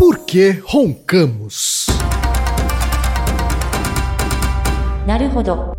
Por 0.00 0.20
que 0.20 0.58
roncamos? 0.64 1.84
Naruhodo. 5.06 5.74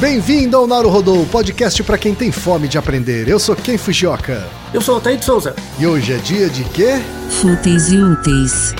Bem-vindo 0.00 0.56
ao 0.56 0.66
Naruhodô, 0.66 1.24
podcast 1.26 1.80
para 1.84 1.96
quem 1.96 2.16
tem 2.16 2.32
fome 2.32 2.66
de 2.66 2.76
aprender. 2.76 3.28
Eu 3.28 3.38
sou 3.38 3.54
Ken 3.54 3.78
Fujioka. 3.78 4.44
Eu 4.72 4.80
sou 4.80 4.94
o 4.94 4.96
Altair 4.96 5.18
de 5.18 5.24
Souza. 5.24 5.54
E 5.78 5.86
hoje 5.86 6.14
é 6.14 6.16
dia 6.16 6.50
de 6.50 6.64
quê? 6.64 7.00
Fúteis 7.30 7.92
e 7.92 7.98
úteis. 7.98 8.74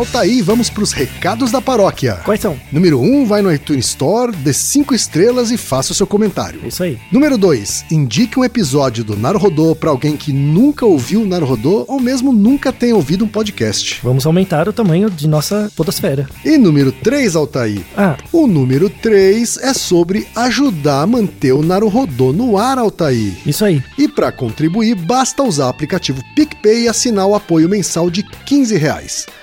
Altaí, 0.00 0.40
vamos 0.40 0.70
para 0.70 0.82
os 0.82 0.92
recados 0.92 1.52
da 1.52 1.60
paróquia. 1.60 2.14
Quais 2.24 2.40
são? 2.40 2.58
Número 2.72 2.98
1, 2.98 3.04
um, 3.04 3.26
vai 3.26 3.42
no 3.42 3.52
iTunes 3.52 3.88
Store, 3.88 4.34
dê 4.34 4.50
5 4.50 4.94
estrelas 4.94 5.50
e 5.50 5.58
faça 5.58 5.92
o 5.92 5.94
seu 5.94 6.06
comentário. 6.06 6.58
Isso 6.66 6.82
aí. 6.82 6.98
Número 7.12 7.36
2, 7.36 7.84
indique 7.90 8.38
um 8.38 8.42
episódio 8.42 9.04
do 9.04 9.14
Naruhodô 9.14 9.76
para 9.76 9.90
alguém 9.90 10.16
que 10.16 10.32
nunca 10.32 10.86
ouviu 10.86 11.20
o 11.20 11.26
Naruhodô 11.26 11.84
ou 11.86 12.00
mesmo 12.00 12.32
nunca 12.32 12.72
tenha 12.72 12.96
ouvido 12.96 13.26
um 13.26 13.28
podcast. 13.28 14.00
Vamos 14.02 14.24
aumentar 14.24 14.66
o 14.70 14.72
tamanho 14.72 15.10
de 15.10 15.28
nossa 15.28 15.70
podosfera. 15.76 16.26
E 16.46 16.56
número 16.56 16.92
3, 16.92 17.36
Altaí. 17.36 17.84
Ah. 17.94 18.16
O 18.32 18.46
número 18.46 18.88
3 18.88 19.58
é 19.58 19.74
sobre 19.74 20.26
ajudar 20.34 21.02
a 21.02 21.06
manter 21.06 21.52
o 21.52 21.62
Naruhodô 21.62 22.32
no 22.32 22.56
ar, 22.56 22.78
Altaí. 22.78 23.36
Isso 23.44 23.66
aí. 23.66 23.84
E 23.98 24.08
para 24.08 24.32
contribuir, 24.32 24.94
basta 24.94 25.42
usar 25.42 25.66
o 25.66 25.68
aplicativo 25.68 26.22
PicPay 26.34 26.84
e 26.84 26.88
assinar 26.88 27.26
o 27.26 27.34
apoio 27.34 27.68
mensal 27.68 28.08
de 28.08 28.22
15 28.22 28.78
reais. 28.78 29.26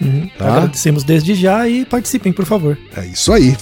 Uhum. 0.00 0.28
Tá? 0.38 0.56
Agradecemos 0.56 1.04
desde 1.04 1.34
já 1.34 1.68
e 1.68 1.84
participem, 1.84 2.32
por 2.32 2.44
favor. 2.44 2.78
É 2.96 3.06
isso 3.06 3.32
aí. 3.32 3.56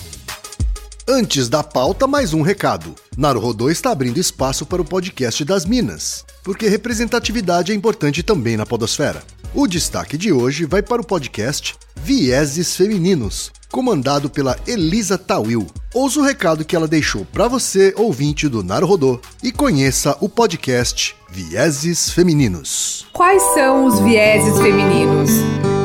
Antes 1.11 1.49
da 1.49 1.63
pauta, 1.63 2.07
mais 2.07 2.35
um 2.35 2.43
recado. 2.43 2.95
Naruhodô 3.17 3.71
está 3.71 3.91
abrindo 3.91 4.21
espaço 4.21 4.67
para 4.67 4.83
o 4.83 4.85
podcast 4.85 5.43
das 5.43 5.65
Minas, 5.65 6.25
porque 6.45 6.69
representatividade 6.69 7.73
é 7.73 7.75
importante 7.75 8.23
também 8.23 8.59
na 8.59 8.67
podosfera. 8.67 9.23
O 9.55 9.67
destaque 9.67 10.19
de 10.19 10.31
hoje 10.31 10.67
vai 10.67 10.83
para 10.83 11.01
o 11.01 11.07
podcast 11.07 11.75
Vieses 12.05 12.77
Femininos, 12.77 13.51
comandado 13.73 14.29
pela 14.29 14.59
Elisa 14.67 15.17
Tawil. 15.17 15.67
Ouça 15.95 16.21
o 16.21 16.23
recado 16.23 16.65
que 16.65 16.77
ela 16.77 16.87
deixou 16.87 17.25
para 17.25 17.49
você, 17.49 17.95
ouvinte 17.97 18.47
do 18.47 18.63
Naruhodô, 18.63 19.19
e 19.43 19.51
conheça 19.51 20.15
o 20.21 20.29
podcast 20.29 21.17
Vieses 21.31 22.11
Femininos. 22.11 23.07
Quais 23.15 23.43
são 23.55 23.87
os 23.87 23.99
vieses 24.01 24.59
femininos? 24.61 25.31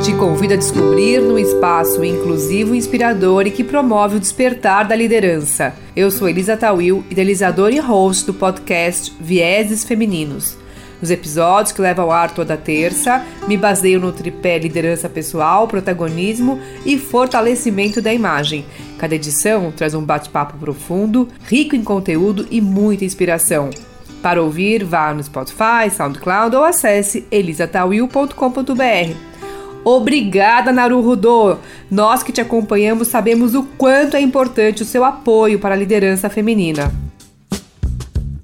Te 0.03 0.13
convido 0.15 0.53
a 0.53 0.57
descobrir 0.57 1.21
num 1.21 1.39
espaço 1.39 2.03
inclusivo 2.03 2.75
inspirador 2.75 3.47
e 3.47 3.51
que 3.51 3.63
promove 3.63 4.17
o 4.17 4.19
despertar 4.19 4.85
da 4.85 4.93
liderança. 4.93 5.73
Eu 5.95 6.11
sou 6.11 6.27
Elisa 6.27 6.57
Tawil, 6.57 7.05
idealizadora 7.09 7.73
e 7.73 7.79
host 7.79 8.25
do 8.25 8.33
podcast 8.33 9.15
Vieses 9.17 9.85
Femininos. 9.85 10.57
Nos 10.99 11.09
episódios 11.09 11.71
que 11.71 11.81
levam 11.81 12.03
ao 12.03 12.11
ar 12.11 12.31
toda 12.31 12.57
terça, 12.57 13.25
me 13.47 13.55
baseio 13.55 13.97
no 13.97 14.11
tripé 14.11 14.59
liderança 14.59 15.07
pessoal, 15.07 15.69
protagonismo 15.69 16.59
e 16.85 16.97
fortalecimento 16.97 18.01
da 18.01 18.13
imagem. 18.13 18.65
Cada 18.97 19.15
edição 19.15 19.71
traz 19.71 19.93
um 19.93 20.03
bate-papo 20.03 20.57
profundo, 20.57 21.29
rico 21.47 21.77
em 21.77 21.83
conteúdo 21.83 22.45
e 22.51 22.59
muita 22.59 23.05
inspiração. 23.05 23.69
Para 24.21 24.43
ouvir, 24.43 24.83
vá 24.83 25.13
no 25.13 25.23
Spotify, 25.23 25.89
SoundCloud 25.89 26.57
ou 26.57 26.65
acesse 26.65 27.25
elisatawil.com.br. 27.31 29.32
Obrigada, 29.85 30.71
Naruhodô! 30.71 31.57
Nós 31.91 32.23
que 32.23 32.31
te 32.31 32.39
acompanhamos 32.39 33.09
sabemos 33.09 33.53
o 33.53 33.63
quanto 33.63 34.15
é 34.15 34.21
importante 34.21 34.81
o 34.81 34.85
seu 34.85 35.03
apoio 35.03 35.59
para 35.59 35.75
a 35.75 35.77
liderança 35.77 36.29
feminina. 36.29 36.93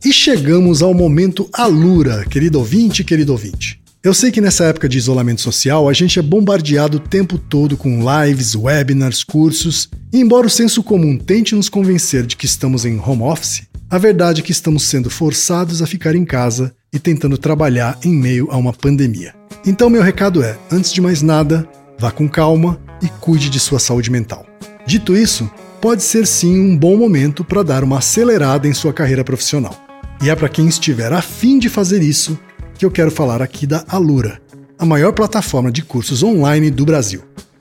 E 0.04 0.12
chegamos 0.12 0.82
ao 0.82 0.94
momento 0.94 1.50
Alura, 1.54 2.26
querido 2.26 2.60
ouvinte, 2.60 3.04
querido 3.04 3.32
ouvinte. 3.32 3.80
Eu 4.02 4.14
sei 4.14 4.32
que 4.32 4.40
nessa 4.40 4.64
época 4.66 4.88
de 4.88 4.98
isolamento 4.98 5.42
social 5.42 5.90
a 5.90 5.94
gente 5.94 6.20
é 6.20 6.22
bombardeado 6.22 6.98
o 6.98 7.02
tempo 7.02 7.38
todo 7.38 7.76
com 7.76 8.00
lives, 8.00 8.56
webinars, 8.56 9.24
cursos, 9.24 9.90
e 10.12 10.20
embora 10.20 10.48
o 10.48 10.50
senso 10.50 10.82
comum 10.82 11.18
tente 11.18 11.54
nos 11.54 11.68
convencer 11.68 12.26
de 12.26 12.38
que 12.38 12.46
estamos 12.46 12.86
em 12.86 12.98
home 12.98 13.24
office, 13.24 13.64
a 13.90 13.98
verdade 13.98 14.40
é 14.40 14.44
que 14.44 14.54
estamos 14.54 14.84
sendo 14.84 15.10
forçados 15.10 15.82
a 15.82 15.88
ficar 15.88 16.16
em 16.16 16.24
casa 16.24 16.74
e 16.92 17.00
tentando 17.00 17.38
trabalhar 17.38 17.98
em 18.04 18.14
meio 18.14 18.48
a 18.52 18.58
uma 18.58 18.74
pandemia. 18.74 19.34
Então, 19.66 19.90
meu 19.90 20.02
recado 20.02 20.44
é: 20.44 20.58
antes 20.72 20.92
de 20.92 21.02
mais 21.02 21.22
nada, 21.22 21.68
vá 22.00 22.12
com 22.12 22.28
calma 22.28 22.80
e 23.02 23.08
cuide 23.08 23.50
de 23.50 23.60
sua 23.60 23.80
saúde 23.80 24.10
mental. 24.10 24.46
Dito 24.86 25.16
isso, 25.16 25.50
pode 25.80 26.04
ser 26.04 26.26
sim 26.26 26.60
um 26.60 26.78
bom 26.78 26.98
momento 26.98 27.44
para 27.44 27.64
dar 27.64 27.84
uma 27.84 28.00
acelerada 28.00 28.68
em 28.68 28.74
sua 28.74 28.94
carreira 28.94 29.24
profissional. 29.24 29.76
E 30.22 30.30
é 30.30 30.36
para 30.36 30.50
quem 30.50 30.68
estiver 30.68 31.14
afim 31.14 31.60
de 31.60 31.70
fazer 31.70 32.02
isso 32.02 32.38
que 32.78 32.86
eu 32.86 32.92
quero 32.92 33.12
falar 33.12 33.42
aqui 33.42 33.66
da 33.66 33.84
Alura, 33.88 34.42
a 34.78 34.86
maior 34.86 35.14
plataforma 35.14 35.72
de 35.72 35.82
cursos 35.82 36.24
online 36.24 36.72
do 36.72 36.86
Brasil. 36.86 37.22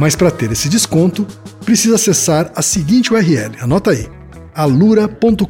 Mas 0.00 0.16
para 0.16 0.30
ter 0.30 0.50
esse 0.50 0.66
desconto, 0.66 1.26
precisa 1.62 1.96
acessar 1.96 2.50
a 2.56 2.62
seguinte 2.62 3.12
URL, 3.12 3.54
anota 3.60 3.90
aí, 3.90 4.08
alura.com.br 4.54 5.44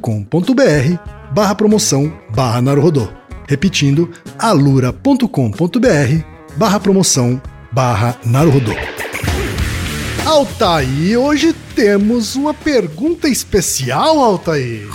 barra 1.32 1.54
promoção 1.54 2.12
barra 2.34 2.60
Naruhodô. 2.60 3.08
Repetindo, 3.46 4.10
alura.com.br 4.36 6.24
barra 6.56 6.80
promoção 6.80 7.40
barra 7.70 8.16
Naruhodô. 8.24 8.72
Altair, 10.26 11.16
hoje 11.16 11.52
temos 11.76 12.34
uma 12.34 12.52
pergunta 12.52 13.28
especial, 13.28 14.18
Altair. 14.18 14.88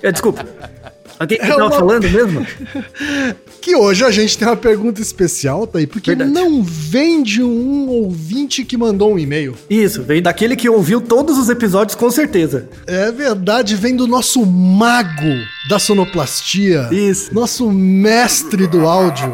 Desculpa. 0.12 0.46
Alguém 1.18 1.38
que 1.38 1.44
é 1.44 1.48
tava 1.48 1.64
uma... 1.64 1.72
falando 1.72 2.08
mesmo? 2.08 2.46
que 3.66 3.74
hoje 3.74 4.04
a 4.04 4.12
gente 4.12 4.38
tem 4.38 4.46
uma 4.46 4.56
pergunta 4.56 5.02
especial, 5.02 5.66
tá 5.66 5.80
aí, 5.80 5.88
porque 5.88 6.14
Verdade. 6.14 6.30
não 6.30 6.62
vem 6.62 7.20
de 7.20 7.42
um 7.42 7.88
ouvinte 7.88 8.64
que 8.64 8.76
mandou 8.76 9.12
um 9.12 9.18
e-mail. 9.18 9.56
Isso, 9.68 10.04
vem 10.04 10.22
daquele 10.22 10.54
que 10.54 10.68
ouviu 10.68 11.00
todos 11.00 11.36
os 11.36 11.48
episódios 11.48 11.96
com 11.96 12.08
certeza. 12.08 12.68
É 12.86 13.10
verdade, 13.10 13.74
vem 13.74 13.96
do 13.96 14.06
nosso 14.06 14.46
mago 14.46 15.44
da 15.68 15.80
sonoplastia. 15.80 16.88
Isso. 16.92 17.34
Nosso 17.34 17.68
mestre 17.68 18.68
do 18.68 18.86
áudio, 18.86 19.32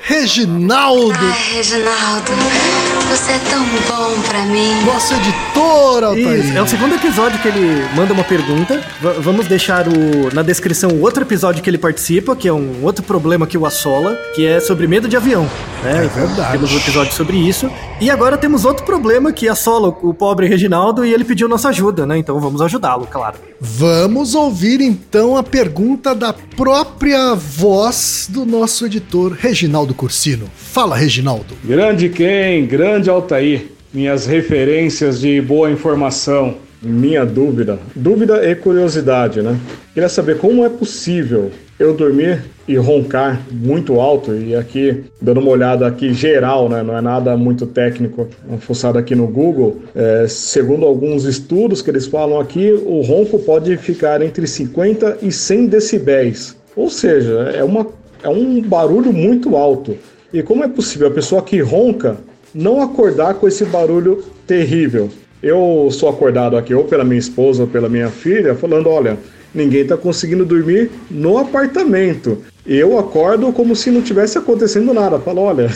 Reginaldo. 0.00 1.18
Ai, 1.18 1.56
Reginaldo. 1.56 3.01
Você 3.16 3.32
é 3.32 3.38
tão 3.50 3.62
bom 3.64 4.20
pra 4.22 4.42
mim. 4.46 4.84
Nosso 4.86 5.12
editor, 5.14 6.04
Altair. 6.04 6.56
É 6.56 6.62
o 6.62 6.66
segundo 6.66 6.94
episódio 6.94 7.38
que 7.40 7.48
ele 7.48 7.84
manda 7.94 8.12
uma 8.12 8.24
pergunta. 8.24 8.78
V- 9.00 9.20
vamos 9.20 9.46
deixar 9.46 9.86
o, 9.86 10.34
na 10.34 10.42
descrição 10.42 10.90
o 10.90 11.00
outro 11.02 11.22
episódio 11.22 11.62
que 11.62 11.68
ele 11.68 11.78
participa, 11.78 12.34
que 12.34 12.48
é 12.48 12.52
um 12.52 12.82
outro 12.82 13.02
problema 13.04 13.46
que 13.46 13.58
o 13.58 13.66
assola, 13.66 14.14
que 14.34 14.46
é 14.46 14.60
sobre 14.60 14.86
medo 14.86 15.08
de 15.08 15.16
avião. 15.16 15.42
né? 15.82 16.04
É 16.04 16.08
verdade. 16.08 16.52
Temos 16.52 16.72
um 16.72 16.76
episódio 16.78 17.12
sobre 17.12 17.36
isso. 17.36 17.70
E 18.00 18.10
agora 18.10 18.36
temos 18.38 18.64
outro 18.64 18.84
problema 18.84 19.30
que 19.32 19.48
assola 19.48 19.88
o, 19.88 20.08
o 20.10 20.14
pobre 20.14 20.46
Reginaldo 20.48 21.04
e 21.04 21.12
ele 21.12 21.24
pediu 21.24 21.48
nossa 21.48 21.68
ajuda, 21.68 22.06
né? 22.06 22.18
Então 22.18 22.40
vamos 22.40 22.60
ajudá-lo, 22.62 23.06
claro. 23.06 23.36
Vamos 23.60 24.34
ouvir 24.34 24.80
então 24.80 25.36
a 25.36 25.42
pergunta 25.42 26.14
da 26.14 26.32
própria 26.32 27.34
voz 27.34 28.26
do 28.28 28.44
nosso 28.44 28.86
editor 28.86 29.36
Reginaldo 29.38 29.94
Cursino. 29.94 30.46
Fala, 30.56 30.96
Reginaldo. 30.96 31.54
Grande 31.62 32.08
Ken, 32.08 32.66
grande 32.66 33.01
Altair, 33.10 33.66
minhas 33.92 34.26
referências 34.26 35.20
de 35.20 35.40
boa 35.40 35.70
informação. 35.70 36.56
Minha 36.82 37.24
dúvida, 37.24 37.78
dúvida 37.94 38.44
e 38.44 38.56
curiosidade, 38.56 39.40
né? 39.40 39.56
Queria 39.94 40.08
saber 40.08 40.38
como 40.38 40.64
é 40.64 40.68
possível 40.68 41.50
eu 41.78 41.94
dormir 41.94 42.42
e 42.66 42.76
roncar 42.76 43.40
muito 43.50 44.00
alto 44.00 44.34
e 44.34 44.54
aqui 44.54 45.04
dando 45.20 45.40
uma 45.40 45.50
olhada 45.50 45.86
aqui 45.86 46.12
geral, 46.12 46.68
né? 46.68 46.82
Não 46.82 46.96
é 46.96 47.00
nada 47.00 47.36
muito 47.36 47.66
técnico, 47.66 48.28
uma 48.48 48.58
fuçada 48.58 48.98
aqui 48.98 49.14
no 49.14 49.26
Google. 49.26 49.82
é, 49.94 50.26
segundo 50.28 50.84
alguns 50.84 51.24
estudos 51.24 51.82
que 51.82 51.90
eles 51.90 52.06
falam 52.06 52.40
aqui, 52.40 52.72
o 52.72 53.00
ronco 53.00 53.38
pode 53.38 53.76
ficar 53.76 54.20
entre 54.22 54.46
50 54.46 55.18
e 55.22 55.30
100 55.30 55.66
decibéis, 55.66 56.56
ou 56.74 56.90
seja, 56.90 57.52
é 57.54 57.62
uma 57.62 57.86
é 58.22 58.28
um 58.28 58.62
barulho 58.62 59.12
muito 59.12 59.56
alto. 59.56 59.96
E 60.32 60.42
como 60.42 60.64
é 60.64 60.68
possível 60.68 61.08
a 61.08 61.10
pessoa 61.10 61.42
que 61.42 61.60
ronca 61.60 62.16
não 62.54 62.82
acordar 62.82 63.34
com 63.34 63.48
esse 63.48 63.64
barulho 63.64 64.24
terrível? 64.46 65.08
Eu 65.42 65.88
sou 65.90 66.08
acordado 66.08 66.56
aqui 66.56 66.74
ou 66.74 66.84
pela 66.84 67.04
minha 67.04 67.18
esposa 67.18 67.62
ou 67.62 67.68
pela 67.68 67.88
minha 67.88 68.08
filha 68.08 68.54
falando, 68.54 68.88
olha, 68.88 69.18
ninguém 69.54 69.82
está 69.82 69.96
conseguindo 69.96 70.44
dormir 70.44 70.90
no 71.10 71.38
apartamento. 71.38 72.38
Eu 72.64 72.98
acordo 72.98 73.52
como 73.52 73.74
se 73.74 73.90
não 73.90 74.02
tivesse 74.02 74.38
acontecendo 74.38 74.94
nada. 74.94 75.18
Falo, 75.18 75.40
olha, 75.40 75.68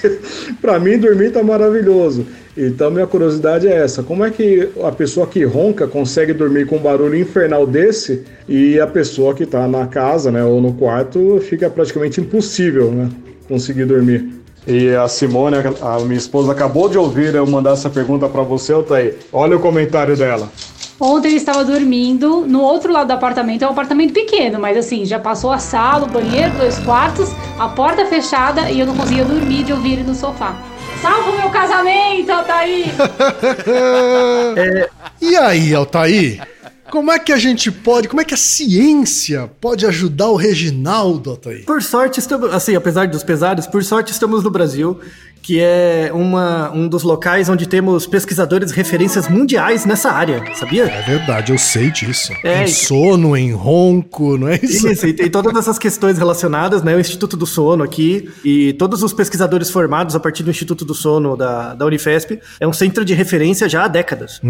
para 0.60 0.78
mim 0.78 0.98
dormir 0.98 1.30
tá 1.30 1.42
maravilhoso. 1.42 2.26
Então 2.56 2.90
minha 2.90 3.06
curiosidade 3.06 3.66
é 3.66 3.76
essa: 3.76 4.02
como 4.02 4.24
é 4.24 4.30
que 4.30 4.68
a 4.82 4.92
pessoa 4.92 5.26
que 5.26 5.44
ronca 5.44 5.86
consegue 5.86 6.32
dormir 6.32 6.66
com 6.66 6.76
um 6.76 6.82
barulho 6.82 7.16
infernal 7.16 7.66
desse 7.66 8.22
e 8.48 8.78
a 8.78 8.86
pessoa 8.86 9.34
que 9.34 9.44
está 9.44 9.66
na 9.66 9.86
casa, 9.86 10.30
né, 10.30 10.44
ou 10.44 10.60
no 10.60 10.74
quarto 10.74 11.40
fica 11.40 11.70
praticamente 11.70 12.20
impossível, 12.20 12.90
né, 12.90 13.08
conseguir 13.48 13.86
dormir? 13.86 14.41
E 14.66 14.94
a 14.94 15.08
Simone, 15.08 15.56
a 15.80 15.98
minha 16.00 16.18
esposa, 16.18 16.52
acabou 16.52 16.88
de 16.88 16.96
ouvir 16.96 17.34
eu 17.34 17.46
mandar 17.46 17.72
essa 17.72 17.90
pergunta 17.90 18.28
para 18.28 18.42
você, 18.42 18.72
Altair. 18.72 19.18
Olha 19.32 19.56
o 19.56 19.60
comentário 19.60 20.16
dela. 20.16 20.48
Ontem 21.00 21.28
ele 21.28 21.36
estava 21.38 21.64
dormindo 21.64 22.44
no 22.46 22.60
outro 22.60 22.92
lado 22.92 23.08
do 23.08 23.12
apartamento. 23.12 23.62
É 23.62 23.66
um 23.66 23.72
apartamento 23.72 24.12
pequeno, 24.12 24.60
mas 24.60 24.76
assim, 24.76 25.04
já 25.04 25.18
passou 25.18 25.50
a 25.50 25.58
sala, 25.58 26.06
o 26.06 26.10
banheiro, 26.10 26.52
dois 26.56 26.78
quartos, 26.78 27.28
a 27.58 27.68
porta 27.68 28.06
fechada 28.06 28.70
e 28.70 28.78
eu 28.78 28.86
não 28.86 28.94
conseguia 28.94 29.24
dormir 29.24 29.64
de 29.64 29.72
ouvir 29.72 29.94
ele 29.94 30.04
no 30.04 30.14
sofá. 30.14 30.54
Salva 31.00 31.30
o 31.30 31.36
meu 31.36 31.50
casamento, 31.50 32.30
Altair! 32.30 32.86
E 35.20 35.36
aí, 35.36 35.72
Altair? 35.72 36.40
Como 36.92 37.10
é 37.10 37.18
que 37.18 37.32
a 37.32 37.38
gente 37.38 37.72
pode, 37.72 38.06
como 38.06 38.20
é 38.20 38.24
que 38.24 38.34
a 38.34 38.36
ciência 38.36 39.50
pode 39.62 39.86
ajudar 39.86 40.28
o 40.28 40.36
Reginaldo, 40.36 41.30
Altair? 41.30 41.64
Por 41.64 41.82
sorte, 41.82 42.20
estamos, 42.20 42.52
assim, 42.52 42.74
apesar 42.74 43.08
dos 43.08 43.24
pesares, 43.24 43.66
por 43.66 43.82
sorte 43.82 44.12
estamos 44.12 44.44
no 44.44 44.50
Brasil, 44.50 45.00
que 45.42 45.60
é 45.60 46.10
uma, 46.14 46.70
um 46.70 46.86
dos 46.86 47.02
locais 47.02 47.48
onde 47.48 47.66
temos 47.66 48.06
pesquisadores 48.06 48.70
referências 48.70 49.28
mundiais 49.28 49.84
nessa 49.84 50.10
área, 50.10 50.42
sabia? 50.54 50.84
É 50.84 51.02
verdade, 51.02 51.50
eu 51.50 51.58
sei 51.58 51.90
disso. 51.90 52.32
É, 52.44 52.62
em 52.62 52.68
sono, 52.68 53.36
em 53.36 53.52
ronco, 53.52 54.38
não 54.38 54.48
é 54.48 54.60
isso? 54.62 54.88
Isso, 54.88 55.06
e 55.06 55.12
tem 55.12 55.28
todas 55.28 55.56
essas 55.56 55.78
questões 55.78 56.16
relacionadas, 56.16 56.82
né? 56.82 56.94
O 56.94 57.00
Instituto 57.00 57.36
do 57.36 57.44
Sono 57.44 57.82
aqui 57.82 58.30
e 58.44 58.72
todos 58.74 59.02
os 59.02 59.12
pesquisadores 59.12 59.68
formados 59.68 60.14
a 60.14 60.20
partir 60.20 60.44
do 60.44 60.50
Instituto 60.50 60.84
do 60.84 60.94
Sono 60.94 61.36
da, 61.36 61.74
da 61.74 61.84
Unifesp 61.84 62.38
é 62.60 62.66
um 62.66 62.72
centro 62.72 63.04
de 63.04 63.12
referência 63.12 63.68
já 63.68 63.84
há 63.84 63.88
décadas. 63.88 64.40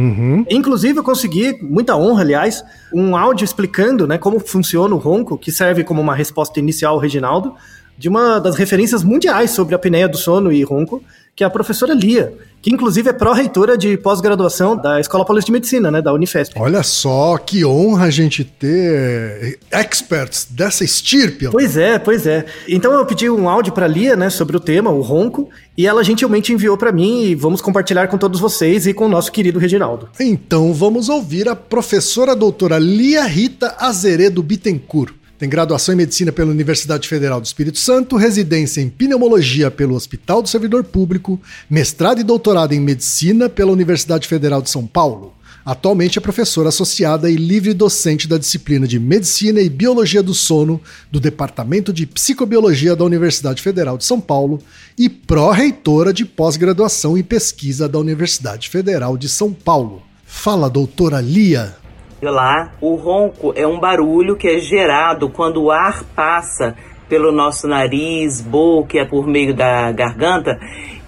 Inclusive, 0.50 0.98
eu 0.98 1.02
consegui, 1.02 1.56
muita 1.62 1.96
honra, 1.96 2.20
aliás, 2.20 2.62
um 2.92 3.16
áudio 3.16 3.44
explicando 3.44 4.06
né, 4.06 4.18
como 4.18 4.38
funciona 4.38 4.94
o 4.94 4.98
ronco, 4.98 5.38
que 5.38 5.50
serve 5.50 5.84
como 5.84 6.00
uma 6.00 6.14
resposta 6.14 6.60
inicial 6.60 6.94
ao 6.94 7.00
Reginaldo, 7.00 7.54
de 8.02 8.08
uma 8.08 8.40
das 8.40 8.56
referências 8.56 9.04
mundiais 9.04 9.52
sobre 9.52 9.76
a 9.76 9.76
apneia 9.76 10.08
do 10.08 10.16
sono 10.16 10.52
e 10.52 10.60
ronco, 10.64 11.00
que 11.36 11.44
é 11.44 11.46
a 11.46 11.50
professora 11.50 11.94
Lia, 11.94 12.34
que 12.60 12.68
inclusive 12.68 13.08
é 13.08 13.12
pró-reitora 13.12 13.78
de 13.78 13.96
pós-graduação 13.96 14.76
da 14.76 14.98
Escola 14.98 15.24
Paulista 15.24 15.46
de 15.46 15.52
Medicina, 15.52 15.88
né, 15.88 16.02
da 16.02 16.12
Unifesp. 16.12 16.52
Olha 16.58 16.82
só, 16.82 17.38
que 17.38 17.64
honra 17.64 18.06
a 18.06 18.10
gente 18.10 18.42
ter 18.42 19.60
experts 19.70 20.48
dessa 20.50 20.82
estirpe. 20.82 21.48
Pois 21.48 21.76
é, 21.76 21.96
pois 21.96 22.26
é. 22.26 22.44
Então 22.66 22.92
eu 22.92 23.06
pedi 23.06 23.30
um 23.30 23.48
áudio 23.48 23.72
pra 23.72 23.86
Lia, 23.86 24.16
né, 24.16 24.30
sobre 24.30 24.56
o 24.56 24.60
tema, 24.60 24.90
o 24.90 25.00
ronco, 25.00 25.48
e 25.78 25.86
ela 25.86 26.02
gentilmente 26.02 26.52
enviou 26.52 26.76
pra 26.76 26.90
mim 26.90 27.22
e 27.22 27.36
vamos 27.36 27.60
compartilhar 27.60 28.08
com 28.08 28.18
todos 28.18 28.40
vocês 28.40 28.84
e 28.84 28.92
com 28.92 29.06
o 29.06 29.08
nosso 29.08 29.30
querido 29.30 29.60
Reginaldo. 29.60 30.08
Então 30.18 30.74
vamos 30.74 31.08
ouvir 31.08 31.48
a 31.48 31.54
professora 31.54 32.34
doutora 32.34 32.80
Lia 32.80 33.22
Rita 33.22 33.76
Azeredo 33.78 34.42
Bittencourt. 34.42 35.21
Tem 35.42 35.48
graduação 35.48 35.92
em 35.92 35.98
medicina 35.98 36.30
pela 36.30 36.52
Universidade 36.52 37.08
Federal 37.08 37.40
do 37.40 37.44
Espírito 37.44 37.76
Santo, 37.76 38.14
residência 38.14 38.80
em 38.80 38.88
pneumologia 38.88 39.72
pelo 39.72 39.96
Hospital 39.96 40.40
do 40.40 40.48
Servidor 40.48 40.84
Público, 40.84 41.40
mestrado 41.68 42.20
e 42.20 42.22
doutorado 42.22 42.74
em 42.74 42.80
medicina 42.80 43.48
pela 43.48 43.72
Universidade 43.72 44.28
Federal 44.28 44.62
de 44.62 44.70
São 44.70 44.86
Paulo. 44.86 45.34
Atualmente 45.64 46.16
é 46.16 46.22
professora 46.22 46.68
associada 46.68 47.28
e 47.28 47.34
livre 47.34 47.74
docente 47.74 48.28
da 48.28 48.38
disciplina 48.38 48.86
de 48.86 49.00
Medicina 49.00 49.60
e 49.60 49.68
Biologia 49.68 50.22
do 50.22 50.32
Sono 50.32 50.80
do 51.10 51.18
Departamento 51.18 51.92
de 51.92 52.06
Psicobiologia 52.06 52.94
da 52.94 53.02
Universidade 53.02 53.60
Federal 53.62 53.98
de 53.98 54.04
São 54.04 54.20
Paulo 54.20 54.60
e 54.96 55.08
pró-reitora 55.08 56.12
de 56.12 56.24
pós-graduação 56.24 57.18
e 57.18 57.22
pesquisa 57.24 57.88
da 57.88 57.98
Universidade 57.98 58.68
Federal 58.68 59.18
de 59.18 59.28
São 59.28 59.52
Paulo. 59.52 60.04
Fala, 60.24 60.70
doutora 60.70 61.20
Lia. 61.20 61.81
Lá, 62.30 62.70
o 62.80 62.94
ronco 62.94 63.52
é 63.56 63.66
um 63.66 63.80
barulho 63.80 64.36
que 64.36 64.46
é 64.46 64.58
gerado 64.58 65.28
quando 65.28 65.60
o 65.60 65.72
ar 65.72 66.04
passa 66.14 66.76
pelo 67.08 67.32
nosso 67.32 67.66
nariz, 67.66 68.40
boca, 68.40 68.96
é 68.96 69.04
por 69.04 69.26
meio 69.26 69.52
da 69.52 69.90
garganta, 69.90 70.56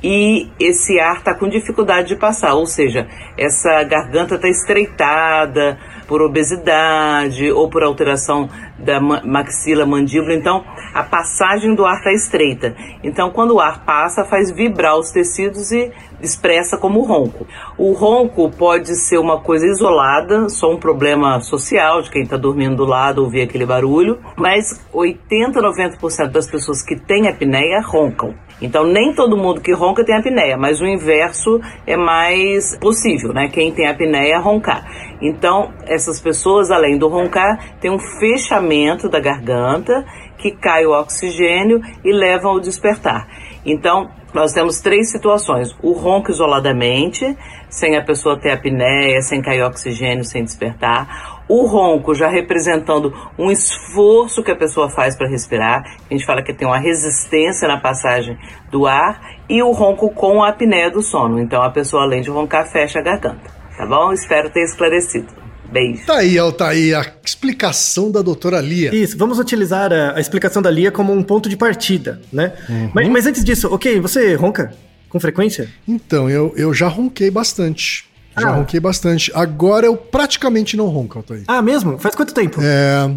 e 0.02 0.50
esse 0.58 0.98
ar 0.98 1.18
está 1.18 1.32
com 1.32 1.48
dificuldade 1.48 2.08
de 2.08 2.16
passar, 2.16 2.54
ou 2.54 2.66
seja, 2.66 3.06
essa 3.38 3.84
garganta 3.84 4.34
está 4.34 4.48
estreitada 4.48 5.78
por 6.06 6.22
obesidade 6.22 7.50
ou 7.52 7.68
por 7.68 7.82
alteração 7.82 8.48
da 8.78 9.00
ma- 9.00 9.22
maxila 9.24 9.86
mandíbula, 9.86 10.34
então 10.34 10.64
a 10.92 11.02
passagem 11.02 11.74
do 11.74 11.84
ar 11.84 11.96
está 11.98 12.12
estreita. 12.12 12.74
Então, 13.02 13.30
quando 13.30 13.54
o 13.54 13.60
ar 13.60 13.84
passa, 13.84 14.24
faz 14.24 14.50
vibrar 14.50 14.96
os 14.98 15.10
tecidos 15.10 15.72
e 15.72 15.90
expressa 16.20 16.76
como 16.76 17.02
ronco. 17.02 17.46
O 17.76 17.92
ronco 17.92 18.50
pode 18.50 18.94
ser 18.96 19.18
uma 19.18 19.40
coisa 19.40 19.66
isolada, 19.66 20.48
só 20.48 20.72
um 20.72 20.78
problema 20.78 21.40
social 21.40 22.02
de 22.02 22.10
quem 22.10 22.22
está 22.22 22.36
dormindo 22.36 22.76
do 22.76 22.84
lado 22.84 23.22
ouvir 23.22 23.42
aquele 23.42 23.66
barulho, 23.66 24.18
mas 24.36 24.80
80, 24.92 25.60
90% 25.60 26.30
das 26.30 26.46
pessoas 26.50 26.82
que 26.82 26.96
têm 26.96 27.28
apneia 27.28 27.80
roncam. 27.80 28.34
Então, 28.62 28.84
nem 28.84 29.14
todo 29.14 29.36
mundo 29.36 29.60
que 29.60 29.72
ronca 29.72 30.04
tem 30.04 30.16
apneia, 30.16 30.56
mas 30.56 30.80
o 30.80 30.86
inverso 30.86 31.60
é 31.86 31.96
mais 31.96 32.78
possível, 32.78 33.32
né? 33.32 33.48
Quem 33.48 33.72
tem 33.72 33.86
apneia 33.86 34.38
roncar. 34.38 34.84
Então, 35.20 35.72
essas 35.86 36.20
pessoas, 36.20 36.70
além 36.70 36.96
do 36.98 37.08
roncar, 37.08 37.76
tem 37.80 37.90
um 37.90 37.98
fechamento 37.98 39.08
da 39.08 39.20
garganta 39.20 40.04
que 40.38 40.52
cai 40.52 40.86
o 40.86 40.92
oxigênio 40.92 41.80
e 42.04 42.12
leva 42.12 42.48
ao 42.48 42.60
despertar. 42.60 43.26
Então, 43.64 44.10
nós 44.34 44.52
temos 44.52 44.80
três 44.80 45.10
situações: 45.10 45.74
o 45.80 45.92
ronco 45.92 46.30
isoladamente, 46.30 47.36
sem 47.70 47.96
a 47.96 48.04
pessoa 48.04 48.38
ter 48.38 48.50
apneia, 48.50 49.22
sem 49.22 49.40
cair 49.40 49.62
oxigênio, 49.62 50.24
sem 50.24 50.42
despertar. 50.42 51.33
O 51.48 51.66
ronco 51.66 52.14
já 52.14 52.28
representando 52.28 53.12
um 53.38 53.50
esforço 53.50 54.42
que 54.42 54.50
a 54.50 54.56
pessoa 54.56 54.88
faz 54.88 55.16
para 55.16 55.28
respirar, 55.28 55.82
a 56.10 56.12
gente 56.12 56.24
fala 56.24 56.42
que 56.42 56.54
tem 56.54 56.66
uma 56.66 56.78
resistência 56.78 57.68
na 57.68 57.78
passagem 57.78 58.38
do 58.70 58.86
ar, 58.86 59.20
e 59.48 59.62
o 59.62 59.70
ronco 59.72 60.10
com 60.10 60.42
a 60.42 60.48
apneia 60.48 60.90
do 60.90 61.02
sono. 61.02 61.38
Então 61.40 61.62
a 61.62 61.70
pessoa, 61.70 62.04
além 62.04 62.22
de 62.22 62.30
roncar, 62.30 62.66
fecha 62.70 62.98
a 62.98 63.02
garganta. 63.02 63.50
Tá 63.76 63.86
bom? 63.86 64.12
Espero 64.12 64.50
ter 64.50 64.64
esclarecido. 64.64 65.26
Beijo. 65.70 66.06
Tá 66.06 66.18
aí, 66.18 66.38
Altair, 66.38 66.96
a 66.96 67.06
explicação 67.24 68.10
da 68.10 68.22
doutora 68.22 68.60
Lia. 68.60 68.94
Isso, 68.94 69.18
vamos 69.18 69.38
utilizar 69.38 69.92
a, 69.92 70.16
a 70.16 70.20
explicação 70.20 70.62
da 70.62 70.70
Lia 70.70 70.92
como 70.92 71.12
um 71.12 71.22
ponto 71.22 71.48
de 71.48 71.56
partida, 71.56 72.20
né? 72.32 72.52
Mas, 72.94 73.08
mas 73.08 73.26
antes 73.26 73.42
disso, 73.42 73.68
ok, 73.74 73.98
você 73.98 74.34
ronca 74.34 74.72
com 75.08 75.18
frequência? 75.18 75.68
Então, 75.86 76.30
eu, 76.30 76.52
eu 76.56 76.72
já 76.72 76.86
ronquei 76.86 77.30
bastante. 77.30 78.08
Já 78.38 78.48
Ah. 78.48 78.52
ronquei 78.56 78.80
bastante. 78.80 79.30
Agora 79.34 79.86
eu 79.86 79.96
praticamente 79.96 80.76
não 80.76 80.86
ronco, 80.88 81.18
Altair. 81.18 81.42
Ah, 81.46 81.62
mesmo? 81.62 81.98
Faz 81.98 82.14
quanto 82.14 82.34
tempo? 82.34 82.60
É, 82.62 83.10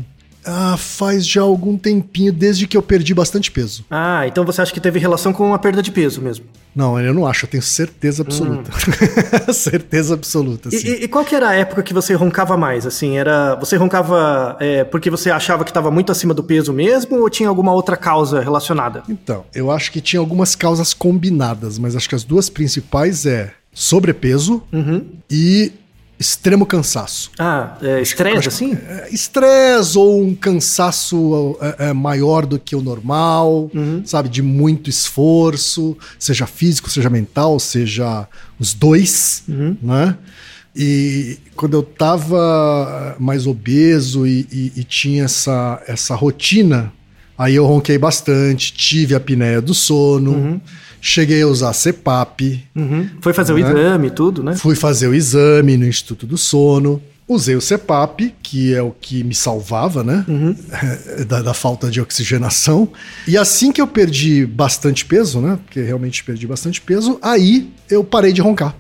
Ah, 0.50 0.78
faz 0.78 1.28
já 1.28 1.42
algum 1.42 1.78
tempinho, 1.78 2.32
desde 2.32 2.66
que 2.68 2.78
eu 2.78 2.82
perdi 2.82 3.14
bastante 3.14 3.52
peso. 3.52 3.84
Ah, 3.92 4.26
então 4.26 4.46
você 4.46 4.62
acha 4.62 4.72
que 4.72 4.80
teve 4.80 4.98
relação 4.98 5.34
com 5.34 5.54
a 5.54 5.60
perda 5.60 5.84
de 5.84 5.92
peso 5.92 6.22
mesmo? 6.22 6.46
Não, 6.74 6.98
eu 6.98 7.14
não 7.14 7.28
acho, 7.28 7.44
eu 7.46 7.50
tenho 7.50 7.62
certeza 7.64 8.22
absoluta. 8.24 8.72
certeza 9.54 10.14
absoluta, 10.14 10.70
E, 10.72 10.80
sim. 10.80 10.88
e- 10.88 11.04
e 11.04 11.08
qual 11.10 11.26
que 11.26 11.36
era 11.36 11.50
a 11.50 11.54
época 11.54 11.84
que 11.84 11.94
você 11.94 12.14
roncava 12.14 12.56
mais? 12.56 12.86
Assim, 12.86 13.18
era 13.18 13.56
você 13.56 13.76
roncava 13.76 14.56
é, 14.60 14.86
porque 14.86 15.10
você 15.10 15.30
achava 15.30 15.66
que 15.66 15.70
estava 15.72 15.92
muito 15.92 16.14
acima 16.14 16.34
do 16.34 16.44
peso 16.44 16.72
mesmo 16.72 17.20
ou 17.20 17.30
tinha 17.30 17.50
alguma 17.50 17.74
outra 17.74 17.98
causa 17.98 18.40
relacionada? 18.40 19.04
Então, 19.10 19.44
eu 19.54 19.70
acho 19.70 19.92
que 19.92 20.00
tinha 20.00 20.20
algumas 20.22 20.56
causas 20.56 20.94
combinadas, 20.94 21.78
mas 21.78 21.94
acho 21.94 22.08
que 22.08 22.16
as 22.16 22.24
duas 22.24 22.50
principais 22.50 23.26
é 23.26 23.52
sobrepeso 23.82 24.64
e 25.30 25.72
extremo 26.20 26.66
cansaço. 26.66 27.30
Ah, 27.38 27.78
é, 27.80 28.02
estresse 28.02 28.48
assim? 28.48 28.74
É, 28.74 29.08
Estresse 29.12 29.96
ou 29.96 30.20
um 30.24 30.34
cansaço 30.34 31.56
é, 31.62 31.90
é, 31.90 31.94
maior 31.94 32.48
do 32.48 32.58
que 32.58 32.76
o 32.76 32.82
normal, 32.82 33.70
sabe? 34.04 34.28
De 34.28 34.42
muito 34.42 34.90
esforço, 34.90 35.96
seja 36.18 36.48
físico, 36.48 36.90
seja 36.90 37.08
mental, 37.08 37.60
seja 37.60 38.28
os 38.60 38.74
dois, 38.74 39.44
né? 39.48 40.18
E 40.76 41.38
quando 41.56 41.76
eu 41.76 41.84
tava 41.84 43.16
mais 43.20 43.46
obeso 43.46 44.26
e, 44.26 44.48
e- 44.52 44.72
e 44.76 44.84
tinha 44.84 45.26
essa, 45.26 45.82
essa 45.88 46.16
rotina, 46.16 46.92
aí 47.38 47.54
eu 47.56 47.66
ronquei 47.68 47.98
bastante, 48.00 48.74
tive 48.74 49.14
a 49.14 49.18
apneia 49.18 49.62
do 49.62 49.74
sono, 49.76 50.60
cheguei 51.02 51.42
a 51.42 51.48
usar 51.48 51.74
CPAP, 51.74 52.64
Uhum. 52.76 53.10
Foi 53.22 53.34
fazer 53.34 53.54
o 53.54 53.58
Né? 53.58 53.70
exame 53.70 54.08
e 54.08 54.12
tudo, 54.12 54.44
né? 54.44 54.56
Fui 54.56 54.76
fazer 54.76 55.08
o 55.08 55.14
exame 55.14 55.78
no 55.78 55.86
Instituto 55.88 56.26
do 56.26 56.38
Sono. 56.38 57.02
Usei 57.30 57.58
o 57.58 57.62
CPAP, 57.62 58.34
que 58.42 58.74
é 58.74 58.82
o 58.82 58.92
que 58.92 59.22
me 59.24 59.36
salvava, 59.36 60.02
né? 60.04 60.26
Da, 61.28 61.42
da 61.42 61.54
falta 61.54 61.90
de 61.92 62.00
oxigenação. 62.00 62.88
E 63.28 63.38
assim 63.38 63.72
que 63.72 63.82
eu 63.82 63.88
perdi 63.88 64.46
bastante 64.46 65.04
peso, 65.06 65.42
né? 65.42 65.60
Porque 65.66 65.82
realmente 65.82 66.24
perdi 66.24 66.48
bastante 66.48 66.80
peso, 66.80 67.20
aí 67.22 67.70
eu 67.90 68.04
parei 68.04 68.32
de 68.32 68.40
roncar. 68.42 68.74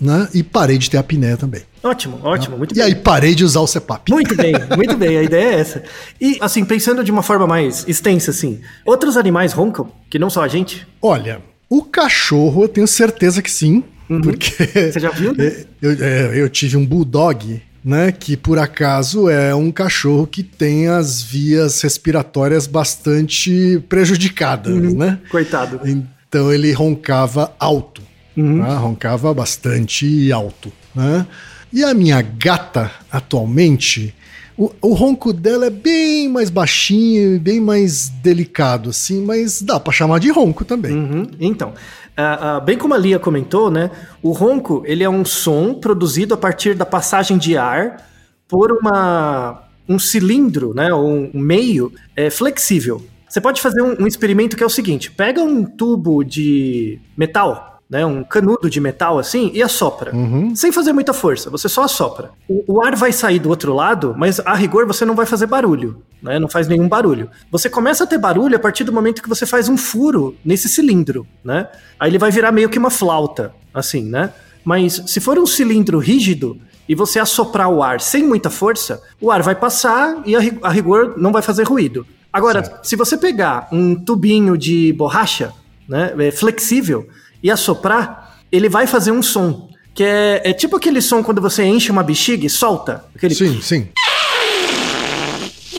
Né? 0.00 0.28
E 0.34 0.42
parei 0.42 0.78
de 0.78 0.90
ter 0.90 0.96
apneia 0.96 1.36
também. 1.36 1.62
Ótimo, 1.82 2.20
ótimo, 2.22 2.56
muito 2.56 2.72
E 2.72 2.76
bem. 2.76 2.84
aí 2.84 2.94
parei 2.94 3.34
de 3.34 3.44
usar 3.44 3.60
o 3.60 3.66
CPAP. 3.66 4.10
Muito 4.10 4.36
bem, 4.36 4.54
muito 4.76 4.96
bem, 4.96 5.18
a 5.18 5.22
ideia 5.22 5.56
é 5.56 5.60
essa. 5.60 5.82
E, 6.20 6.38
assim, 6.40 6.64
pensando 6.64 7.02
de 7.02 7.10
uma 7.10 7.22
forma 7.22 7.46
mais 7.46 7.84
extensa, 7.88 8.30
assim, 8.30 8.60
outros 8.84 9.16
animais 9.16 9.52
roncam, 9.52 9.90
que 10.08 10.18
não 10.18 10.30
só 10.30 10.42
a 10.42 10.48
gente? 10.48 10.86
Olha, 11.00 11.40
o 11.68 11.82
cachorro 11.82 12.64
eu 12.64 12.68
tenho 12.68 12.86
certeza 12.86 13.42
que 13.42 13.50
sim. 13.50 13.82
Porque 14.22 14.90
Você 14.92 15.00
já 15.00 15.10
viu, 15.10 15.32
né? 15.34 15.64
eu, 15.80 15.92
é, 15.98 16.30
eu 16.38 16.48
tive 16.48 16.76
um 16.76 16.84
bulldog, 16.84 17.62
né? 17.82 18.12
Que 18.12 18.36
por 18.36 18.58
acaso 18.58 19.28
é 19.30 19.54
um 19.54 19.72
cachorro 19.72 20.26
que 20.26 20.42
tem 20.42 20.86
as 20.88 21.22
vias 21.22 21.80
respiratórias 21.80 22.66
bastante 22.66 23.82
prejudicadas, 23.88 24.92
né? 24.94 25.18
Coitado. 25.30 25.80
Então 25.84 26.52
ele 26.52 26.72
roncava 26.72 27.54
alto, 27.58 28.02
né? 28.36 28.74
roncava 28.76 29.32
bastante 29.32 30.30
alto, 30.30 30.70
né? 30.94 31.26
E 31.72 31.82
a 31.82 31.94
minha 31.94 32.20
gata 32.20 32.90
atualmente, 33.10 34.14
o, 34.56 34.70
o 34.80 34.92
ronco 34.92 35.32
dela 35.32 35.66
é 35.66 35.70
bem 35.70 36.28
mais 36.28 36.50
baixinho 36.50 37.40
bem 37.40 37.60
mais 37.60 38.08
delicado, 38.08 38.90
assim, 38.90 39.24
mas 39.24 39.62
dá 39.62 39.80
pra 39.80 39.92
chamar 39.92 40.20
de 40.20 40.30
ronco 40.30 40.64
também. 40.64 40.92
Uhum. 40.92 41.26
Então, 41.40 41.72
ah, 42.16 42.56
ah, 42.56 42.60
bem 42.60 42.76
como 42.76 42.92
a 42.94 42.98
Lia 42.98 43.18
comentou, 43.18 43.70
né? 43.70 43.90
O 44.22 44.32
ronco 44.32 44.82
ele 44.84 45.02
é 45.02 45.08
um 45.08 45.24
som 45.24 45.74
produzido 45.74 46.34
a 46.34 46.36
partir 46.36 46.74
da 46.74 46.84
passagem 46.84 47.38
de 47.38 47.56
ar 47.56 48.06
por 48.46 48.70
uma, 48.70 49.62
um 49.88 49.98
cilindro, 49.98 50.74
né? 50.74 50.92
Um 50.92 51.30
meio 51.32 51.90
é, 52.14 52.28
flexível. 52.28 53.02
Você 53.26 53.40
pode 53.40 53.62
fazer 53.62 53.80
um, 53.80 54.02
um 54.02 54.06
experimento 54.06 54.58
que 54.58 54.62
é 54.62 54.66
o 54.66 54.70
seguinte: 54.70 55.10
pega 55.10 55.42
um 55.42 55.64
tubo 55.64 56.22
de 56.22 57.00
metal. 57.16 57.71
Né, 57.92 58.06
um 58.06 58.24
canudo 58.24 58.70
de 58.70 58.80
metal 58.80 59.18
assim 59.18 59.50
e 59.52 59.62
assopra. 59.62 60.12
Sem 60.54 60.72
fazer 60.72 60.94
muita 60.94 61.12
força, 61.12 61.50
você 61.50 61.68
só 61.68 61.82
assopra. 61.84 62.30
O, 62.48 62.64
o 62.76 62.82
ar 62.82 62.96
vai 62.96 63.12
sair 63.12 63.38
do 63.38 63.50
outro 63.50 63.74
lado, 63.74 64.14
mas 64.16 64.40
a 64.40 64.54
rigor 64.54 64.86
você 64.86 65.04
não 65.04 65.14
vai 65.14 65.26
fazer 65.26 65.44
barulho, 65.46 66.02
né? 66.22 66.38
Não 66.38 66.48
faz 66.48 66.66
nenhum 66.66 66.88
barulho. 66.88 67.28
Você 67.50 67.68
começa 67.68 68.04
a 68.04 68.06
ter 68.06 68.16
barulho 68.16 68.56
a 68.56 68.58
partir 68.58 68.82
do 68.84 68.92
momento 68.94 69.22
que 69.22 69.28
você 69.28 69.44
faz 69.44 69.68
um 69.68 69.76
furo 69.76 70.34
nesse 70.42 70.70
cilindro, 70.70 71.26
né? 71.44 71.68
Aí 72.00 72.08
ele 72.08 72.16
vai 72.16 72.30
virar 72.30 72.50
meio 72.50 72.70
que 72.70 72.78
uma 72.78 72.88
flauta, 72.88 73.52
assim, 73.74 74.04
né? 74.04 74.32
Mas 74.64 75.02
se 75.06 75.20
for 75.20 75.38
um 75.38 75.44
cilindro 75.44 75.98
rígido 75.98 76.56
e 76.88 76.94
você 76.94 77.18
assoprar 77.18 77.68
o 77.68 77.82
ar 77.82 78.00
sem 78.00 78.22
muita 78.26 78.48
força, 78.48 79.02
o 79.20 79.30
ar 79.30 79.42
vai 79.42 79.54
passar 79.54 80.22
e 80.24 80.34
a 80.34 80.40
ri- 80.40 80.58
a 80.62 80.70
rigor 80.70 81.12
não 81.18 81.30
vai 81.30 81.42
fazer 81.42 81.64
ruído. 81.64 82.06
Agora, 82.32 82.80
se 82.82 82.96
você 82.96 83.18
pegar 83.18 83.68
um 83.70 83.94
tubinho 83.94 84.56
de 84.56 84.94
borracha, 84.94 85.52
né, 85.86 86.14
é 86.18 86.30
flexível, 86.30 87.06
e 87.42 87.50
assoprar, 87.50 88.36
ele 88.50 88.68
vai 88.68 88.86
fazer 88.86 89.10
um 89.10 89.22
som. 89.22 89.68
Que 89.94 90.04
é, 90.04 90.42
é 90.44 90.52
tipo 90.52 90.76
aquele 90.76 91.02
som 91.02 91.22
quando 91.22 91.40
você 91.40 91.64
enche 91.64 91.90
uma 91.90 92.02
bexiga 92.02 92.46
e 92.46 92.50
solta. 92.50 93.04
Aquele 93.14 93.34
Sim, 93.34 93.60
sim. 93.60 93.88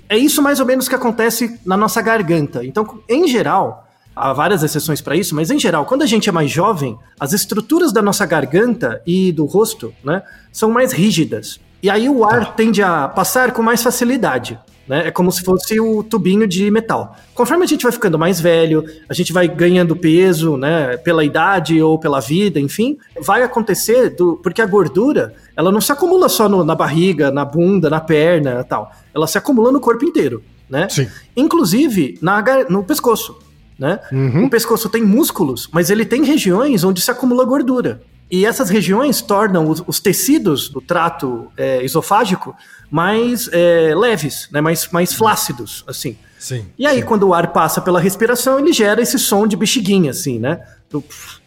é 0.07 0.17
isso 0.17 0.41
mais 0.41 0.59
ou 0.59 0.65
menos 0.65 0.87
que 0.87 0.95
acontece 0.95 1.59
na 1.65 1.75
nossa 1.75 2.01
garganta. 2.01 2.63
Então, 2.63 2.99
em 3.09 3.27
geral, 3.27 3.87
há 4.15 4.31
várias 4.33 4.63
exceções 4.63 5.01
para 5.01 5.15
isso, 5.15 5.33
mas 5.33 5.49
em 5.49 5.59
geral, 5.59 5.85
quando 5.85 6.03
a 6.03 6.05
gente 6.05 6.29
é 6.29 6.31
mais 6.31 6.51
jovem, 6.51 6.97
as 7.19 7.33
estruturas 7.33 7.91
da 7.91 8.01
nossa 8.01 8.25
garganta 8.25 9.01
e 9.05 9.31
do 9.31 9.45
rosto, 9.45 9.93
né, 10.03 10.21
são 10.51 10.69
mais 10.69 10.91
rígidas. 10.91 11.59
E 11.81 11.89
aí 11.89 12.07
o 12.07 12.23
ar 12.23 12.55
tende 12.55 12.81
a 12.81 13.07
passar 13.07 13.51
com 13.51 13.61
mais 13.61 13.81
facilidade. 13.83 14.57
Né? 14.87 15.07
É 15.07 15.11
como 15.11 15.31
se 15.31 15.41
fosse 15.43 15.79
o 15.79 16.03
tubinho 16.03 16.45
de 16.45 16.69
metal. 16.69 17.15
Conforme 17.33 17.63
a 17.63 17.67
gente 17.67 17.83
vai 17.83 17.91
ficando 17.91 18.19
mais 18.19 18.41
velho, 18.41 18.83
a 19.07 19.13
gente 19.13 19.31
vai 19.31 19.47
ganhando 19.47 19.95
peso, 19.95 20.57
né, 20.57 20.97
pela 20.97 21.23
idade 21.23 21.81
ou 21.81 21.97
pela 21.97 22.19
vida, 22.19 22.59
enfim, 22.59 22.97
vai 23.21 23.43
acontecer 23.43 24.09
do, 24.09 24.35
porque 24.43 24.61
a 24.61 24.65
gordura, 24.65 25.33
ela 25.55 25.71
não 25.71 25.79
se 25.79 25.89
acumula 25.91 26.27
só 26.27 26.49
no- 26.49 26.65
na 26.65 26.75
barriga, 26.75 27.31
na 27.31 27.45
bunda, 27.45 27.89
na 27.89 28.01
perna, 28.01 28.61
tal. 28.65 28.91
Ela 29.15 29.25
se 29.25 29.37
acumula 29.37 29.71
no 29.71 29.79
corpo 29.79 30.03
inteiro, 30.03 30.43
né? 30.69 30.89
Sim. 30.89 31.07
Inclusive 31.35 32.17
na, 32.21 32.43
no 32.69 32.83
pescoço, 32.83 33.37
né? 33.79 33.99
O 34.45 34.49
pescoço 34.49 34.89
tem 34.89 35.01
músculos, 35.03 35.69
mas 35.71 35.89
ele 35.89 36.03
tem 36.05 36.23
regiões 36.25 36.83
onde 36.83 36.99
se 37.01 37.09
acumula 37.09 37.45
gordura. 37.45 38.01
E 38.29 38.45
essas 38.45 38.69
regiões 38.69 39.21
tornam 39.21 39.69
os, 39.69 39.83
os 39.85 39.99
tecidos 39.99 40.69
do 40.69 40.81
trato 40.81 41.51
é, 41.55 41.83
esofágico 41.83 42.55
mais 42.89 43.49
é, 43.51 43.93
leves, 43.95 44.47
né? 44.51 44.61
mais, 44.61 44.89
mais 44.91 45.13
flácidos, 45.13 45.83
assim. 45.87 46.17
Sim. 46.39 46.65
E 46.77 46.85
aí, 46.85 47.01
quando 47.01 47.27
o 47.27 47.33
ar 47.33 47.53
passa 47.53 47.79
pela 47.79 47.99
respiração, 47.99 48.59
ele 48.59 48.73
gera 48.73 49.01
esse 49.01 49.17
som 49.17 49.47
de 49.47 49.55
bexiguinha, 49.55 50.11
assim, 50.11 50.39
né? 50.39 50.61
Pff. 50.89 51.41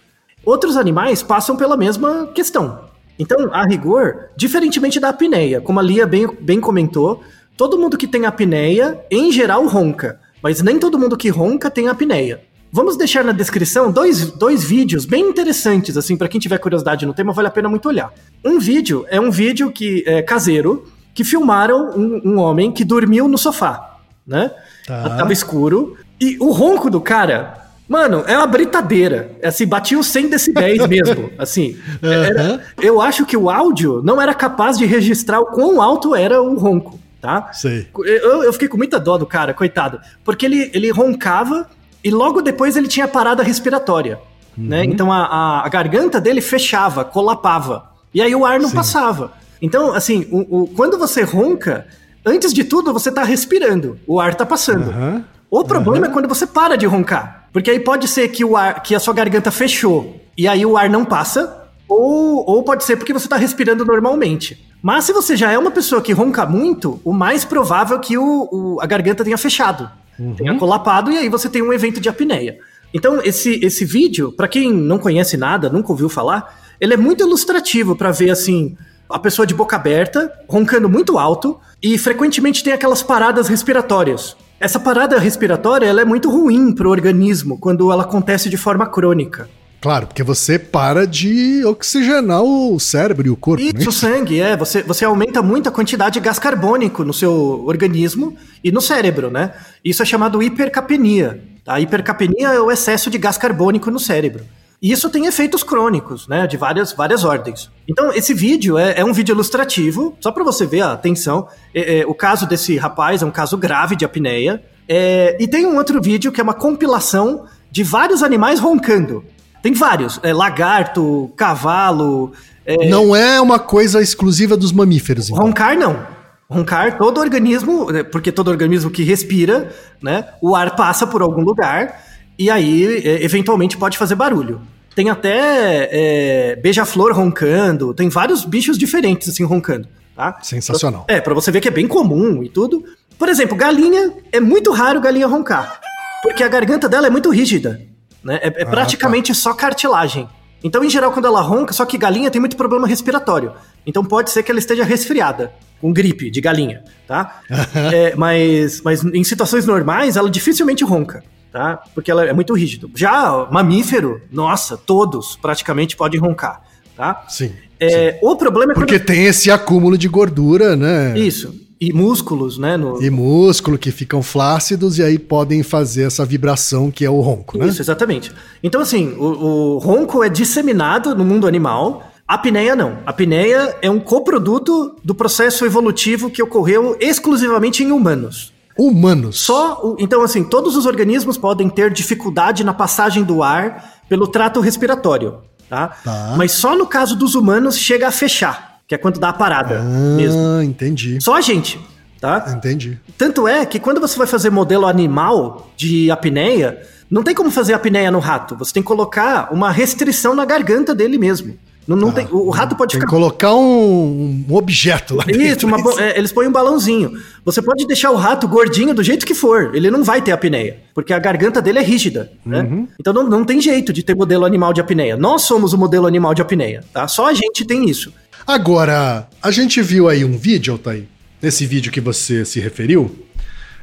Outros 0.45 0.77
animais 0.77 1.23
passam 1.23 1.57
pela 1.57 1.77
mesma 1.77 2.29
questão. 2.29 2.89
Então, 3.19 3.53
a 3.53 3.65
rigor, 3.65 4.31
diferentemente 4.37 5.01
da 5.01 5.09
apneia, 5.09 5.61
como 5.61 5.81
a 5.81 5.83
Lia 5.83 6.07
bem, 6.07 6.29
bem 6.41 6.61
comentou, 6.61 7.23
todo 7.57 7.79
mundo 7.79 7.99
que 7.99 8.07
tem 8.07 8.27
apneia, 8.27 9.05
em 9.11 9.33
geral, 9.33 9.67
ronca. 9.67 10.21
Mas 10.43 10.63
nem 10.63 10.79
todo 10.79 10.99
mundo 10.99 11.17
que 11.17 11.29
ronca 11.29 11.71
tem 11.71 11.89
apneia. 11.89 12.41
Vamos 12.73 12.97
deixar 12.97 13.25
na 13.25 13.33
descrição 13.33 13.91
dois, 13.91 14.31
dois 14.33 14.63
vídeos 14.65 15.05
bem 15.07 15.23
interessantes, 15.31 15.97
assim, 15.97 16.17
para 16.17 16.29
quem 16.29 16.41
tiver 16.41 16.59
curiosidade 16.59 17.07
no 17.07 17.15
tema, 17.15 17.33
vale 17.33 17.49
a 17.49 17.51
pena 17.51 17.69
muito 17.69 17.89
olhar. 17.89 18.13
Um 18.45 18.59
vídeo 18.59 19.07
é 19.09 19.21
um 19.21 19.31
vídeo 19.31 19.71
que 19.71 20.03
é 20.07 20.21
caseiro, 20.21 20.87
que 21.15 21.25
filmaram 21.25 21.91
um, 21.97 22.21
um 22.25 22.39
homem 22.39 22.71
que 22.71 22.85
dormiu 22.85 23.29
no 23.29 23.39
sofá, 23.39 23.97
né? 24.27 24.51
Tá. 24.87 25.17
Tava 25.17 25.33
escuro. 25.33 25.97
E 26.21 26.37
o 26.39 26.51
ronco 26.51 26.91
do 26.91 27.01
cara, 27.01 27.55
mano, 27.89 28.25
é 28.27 28.37
uma 28.37 28.47
britadeira. 28.47 29.31
É 29.41 29.49
Assim, 29.49 29.67
batia 29.67 29.99
os 29.99 30.07
100 30.09 30.29
decibéis 30.29 30.85
mesmo. 30.89 31.31
Assim, 31.39 31.79
era- 32.03 32.61
eu 32.83 33.01
acho 33.01 33.25
que 33.25 33.37
o 33.37 33.49
áudio 33.49 34.03
não 34.05 34.21
era 34.21 34.35
capaz 34.35 34.77
de 34.77 34.85
registrar 34.85 35.41
o 35.41 35.47
quão 35.47 35.81
alto 35.81 36.15
era 36.15 36.43
o 36.43 36.59
ronco, 36.59 36.99
tá? 37.23 37.51
Sei. 37.55 37.87
Eu, 38.05 38.43
eu 38.45 38.53
fiquei 38.53 38.69
com 38.69 38.77
muita 38.77 39.01
dó 39.01 39.17
do 39.17 39.25
cara, 39.27 39.55
coitado. 39.55 39.99
Porque 40.25 40.45
ele, 40.45 40.71
ele 40.75 40.91
roncava 40.91 41.67
e 42.03 42.11
logo 42.11 42.41
depois 42.43 42.77
ele 42.77 42.89
tinha 42.89 43.07
parada 43.09 43.43
respiratória. 43.43 44.19
Né? 44.57 44.85
Então 44.85 45.13
a, 45.13 45.63
a, 45.65 45.69
garganta 45.69 46.21
dele 46.21 46.41
fechava, 46.41 47.05
colapava. 47.05 47.91
E 48.15 48.23
aí 48.23 48.35
o 48.35 48.47
ar 48.47 48.59
não 48.59 48.71
passava. 48.71 49.33
Então, 49.61 49.93
assim, 49.93 50.27
o, 50.31 50.63
o- 50.63 50.67
quando 50.69 50.99
você 50.99 51.23
ronca, 51.23 51.87
antes 52.25 52.53
de 52.55 52.65
tudo 52.65 52.93
você 52.93 53.11
tá 53.13 53.23
respirando, 53.23 53.99
o 54.07 54.19
ar 54.21 54.35
tá 54.35 54.47
passando. 54.47 54.91
Aham. 54.91 55.25
O 55.51 55.63
problema 55.65 56.07
é 56.07 56.11
quando 56.11 56.27
você 56.29 56.47
para 56.47 56.77
de 56.77 56.87
roncar. 56.87 57.49
Porque 57.53 57.71
aí 57.71 57.79
pode 57.81 58.09
ser 58.09 58.29
que, 58.29 58.45
o 58.45 58.57
ar, 58.57 58.83
que 58.83 58.95
a 58.95 59.01
sua 59.01 59.15
garganta 59.15 59.51
fechou 59.51 60.21
e 60.37 60.47
aí 60.49 60.65
o 60.67 60.77
ar 60.77 60.89
não 60.91 61.05
passa, 61.05 61.65
ou, 61.89 62.45
ou 62.49 62.63
pode 62.63 62.85
ser 62.85 62.97
porque 62.97 63.13
você 63.13 63.27
está 63.27 63.37
respirando 63.37 63.85
normalmente. 63.85 64.67
Mas 64.83 65.05
se 65.05 65.13
você 65.13 65.37
já 65.37 65.51
é 65.53 65.59
uma 65.59 65.71
pessoa 65.71 66.03
que 66.03 66.13
ronca 66.13 66.45
muito, 66.47 67.01
o 67.05 67.13
mais 67.13 67.45
provável 67.45 67.97
é 67.97 68.01
que 68.01 68.19
o, 68.19 68.49
o- 68.51 68.79
a 68.81 68.87
garganta 68.87 69.23
tenha 69.25 69.39
fechado, 69.39 69.89
tenha 70.37 70.59
colapado 70.59 71.11
e 71.11 71.17
aí 71.17 71.29
você 71.29 71.49
tem 71.49 71.63
um 71.63 71.73
evento 71.73 72.01
de 72.01 72.09
apneia. 72.09 72.59
Então, 72.93 73.21
esse, 73.23 73.65
esse 73.65 73.85
vídeo, 73.85 74.33
para 74.33 74.49
quem 74.49 74.73
não 74.73 74.99
conhece 74.99 75.37
nada, 75.37 75.69
nunca 75.69 75.93
ouviu 75.93 76.09
falar, 76.09 76.61
ele 76.81 76.95
é 76.95 76.97
muito 76.97 77.23
ilustrativo 77.23 77.97
para 77.97 78.11
ver 78.11 78.31
assim 78.31 78.77
a 79.09 79.19
pessoa 79.19 79.47
de 79.47 79.55
boca 79.55 79.77
aberta, 79.77 80.33
roncando 80.49 80.89
muito 80.89 81.19
alto 81.19 81.59
e 81.83 81.97
frequentemente 81.99 82.65
tem 82.65 82.73
aquelas 82.73 83.03
paradas 83.03 83.49
respiratórias. 83.49 84.37
Essa 84.59 84.81
parada 84.81 85.19
respiratória 85.19 85.87
ela 85.87 86.01
é 86.01 86.05
muito 86.05 86.31
ruim 86.31 86.75
para 86.75 86.89
o 86.89 86.91
organismo 86.91 87.59
quando 87.59 87.93
ela 87.93 88.03
acontece 88.03 88.49
de 88.49 88.57
forma 88.57 88.87
crônica. 88.87 89.49
Claro, 89.87 90.09
porque 90.09 90.25
você 90.25 90.59
para 90.59 91.07
de 91.07 91.65
oxigenar 91.65 92.43
o 92.43 92.77
cérebro 92.81 93.29
e 93.29 93.31
o 93.31 93.37
corpo. 93.37 93.63
Isso, 93.63 93.79
né? 93.79 93.87
o 93.87 93.93
sangue, 93.93 94.41
é. 94.41 94.57
Você, 94.57 94.83
você 94.83 95.05
aumenta 95.05 95.41
muito 95.41 95.69
a 95.69 95.73
quantidade 95.73 96.15
de 96.15 96.21
gás 96.21 96.41
carbônico 96.41 97.05
no 97.05 97.15
seu 97.15 97.65
organismo 97.65 98.37
e 98.65 98.73
no 98.73 98.81
cérebro, 98.81 99.31
né? 99.31 99.55
Isso 99.85 100.03
é 100.03 100.05
chamado 100.05 100.43
hipercapnia. 100.43 101.41
A 101.65 101.81
hipercapnia 101.81 102.49
é 102.49 102.61
o 102.61 102.69
excesso 102.69 103.09
de 103.09 103.17
gás 103.17 103.39
carbônico 103.39 103.89
no 103.89 104.01
cérebro. 104.01 104.43
E 104.83 104.91
isso 104.91 105.09
tem 105.09 105.27
efeitos 105.27 105.63
crônicos, 105.63 106.27
né? 106.27 106.49
De 106.49 106.57
várias, 106.57 106.93
várias 106.93 107.23
ordens. 107.23 107.71
Então, 107.87 108.13
esse 108.13 108.35
vídeo 108.35 108.77
é, 108.77 108.99
é 108.99 109.05
um 109.05 109.13
vídeo 109.13 109.35
ilustrativo, 109.35 110.19
só 110.19 110.33
para 110.33 110.43
você 110.43 110.67
ver 110.67 110.81
a 110.81 110.95
atenção. 110.95 111.47
É, 111.73 112.01
é, 112.01 112.07
o 112.09 112.13
caso 112.13 112.45
desse 112.45 112.77
rapaz 112.77 113.23
é 113.23 113.25
um 113.25 113.31
caso 113.31 113.57
grave 113.57 113.95
de 113.95 114.05
apneia. 114.05 114.65
É, 114.89 115.37
e 115.39 115.47
tem 115.47 115.65
um 115.65 115.77
outro 115.77 116.03
vídeo 116.03 116.33
que 116.33 116.41
é 116.41 116.43
uma 116.43 116.55
compilação 116.55 117.47
de 117.71 117.85
vários 117.85 118.25
animais 118.25 118.59
roncando. 118.59 119.25
Tem 119.67 119.73
vários. 119.73 120.21
É, 120.23 120.33
lagarto, 120.33 121.29
cavalo. 121.37 122.31
é, 122.65 122.89
Não 122.89 123.17
é 123.17 123.41
uma 123.41 123.59
coisa 123.59 124.01
exclusiva 124.01 124.57
dos 124.57 124.71
mamíferos. 124.71 125.29
Então. 125.29 125.43
Roncar 125.43 125.77
não. 125.77 126.07
Roncar, 126.49 126.97
todo 126.97 127.19
organismo, 127.19 127.91
né, 127.91 128.05
porque 128.05 128.31
todo 128.31 128.47
organismo 128.47 128.93
que 128.93 129.03
respira, 129.03 129.75
né? 130.01 130.25
O 130.41 130.55
ar 130.55 130.77
passa 130.77 131.05
por 131.05 131.21
algum 131.21 131.43
lugar 131.43 132.01
e 132.39 132.49
aí, 132.49 133.03
é, 133.05 133.25
eventualmente, 133.25 133.77
pode 133.77 133.99
fazer 133.99 134.15
barulho. 134.15 134.61
Tem 134.95 135.11
até 135.11 135.89
é, 135.91 136.57
beija-flor 136.63 137.13
roncando, 137.13 137.93
tem 137.93 138.09
vários 138.09 138.45
bichos 138.45 138.79
diferentes 138.79 139.29
assim 139.29 139.43
roncando, 139.43 139.89
tá? 140.15 140.39
Sensacional. 140.43 141.07
É, 141.09 141.21
pra 141.21 141.35
você 141.35 141.51
ver 141.51 141.61
que 141.61 141.67
é 141.67 141.73
bem 141.73 141.89
comum 141.89 142.41
e 142.41 142.49
tudo. 142.49 142.85
Por 143.19 143.29
exemplo, 143.29 143.57
galinha, 143.57 144.13
é 144.31 144.39
muito 144.39 144.71
raro 144.71 145.01
galinha 145.01 145.27
roncar, 145.27 145.81
porque 146.23 146.45
a 146.45 146.49
garganta 146.49 146.89
dela 146.89 147.09
é 147.09 147.11
muito 147.11 147.31
rígida, 147.31 147.81
né? 148.27 148.41
É, 148.43 148.49
é 148.49 148.63
Ah, 148.65 148.67
praticamente 148.67 149.33
só 149.35 149.55
cartilagem. 149.55 150.29
Então, 150.65 150.83
em 150.83 150.91
geral, 150.91 151.13
quando 151.13 151.27
ela 151.27 151.41
ronca, 151.41 151.73
só 151.73 151.87
que 151.87 151.97
galinha 151.97 152.31
tem 152.31 152.41
muito 152.41 152.57
problema 152.57 152.89
respiratório. 152.89 153.53
Então 153.87 154.05
pode 154.05 154.31
ser 154.31 154.43
que 154.43 154.51
ela 154.51 154.59
esteja 154.59 154.83
resfriada, 154.83 155.53
com 155.81 155.93
gripe 155.93 156.29
de 156.29 156.41
galinha, 156.41 156.83
tá? 157.07 157.41
É, 157.95 158.17
mas, 158.17 158.81
mas 158.83 159.05
em 159.05 159.23
situações 159.23 159.65
normais, 159.65 160.17
ela 160.17 160.29
dificilmente 160.29 160.83
ronca, 160.83 161.23
tá? 161.53 161.81
Porque 161.95 162.11
ela 162.11 162.25
é 162.25 162.33
muito 162.33 162.53
rígido. 162.53 162.91
Já 162.97 163.47
mamífero, 163.51 164.21
nossa, 164.33 164.77
todos 164.77 165.37
praticamente 165.37 165.97
podem 165.97 166.19
roncar, 166.19 166.63
tá? 166.97 167.25
Sim. 167.29 167.53
É, 167.79 168.19
o 168.23 168.35
problema 168.35 168.73
é 168.73 168.75
quando... 168.75 168.87
Porque 168.87 168.99
tem 168.99 169.27
esse 169.27 169.51
acúmulo 169.51 169.97
de 169.97 170.09
gordura, 170.09 170.75
né? 170.75 171.17
Isso. 171.17 171.55
E 171.81 171.93
músculos, 171.93 172.57
né? 172.57 172.77
No... 172.77 173.03
E 173.03 173.11
músculo 173.11 173.77
que 173.77 173.91
ficam 173.91 174.23
flácidos 174.23 174.99
e 174.99 175.03
aí 175.03 175.19
podem 175.19 175.63
fazer 175.63 176.05
essa 176.05 176.25
vibração 176.25 176.91
que 176.91 177.05
é 177.05 177.11
o 177.11 177.21
ronco, 177.21 177.59
né? 177.59 177.67
Isso, 177.67 177.83
exatamente. 177.83 178.33
Então, 178.63 178.81
assim, 178.81 179.15
o, 179.19 179.25
o 179.25 179.79
ronco 179.79 180.25
é 180.25 180.29
disseminado 180.29 181.15
no 181.15 181.25
mundo 181.25 181.47
animal. 181.47 182.03
A 182.27 182.35
apneia 182.35 182.75
não. 182.75 182.99
A 183.05 183.11
apneia 183.11 183.77
é 183.83 183.91
um 183.91 184.01
coproduto 184.01 184.97
do 185.05 185.15
processo 185.15 185.65
evolutivo 185.67 186.31
que 186.31 186.43
ocorreu 186.43 186.97
exclusivamente 186.99 187.85
em 187.85 187.93
humanos. 187.93 188.53
Humanos. 188.79 189.41
Só, 189.41 189.97
então 189.99 190.23
assim, 190.23 190.45
todos 190.45 190.77
os 190.77 190.87
organismos 190.87 191.39
podem 191.39 191.69
ter 191.69 191.91
dificuldade 191.93 192.65
na 192.65 192.75
passagem 192.75 193.23
do 193.23 193.43
ar 193.43 194.03
pelo 194.09 194.27
trato 194.27 194.61
respiratório, 194.61 195.39
tá? 195.69 195.89
Tá. 196.05 196.35
Mas 196.37 196.53
só 196.53 196.77
no 196.77 196.87
caso 196.87 197.17
dos 197.17 197.35
humanos 197.35 197.79
chega 197.79 198.09
a 198.09 198.11
fechar, 198.11 198.76
que 198.87 198.95
é 198.95 198.99
quando 198.99 199.19
dá 199.19 199.31
a 199.31 199.33
parada 199.33 199.81
mesmo. 200.17 200.39
Ah, 200.59 200.65
entendi. 200.65 201.19
Só 201.21 201.35
a 201.35 201.41
gente, 201.41 201.79
tá? 202.21 202.55
Entendi. 202.57 202.99
Tanto 203.19 203.47
é 203.49 203.65
que 203.67 203.79
quando 203.81 204.01
você 204.01 204.17
vai 204.17 204.27
fazer 204.27 204.51
modelo 204.51 204.87
animal 204.87 205.71
de 205.77 206.11
apneia, 206.11 206.81
não 207.11 207.23
tem 207.23 207.35
como 207.35 207.51
fazer 207.51 207.73
apneia 207.73 208.11
no 208.11 208.19
rato. 208.19 208.57
Você 208.57 208.73
tem 208.75 208.83
que 208.83 208.87
colocar 208.87 209.53
uma 209.53 209.71
restrição 209.71 210.35
na 210.35 210.45
garganta 210.45 210.95
dele 210.95 211.19
mesmo. 211.19 211.57
Não, 211.87 211.97
não 211.97 212.11
tem, 212.11 212.27
o, 212.33 212.51
rato 212.51 212.75
pode 212.75 212.97
ficar 212.97 213.07
colocar 213.07 213.55
um, 213.55 214.45
um 214.49 214.55
objeto 214.57 215.15
lá 215.15 215.23
dentro. 215.25 215.41
isso, 215.41 215.67
uma 215.69 215.81
bo- 215.81 215.97
é, 216.01 216.19
eles 216.19 216.33
põem 216.33 216.49
um 216.49 216.53
balãozinho. 216.53 217.13
Você 217.45 217.63
pode 217.63 217.87
deixar 217.87 218.11
o 218.11 218.17
rato 218.17 218.49
gordinho 218.49 218.93
do 218.93 219.05
jeito 219.05 219.25
que 219.25 219.35
for, 219.35 219.71
ele 219.73 219.89
não 219.89 220.03
vai 220.03 220.21
ter 220.21 220.33
apneia, 220.33 220.79
porque 220.93 221.13
a 221.13 221.19
garganta 221.21 221.63
dele 221.63 221.79
é 221.79 221.83
rígida, 221.83 222.33
né? 222.45 222.63
Uhum. 222.63 222.89
Então 222.99 223.13
não, 223.13 223.23
não 223.29 223.45
tem 223.45 223.61
jeito 223.61 223.93
de 223.93 224.03
ter 224.03 224.17
modelo 224.17 224.45
animal 224.45 224.73
de 224.73 224.81
apneia. 224.81 225.17
Nós 225.17 225.43
somos 225.43 225.73
o 225.73 225.79
modelo 225.79 226.09
animal 226.09 226.35
de 226.35 226.43
apneia, 226.43 226.83
tá? 226.93 227.07
Só 227.07 227.29
a 227.29 227.35
gente 227.35 227.65
tem 227.65 227.89
isso. 227.89 228.13
Agora, 228.47 229.29
a 229.43 229.51
gente 229.51 229.83
viu 229.83 230.09
aí 230.09 230.25
um 230.25 230.37
vídeo, 230.39 230.73
Altair, 230.73 231.05
nesse 231.43 231.67
vídeo 231.67 231.91
que 231.91 232.01
você 232.01 232.45
se 232.45 232.61
referiu, 232.61 233.27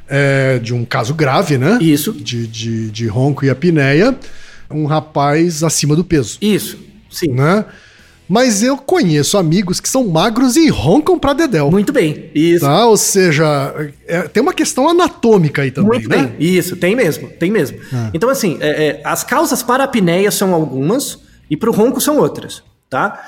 é, 0.07 0.59
de 0.59 0.73
um 0.73 0.85
caso 0.85 1.13
grave, 1.13 1.57
né? 1.57 1.77
Isso. 1.81 2.13
De, 2.13 2.47
de, 2.47 2.89
de 2.91 3.07
ronco 3.07 3.43
e 3.45 3.49
apneia, 3.49 4.17
um 4.71 4.85
rapaz 4.85 5.63
acima 5.63 5.95
do 5.95 6.03
peso, 6.03 6.37
Isso, 6.41 6.77
sim. 7.09 7.29
né? 7.29 7.65
Mas 8.27 8.63
eu 8.63 8.77
conheço 8.77 9.37
amigos 9.37 9.81
que 9.81 9.87
são 9.89 10.07
magros 10.07 10.55
e 10.55 10.69
roncam 10.69 11.19
pra 11.19 11.33
dedéu. 11.33 11.69
Muito 11.69 11.91
bem, 11.91 12.31
isso. 12.33 12.65
Tá? 12.65 12.85
Ou 12.87 12.95
seja, 12.95 13.45
é- 14.07 14.21
tem 14.29 14.41
uma 14.41 14.53
questão 14.53 14.87
anatômica 14.89 15.61
aí 15.61 15.71
também, 15.71 15.99
Muito 15.99 16.09
né? 16.09 16.17
bem, 16.17 16.35
isso, 16.39 16.77
tem 16.77 16.95
mesmo, 16.95 17.27
tem 17.31 17.51
mesmo. 17.51 17.77
Então, 18.13 18.29
assim, 18.29 18.57
é, 18.61 18.85
é, 18.87 19.01
as 19.03 19.25
causas 19.25 19.61
para 19.61 19.83
a 19.83 19.85
apneia 19.85 20.31
são 20.31 20.53
algumas 20.53 21.19
e 21.49 21.57
para 21.57 21.69
o 21.69 21.73
ronco 21.73 21.99
são 21.99 22.17
outras, 22.17 22.63
tá? 22.89 23.21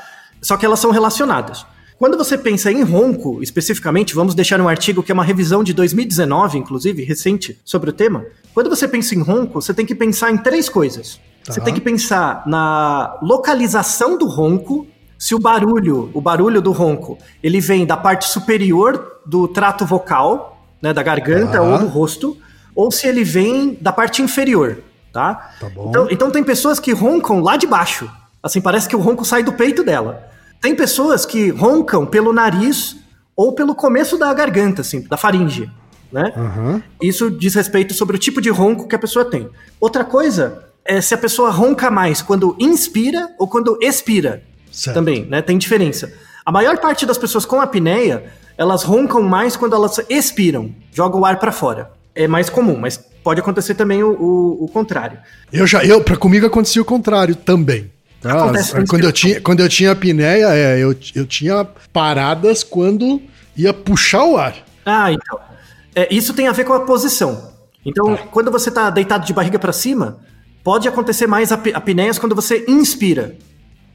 Só 0.45 0.55
que 0.55 0.63
elas 0.63 0.79
são 0.79 0.91
relacionadas. 0.91 1.65
Quando 1.97 2.15
você 2.15 2.37
pensa 2.37 2.71
em 2.71 2.83
ronco, 2.83 3.41
especificamente, 3.41 4.13
vamos 4.13 4.35
deixar 4.35 4.61
um 4.61 4.69
artigo 4.69 5.01
que 5.01 5.11
é 5.11 5.13
uma 5.15 5.23
revisão 5.23 5.63
de 5.63 5.73
2019, 5.73 6.59
inclusive, 6.59 7.03
recente, 7.03 7.59
sobre 7.65 7.89
o 7.89 7.93
tema. 7.93 8.23
Quando 8.53 8.69
você 8.69 8.87
pensa 8.87 9.15
em 9.15 9.23
ronco, 9.23 9.59
você 9.59 9.73
tem 9.73 9.87
que 9.87 9.95
pensar 9.95 10.29
em 10.29 10.37
três 10.37 10.69
coisas. 10.69 11.19
Você 11.43 11.59
tem 11.61 11.73
que 11.73 11.81
pensar 11.81 12.43
na 12.45 13.17
localização 13.23 14.19
do 14.19 14.27
ronco, 14.27 14.85
se 15.17 15.33
o 15.33 15.39
barulho, 15.39 16.11
o 16.13 16.21
barulho 16.21 16.61
do 16.61 16.71
ronco, 16.71 17.17
ele 17.41 17.59
vem 17.59 17.83
da 17.83 17.97
parte 17.97 18.29
superior 18.29 19.19
do 19.25 19.47
trato 19.47 19.83
vocal, 19.83 20.63
né, 20.79 20.93
da 20.93 21.01
garganta 21.01 21.53
Tá. 21.53 21.61
ou 21.63 21.79
do 21.79 21.87
rosto, 21.87 22.37
ou 22.75 22.91
se 22.91 23.07
ele 23.07 23.23
vem 23.23 23.79
da 23.81 23.91
parte 23.91 24.21
inferior, 24.21 24.77
tá? 25.11 25.33
Tá. 25.59 25.71
Então, 25.89 26.07
então 26.11 26.29
tem 26.29 26.43
pessoas 26.43 26.79
que 26.79 26.91
roncam 26.91 27.39
lá 27.39 27.57
de 27.57 27.65
baixo. 27.65 28.07
Assim, 28.43 28.61
parece 28.61 28.87
que 28.87 28.95
o 28.95 28.99
ronco 28.99 29.25
sai 29.25 29.41
do 29.41 29.53
peito 29.53 29.83
dela. 29.83 30.34
Tem 30.61 30.75
pessoas 30.75 31.25
que 31.25 31.49
roncam 31.49 32.05
pelo 32.05 32.33
nariz 32.33 32.95
ou 33.35 33.53
pelo 33.53 33.75
começo 33.75 34.17
da 34.17 34.33
garganta, 34.33 34.81
assim, 34.81 35.01
da 35.07 35.17
faringe, 35.17 35.69
né? 36.11 36.31
Aham. 36.35 36.81
Isso 37.01 37.29
diz 37.29 37.53
respeito 37.55 37.93
sobre 37.93 38.15
o 38.15 38.19
tipo 38.19 38.41
de 38.41 38.49
ronco 38.49 38.87
que 38.87 38.95
a 38.95 38.99
pessoa 38.99 39.25
tem. 39.25 39.49
Outra 39.79 40.03
coisa 40.03 40.63
é 40.83 41.01
se 41.01 41.13
a 41.13 41.17
pessoa 41.17 41.49
ronca 41.51 41.91
mais 41.91 42.21
quando 42.21 42.55
inspira 42.59 43.29
ou 43.37 43.47
quando 43.47 43.77
expira. 43.81 44.43
Certo. 44.71 44.95
Também, 44.95 45.25
né? 45.25 45.41
Tem 45.41 45.57
diferença. 45.57 46.11
A 46.45 46.51
maior 46.51 46.77
parte 46.77 47.05
das 47.05 47.17
pessoas 47.17 47.45
com 47.45 47.59
apneia, 47.61 48.25
elas 48.57 48.83
roncam 48.83 49.21
mais 49.21 49.55
quando 49.55 49.73
elas 49.75 49.99
expiram, 50.09 50.73
jogam 50.93 51.21
o 51.21 51.25
ar 51.25 51.39
pra 51.39 51.51
fora. 51.51 51.91
É 52.13 52.27
mais 52.27 52.49
comum, 52.49 52.77
mas 52.77 52.97
pode 53.23 53.39
acontecer 53.41 53.73
também 53.75 54.03
o, 54.03 54.11
o- 54.11 54.63
o 54.65 54.67
contrário. 54.69 55.17
Eu 55.51 55.65
já, 55.67 55.83
eu, 55.83 56.01
pra 56.01 56.15
comigo 56.15 56.45
acontecia 56.45 56.81
o 56.81 56.85
contrário 56.85 57.35
também. 57.35 57.91
Tá? 58.29 58.43
Acontece 58.43 58.75
com 58.75 58.85
quando, 58.85 59.03
eu 59.03 59.11
tinha, 59.11 59.41
quando 59.41 59.59
eu 59.61 59.69
tinha 59.69 59.91
apneia, 59.91 60.47
é, 60.53 60.77
eu, 60.79 60.95
eu 61.15 61.25
tinha 61.25 61.65
paradas 61.91 62.63
quando 62.63 63.21
ia 63.55 63.73
puxar 63.73 64.23
o 64.25 64.37
ar. 64.37 64.55
Ah, 64.85 65.11
então. 65.11 65.39
É, 65.95 66.13
isso 66.13 66.33
tem 66.33 66.47
a 66.47 66.51
ver 66.51 66.63
com 66.65 66.73
a 66.73 66.81
posição. 66.81 67.53
Então, 67.85 68.17
quando 68.31 68.51
você 68.51 68.69
tá 68.69 68.89
deitado 68.89 69.25
de 69.25 69.33
barriga 69.33 69.57
pra 69.59 69.71
cima, 69.71 70.17
pode 70.63 70.87
acontecer 70.87 71.27
mais 71.27 71.51
ap- 71.51 71.73
apneias 71.73 72.17
quando 72.19 72.35
você 72.35 72.65
inspira. 72.67 73.35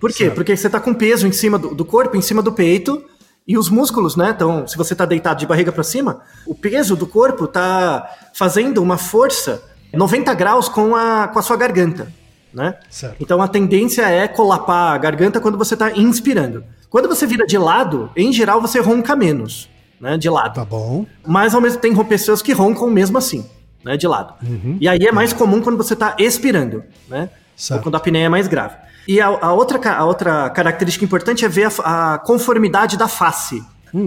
Por 0.00 0.10
quê? 0.10 0.24
Certo. 0.24 0.34
Porque 0.34 0.56
você 0.56 0.70
tá 0.70 0.80
com 0.80 0.94
peso 0.94 1.26
em 1.26 1.32
cima 1.32 1.58
do, 1.58 1.74
do 1.74 1.84
corpo, 1.84 2.16
em 2.16 2.22
cima 2.22 2.40
do 2.42 2.52
peito, 2.52 3.04
e 3.46 3.58
os 3.58 3.68
músculos, 3.68 4.16
né? 4.16 4.32
Então, 4.34 4.66
se 4.66 4.76
você 4.76 4.94
tá 4.94 5.04
deitado 5.04 5.40
de 5.40 5.46
barriga 5.46 5.72
pra 5.72 5.82
cima, 5.82 6.20
o 6.46 6.54
peso 6.54 6.94
do 6.96 7.06
corpo 7.06 7.46
tá 7.46 8.08
fazendo 8.32 8.80
uma 8.82 8.96
força 8.96 9.62
90 9.92 10.32
graus 10.34 10.68
com 10.68 10.94
a, 10.94 11.28
com 11.28 11.38
a 11.38 11.42
sua 11.42 11.56
garganta, 11.56 12.12
né? 12.52 12.76
Certo. 12.88 13.16
Então 13.20 13.40
a 13.40 13.48
tendência 13.48 14.02
é 14.02 14.26
colapar 14.28 14.94
a 14.94 14.98
garganta 14.98 15.40
quando 15.40 15.58
você 15.58 15.76
tá 15.76 15.92
inspirando. 15.92 16.64
Quando 16.88 17.08
você 17.08 17.26
vira 17.26 17.46
de 17.46 17.56
lado, 17.56 18.10
em 18.16 18.32
geral 18.32 18.60
você 18.60 18.80
ronca 18.80 19.14
menos, 19.14 19.68
né? 20.00 20.16
De 20.18 20.28
lado. 20.28 20.54
Tá 20.54 20.64
bom. 20.64 21.06
Mas 21.26 21.54
ao 21.54 21.60
mesmo 21.60 21.80
tempo 21.80 21.96
tem 21.96 22.04
pessoas 22.06 22.42
que 22.42 22.52
roncam 22.52 22.90
mesmo 22.90 23.16
assim, 23.18 23.44
né? 23.84 23.96
De 23.96 24.06
lado. 24.06 24.34
E 24.80 24.88
aí 24.88 25.06
é 25.06 25.12
mais 25.12 25.32
comum 25.32 25.60
quando 25.60 25.76
você 25.76 25.94
tá 25.94 26.16
expirando, 26.18 26.82
né? 27.08 27.30
Certo. 27.56 27.78
Ou 27.78 27.82
quando 27.84 27.94
a 27.94 27.98
apneia 27.98 28.26
é 28.26 28.28
mais 28.28 28.48
grave. 28.48 28.76
E 29.06 29.20
a, 29.20 29.26
a 29.26 29.52
outra, 29.52 29.92
a 29.92 30.04
outra 30.04 30.50
característica 30.50 31.04
importante 31.04 31.44
é 31.44 31.48
ver 31.48 31.68
a, 31.84 32.14
a 32.14 32.18
conformidade 32.18 32.96
da 32.96 33.08
face. 33.08 33.62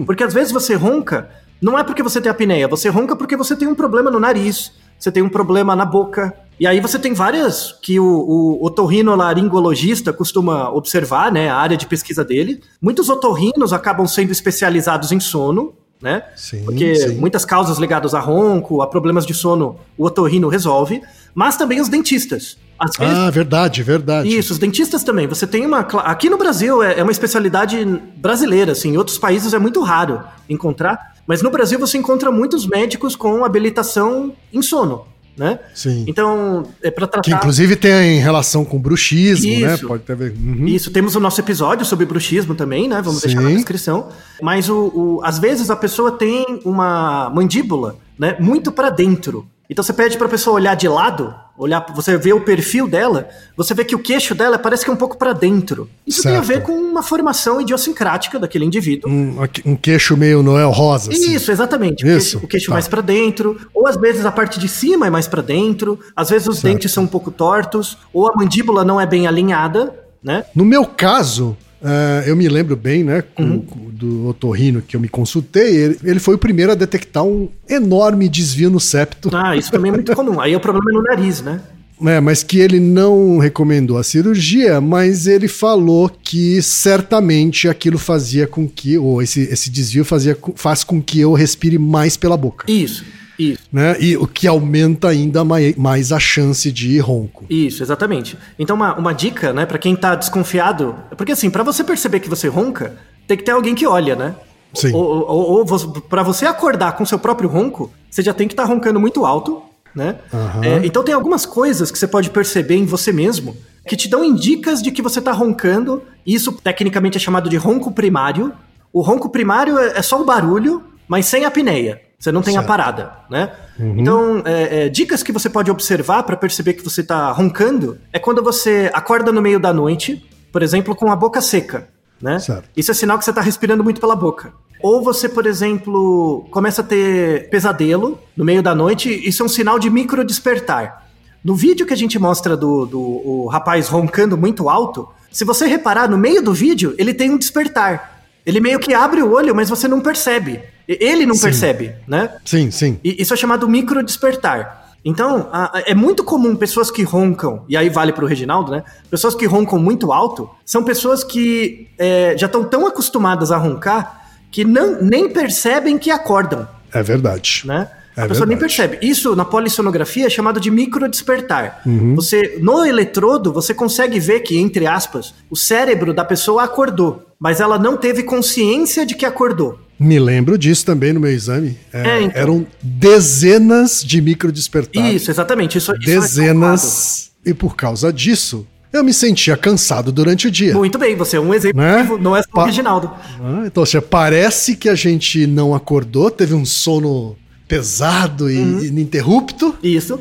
Porque 0.06 0.24
às 0.24 0.32
vezes 0.32 0.52
você 0.52 0.74
ronca, 0.74 1.28
não 1.60 1.78
é 1.78 1.84
porque 1.84 2.02
você 2.02 2.20
tem 2.20 2.30
apneia, 2.30 2.66
você 2.66 2.88
ronca 2.88 3.14
porque 3.14 3.36
você 3.36 3.54
tem 3.54 3.68
um 3.68 3.74
problema 3.74 4.10
no 4.10 4.18
nariz, 4.18 4.72
você 4.98 5.10
tem 5.12 5.22
um 5.22 5.28
problema 5.28 5.74
na 5.76 5.84
boca, 5.84 6.34
E 6.58 6.66
aí 6.68 6.80
você 6.80 6.98
tem 7.00 7.12
várias 7.12 7.72
que 7.82 7.98
o, 7.98 8.04
o 8.06 8.64
otorrinolaringologista 8.64 10.12
costuma 10.12 10.70
observar, 10.70 11.32
né, 11.32 11.48
a 11.48 11.56
área 11.56 11.76
de 11.76 11.86
pesquisa 11.86 12.24
dele. 12.24 12.60
Muitos 12.80 13.08
otorrinos 13.08 13.72
acabam 13.72 14.06
sendo 14.06 14.30
especializados 14.30 15.10
em 15.10 15.18
sono, 15.18 15.74
né? 16.00 16.22
Sim, 16.36 16.64
Porque 16.64 16.94
sim. 16.94 17.16
muitas 17.16 17.44
causas 17.44 17.78
ligadas 17.78 18.14
a 18.14 18.20
ronco, 18.20 18.82
a 18.82 18.86
problemas 18.86 19.26
de 19.26 19.34
sono, 19.34 19.76
o 19.98 20.04
otorrino 20.04 20.48
resolve, 20.48 21.02
mas 21.34 21.56
também 21.56 21.80
os 21.80 21.88
dentistas. 21.88 22.56
Às 22.78 22.96
vezes, 22.96 23.14
Ah, 23.16 23.30
verdade, 23.30 23.82
verdade. 23.82 24.28
isso, 24.28 24.52
os 24.52 24.58
dentistas 24.58 25.02
também. 25.04 25.26
Você 25.28 25.46
tem 25.46 25.64
uma. 25.64 25.80
Aqui 25.80 26.28
no 26.28 26.36
Brasil 26.36 26.82
é, 26.82 26.98
é 26.98 27.02
uma 27.02 27.12
especialidade 27.12 27.84
brasileira, 28.16 28.72
assim. 28.72 28.90
Em 28.90 28.96
outros 28.96 29.16
países 29.16 29.54
é 29.54 29.58
muito 29.58 29.80
raro 29.80 30.22
encontrar. 30.48 31.13
Mas 31.26 31.42
no 31.42 31.50
Brasil 31.50 31.78
você 31.78 31.96
encontra 31.98 32.30
muitos 32.30 32.66
médicos 32.66 33.16
com 33.16 33.44
habilitação 33.44 34.32
em 34.52 34.60
sono, 34.62 35.06
né? 35.36 35.58
Sim. 35.74 36.04
Então, 36.06 36.64
é 36.82 36.90
para 36.90 37.06
tratar. 37.06 37.22
Que 37.28 37.34
inclusive 37.34 37.76
tem 37.76 38.18
relação 38.20 38.64
com 38.64 38.78
bruxismo, 38.78 39.50
né? 39.60 39.74
Isso. 39.74 39.86
Pode 39.88 40.02
ter 40.02 40.12
a 40.12 40.16
ver. 40.16 40.32
Uhum. 40.36 40.66
Isso, 40.66 40.90
temos 40.90 41.16
o 41.16 41.20
nosso 41.20 41.40
episódio 41.40 41.84
sobre 41.86 42.04
bruxismo 42.06 42.54
também, 42.54 42.86
né? 42.88 43.00
Vamos 43.02 43.22
deixar 43.22 43.40
na 43.40 43.48
Sim. 43.48 43.56
descrição. 43.56 44.08
Mas 44.42 44.68
o, 44.68 44.92
o- 44.94 45.20
às 45.24 45.38
vezes 45.38 45.70
a 45.70 45.76
pessoa 45.76 46.12
tem 46.12 46.60
uma 46.64 47.30
mandíbula, 47.34 47.96
né, 48.18 48.36
muito 48.38 48.70
para 48.70 48.90
dentro. 48.90 49.46
Então 49.68 49.82
você 49.82 49.92
pede 49.92 50.18
pra 50.18 50.28
pessoa 50.28 50.56
olhar 50.56 50.74
de 50.74 50.86
lado, 50.86 51.34
olhar, 51.56 51.84
você 51.94 52.18
vê 52.18 52.32
o 52.34 52.40
perfil 52.40 52.86
dela, 52.86 53.28
você 53.56 53.72
vê 53.72 53.82
que 53.84 53.94
o 53.94 53.98
queixo 53.98 54.34
dela 54.34 54.58
parece 54.58 54.84
que 54.84 54.90
é 54.90 54.92
um 54.92 54.96
pouco 54.96 55.16
para 55.16 55.32
dentro. 55.32 55.88
Isso 56.06 56.22
tem 56.22 56.32
a 56.32 56.42
Certo. 56.44 56.46
ver 56.48 56.62
com 56.62 56.72
uma 56.72 57.02
formação 57.02 57.60
idiosincrática 57.60 58.38
daquele 58.38 58.64
indivíduo. 58.66 59.10
Um, 59.10 59.36
um 59.64 59.74
queixo 59.74 60.16
meio 60.18 60.42
Noel 60.42 60.70
Rosa. 60.70 61.10
assim. 61.10 61.32
Isso, 61.34 61.50
exatamente. 61.50 62.04
O 62.04 62.08
Isso, 62.08 62.32
queixo, 62.38 62.44
o 62.44 62.48
queixo 62.48 62.66
tá. 62.66 62.72
mais 62.74 62.88
pra 62.88 63.00
dentro, 63.00 63.58
ou 63.72 63.86
às 63.86 63.96
vezes 63.96 64.26
a 64.26 64.30
parte 64.32 64.60
de 64.60 64.68
cima 64.68 65.06
é 65.06 65.10
mais 65.10 65.26
pra 65.26 65.40
dentro, 65.40 65.98
às 66.14 66.28
vezes 66.28 66.46
os 66.46 66.58
Certo. 66.58 66.74
dentes 66.74 66.92
são 66.92 67.04
um 67.04 67.08
pouco 67.08 67.30
tortos, 67.30 67.96
ou 68.12 68.28
a 68.28 68.34
mandíbula 68.36 68.84
não 68.84 69.00
é 69.00 69.06
bem 69.06 69.26
alinhada, 69.26 69.94
né? 70.22 70.44
No 70.54 70.64
meu 70.64 70.84
caso, 70.84 71.56
eh, 71.84 72.24
eu 72.26 72.34
me 72.36 72.48
lembro 72.48 72.74
bem, 72.76 73.04
né, 73.04 73.22
com- 73.34 73.42
Uhum. 73.44 73.60
com- 73.60 73.84
do 73.94 74.26
otorrino 74.26 74.82
que 74.82 74.96
eu 74.96 75.00
me 75.00 75.08
consultei, 75.08 75.76
ele, 75.76 75.98
ele 76.02 76.18
foi 76.20 76.34
o 76.34 76.38
primeiro 76.38 76.72
a 76.72 76.74
detectar 76.74 77.22
um 77.24 77.48
enorme 77.68 78.28
desvio 78.28 78.68
no 78.70 78.80
septo, 78.80 79.30
Ah, 79.32 79.56
isso 79.56 79.70
também 79.70 79.90
é 79.90 79.94
muito 79.94 80.12
comum. 80.16 80.40
Aí 80.40 80.54
o 80.56 80.60
problema 80.60 80.90
é 80.90 80.94
no 80.94 81.02
nariz, 81.02 81.40
né? 81.42 81.60
né, 82.00 82.18
mas 82.20 82.42
que 82.42 82.58
ele 82.58 82.80
não 82.80 83.38
recomendou 83.38 83.96
a 83.96 84.02
cirurgia, 84.02 84.80
mas 84.80 85.26
ele 85.28 85.46
falou 85.46 86.08
que 86.22 86.60
certamente 86.60 87.68
aquilo 87.68 87.98
fazia 87.98 88.46
com 88.46 88.66
que, 88.68 88.98
ou 88.98 89.22
esse, 89.22 89.42
esse 89.42 89.70
desvio 89.70 90.04
fazia, 90.04 90.36
faz 90.56 90.82
com 90.84 91.00
que 91.00 91.20
eu 91.20 91.32
respire 91.32 91.78
mais 91.78 92.16
pela 92.16 92.36
boca, 92.36 92.70
Isso, 92.70 93.04
isso, 93.38 93.62
né, 93.72 93.96
e 94.00 94.16
o 94.16 94.26
que 94.26 94.46
aumenta 94.46 95.08
ainda 95.08 95.44
mai- 95.44 95.74
mais 95.76 96.12
a 96.12 96.18
chance 96.20 96.70
de 96.70 96.98
ronco. 96.98 97.44
isso, 97.50 97.82
exatamente. 97.82 98.36
Então, 98.58 98.76
uma, 98.76 98.94
uma 98.96 99.12
dica, 99.12 99.52
né, 99.52 99.66
pra 99.66 99.78
quem 99.78 99.94
tá 99.96 100.14
desconfiado. 100.14 100.94
Porque 101.16 101.32
assim, 101.32 101.50
pra 101.50 101.62
você 101.62 101.82
perceber 101.84 102.20
que 102.20 102.28
você 102.28 102.48
ronca, 102.48 102.96
tem 103.26 103.36
que 103.36 103.42
ter 103.44 103.52
alguém 103.52 103.74
que 103.74 103.86
olha, 103.86 104.14
né? 104.16 104.34
Sim. 104.74 104.92
Ou, 104.92 105.02
ou, 105.04 105.50
ou 105.58 105.64
você- 105.64 105.86
pra 106.08 106.22
você 106.22 106.46
acordar 106.46 106.92
com 106.96 107.04
seu 107.06 107.18
próprio 107.18 107.48
ronco, 107.48 107.90
você 108.10 108.22
já 108.22 108.34
tem 108.34 108.46
que 108.48 108.54
estar 108.54 108.64
roncando 108.64 108.98
muito 109.00 109.24
alto, 109.24 109.62
né? 109.94 110.16
Aham. 110.32 110.64
É, 110.64 110.86
então 110.86 111.02
tem 111.04 111.14
algumas 111.14 111.46
coisas 111.46 111.90
que 111.90 111.98
você 111.98 112.06
pode 112.08 112.30
perceber 112.30 112.74
em 112.76 112.84
você 112.86 113.12
mesmo 113.12 113.56
que 113.86 113.96
te 113.96 114.08
dão 114.08 114.24
indicas 114.24 114.82
de 114.82 114.90
que 114.90 115.02
você 115.02 115.20
tá 115.20 115.30
roncando. 115.30 116.02
Isso 116.26 116.50
tecnicamente 116.52 117.16
é 117.18 117.20
chamado 117.20 117.48
de 117.50 117.56
ronco 117.56 117.92
primário. 117.92 118.52
O 118.92 119.00
ronco 119.02 119.28
primário 119.28 119.78
é 119.78 119.98
é 119.98 120.02
só 120.02 120.20
o 120.20 120.24
barulho, 120.24 120.82
mas 121.06 121.26
sem 121.26 121.44
apneia. 121.44 122.00
Você 122.24 122.32
não 122.32 122.40
tem 122.40 122.56
a 122.56 122.60
Certo. 122.60 122.68
parada, 122.68 123.12
né? 123.28 123.52
Então, 123.78 124.42
é, 124.46 124.86
é, 124.86 124.88
dicas 124.88 125.22
que 125.22 125.30
você 125.30 125.50
pode 125.50 125.70
observar 125.70 126.22
para 126.22 126.38
perceber 126.38 126.72
que 126.72 126.82
você 126.82 127.02
tá 127.02 127.30
roncando 127.30 127.98
é 128.10 128.18
quando 128.18 128.42
você 128.42 128.90
acorda 128.94 129.30
no 129.30 129.42
meio 129.42 129.60
da 129.60 129.74
noite, 129.74 130.26
por 130.50 130.62
exemplo, 130.62 130.96
com 130.96 131.12
a 131.12 131.16
boca 131.16 131.42
seca, 131.42 131.86
né? 132.18 132.38
Certo. 132.38 132.70
Isso 132.74 132.90
é 132.90 132.94
sinal 132.94 133.18
que 133.18 133.26
você 133.26 133.32
tá 133.32 133.42
respirando 133.42 133.84
muito 133.84 134.00
pela 134.00 134.16
boca. 134.16 134.54
Ou 134.80 135.02
você, 135.02 135.28
por 135.28 135.44
exemplo, 135.44 136.46
começa 136.50 136.80
a 136.80 136.84
ter 136.84 137.50
pesadelo 137.50 138.18
no 138.34 138.42
meio 138.42 138.62
da 138.62 138.74
noite, 138.74 139.10
isso 139.10 139.42
é 139.42 139.44
um 139.44 139.48
sinal 139.48 139.78
de 139.78 139.90
micro 139.90 140.24
despertar. 140.24 141.06
No 141.44 141.54
vídeo 141.54 141.84
que 141.84 141.92
a 141.92 141.96
gente 141.96 142.18
mostra 142.18 142.56
do, 142.56 142.86
do 142.86 143.00
o 143.00 143.48
rapaz 143.48 143.86
roncando 143.86 144.34
muito 144.34 144.70
alto, 144.70 145.10
se 145.30 145.44
você 145.44 145.66
reparar 145.66 146.08
no 146.08 146.16
meio 146.16 146.40
do 146.40 146.54
vídeo, 146.54 146.94
ele 146.96 147.12
tem 147.12 147.30
um 147.30 147.36
despertar. 147.36 148.13
Ele 148.46 148.60
meio 148.60 148.78
que 148.78 148.92
abre 148.94 149.22
o 149.22 149.32
olho, 149.32 149.54
mas 149.54 149.68
você 149.70 149.88
não 149.88 150.00
percebe. 150.00 150.60
Ele 150.86 151.24
não 151.24 151.34
Sim. 151.34 151.42
percebe, 151.42 151.94
né? 152.06 152.30
Sim, 152.44 152.70
sim. 152.70 152.98
E 153.02 153.20
isso 153.22 153.32
é 153.32 153.36
chamado 153.36 153.66
micro 153.68 154.02
despertar. 154.02 154.82
Então, 155.02 155.48
a- 155.52 155.78
a- 155.78 155.82
é 155.86 155.94
muito 155.94 156.24
comum 156.24 156.56
pessoas 156.56 156.90
que 156.90 157.02
roncam, 157.02 157.64
e 157.68 157.76
aí 157.76 157.88
vale 157.90 158.12
pro 158.12 158.26
Reginaldo, 158.26 158.70
né? 158.72 158.82
Pessoas 159.10 159.34
que 159.34 159.46
roncam 159.46 159.78
muito 159.78 160.12
alto 160.12 160.48
são 160.64 160.82
pessoas 160.82 161.22
que 161.24 161.88
é, 161.98 162.34
já 162.38 162.46
estão 162.46 162.64
tão 162.64 162.86
acostumadas 162.86 163.50
a 163.50 163.56
roncar 163.56 164.22
que 164.50 164.64
não, 164.64 165.00
nem 165.02 165.28
percebem 165.28 165.98
que 165.98 166.10
acordam, 166.10 166.66
É 166.92 167.02
verdade. 167.02 167.62
né? 167.66 167.90
É 168.16 168.22
a 168.22 168.28
pessoa 168.28 168.46
nem 168.46 168.56
verdade. 168.56 168.76
percebe. 168.76 169.06
Isso 169.06 169.34
na 169.34 169.44
polissonografia 169.44 170.26
é 170.26 170.30
chamado 170.30 170.60
de 170.60 170.70
micro 170.70 171.08
despertar. 171.08 171.82
Uhum. 171.84 172.14
Você 172.14 172.58
no 172.62 172.84
eletrodo 172.84 173.52
você 173.52 173.74
consegue 173.74 174.20
ver 174.20 174.40
que 174.40 174.56
entre 174.56 174.86
aspas 174.86 175.34
o 175.50 175.56
cérebro 175.56 176.14
da 176.14 176.24
pessoa 176.24 176.62
acordou, 176.62 177.22
mas 177.44 177.60
ela 177.60 177.78
não 177.78 177.94
teve 177.98 178.22
consciência 178.22 179.04
de 179.04 179.14
que 179.14 179.26
acordou. 179.26 179.78
Me 180.00 180.18
lembro 180.18 180.56
disso 180.56 180.84
também 180.86 181.12
no 181.12 181.20
meu 181.20 181.30
exame. 181.30 181.78
É, 181.92 182.08
É, 182.08 182.22
então. 182.22 182.40
Eram 182.42 182.66
dezenas 182.82 184.02
de 184.02 184.20
micro 184.22 184.50
despertares. 184.50 185.20
Isso, 185.22 185.30
exatamente. 185.30 185.76
Isso, 185.76 185.92
isso 186.00 186.10
é 186.10 186.14
Dezenas. 186.20 187.30
e 187.44 187.52
por 187.52 187.76
causa 187.76 188.10
disso, 188.10 188.66
eu 188.90 189.04
me 189.04 189.12
sentia 189.12 189.56
cansado 189.58 190.10
durante 190.10 190.48
o 190.48 190.50
dia. 190.50 190.74
Muito 190.74 190.98
bem, 190.98 191.14
você 191.14 191.36
é 191.36 191.40
um 191.40 191.52
exemplo, 191.52 191.80
Né? 191.82 192.08
não 192.20 192.34
é 192.34 192.40
só 192.42 192.48
o 192.50 192.54
Pa- 192.54 192.64
Reginaldo. 192.66 193.10
Ah, 193.40 193.64
Então, 193.66 193.84
seja, 193.84 194.00
parece 194.00 194.74
que 194.74 194.88
a 194.88 194.94
gente 194.94 195.46
não 195.46 195.74
acordou, 195.74 196.30
teve 196.30 196.54
um 196.54 196.64
sono 196.64 197.36
pesado 197.68 198.50
e 198.50 198.56
Uhum. 198.58 198.84
ininterrupto. 198.84 199.74
Isso. 199.82 200.18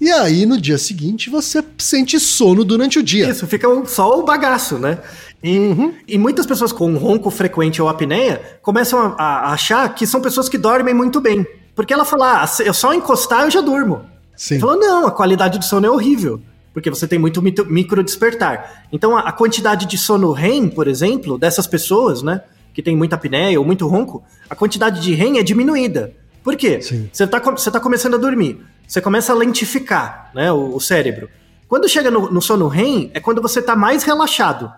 E 0.00 0.10
aí, 0.10 0.46
no 0.46 0.60
dia 0.60 0.78
seguinte, 0.78 1.28
você 1.30 1.62
sente 1.78 2.18
sono 2.18 2.64
durante 2.64 2.98
o 2.98 3.02
dia. 3.02 3.28
Isso, 3.30 3.46
fica 3.46 3.68
um- 3.68 3.86
só 3.86 4.18
o 4.18 4.24
bagaço, 4.24 4.78
né? 4.78 4.98
E, 5.42 5.58
Uhum. 5.58 5.92
e 6.06 6.16
muitas 6.18 6.46
pessoas 6.46 6.72
com 6.72 6.94
ronco 6.96 7.30
frequente 7.30 7.82
ou 7.82 7.88
apneia 7.88 8.40
começam 8.62 9.14
a, 9.18 9.22
a 9.48 9.52
achar 9.52 9.92
que 9.94 10.06
são 10.06 10.20
pessoas 10.20 10.48
que 10.48 10.56
dormem 10.56 10.94
muito 10.94 11.20
bem. 11.20 11.44
Porque 11.74 11.92
ela 11.92 12.04
fala, 12.04 12.42
ah, 12.44 12.62
eu 12.64 12.72
só 12.74 12.92
encostar 12.94 13.44
eu 13.44 13.50
já 13.50 13.60
durmo. 13.60 14.02
Sim. 14.36 14.60
Falou, 14.60 14.76
não, 14.78 15.06
a 15.06 15.10
qualidade 15.10 15.58
do 15.58 15.64
sono 15.64 15.86
é 15.86 15.90
horrível. 15.90 16.40
Porque 16.72 16.88
você 16.88 17.06
tem 17.06 17.18
muito 17.18 17.42
micro 17.42 18.02
despertar. 18.04 18.84
Então 18.92 19.16
a, 19.16 19.20
a 19.22 19.32
quantidade 19.32 19.86
de 19.86 19.98
sono 19.98 20.32
REM, 20.32 20.68
por 20.68 20.86
exemplo, 20.88 21.36
dessas 21.38 21.66
pessoas, 21.66 22.22
né? 22.22 22.42
Que 22.72 22.80
tem 22.82 22.96
muita 22.96 23.16
apneia 23.16 23.58
ou 23.58 23.66
muito 23.66 23.86
ronco, 23.86 24.22
a 24.48 24.54
quantidade 24.54 25.00
de 25.00 25.12
REM 25.12 25.38
é 25.38 25.42
diminuída. 25.42 26.12
Por 26.42 26.56
quê? 26.56 26.80
Sim. 26.80 27.10
Você 27.12 27.26
tá, 27.26 27.40
com- 27.40 27.56
você 27.56 27.70
tá 27.70 27.78
começando 27.80 28.14
a 28.14 28.18
dormir. 28.18 28.60
Você 28.86 29.00
começa 29.00 29.32
a 29.32 29.36
lentificar 29.36 30.30
né, 30.34 30.50
o, 30.52 30.74
o 30.76 30.80
cérebro. 30.80 31.28
Quando 31.68 31.88
chega 31.88 32.10
no, 32.10 32.30
no 32.30 32.40
sono 32.42 32.68
REM, 32.68 33.10
é 33.14 33.20
quando 33.20 33.40
você 33.42 33.60
tá 33.62 33.74
mais 33.76 34.02
relaxado. 34.02 34.70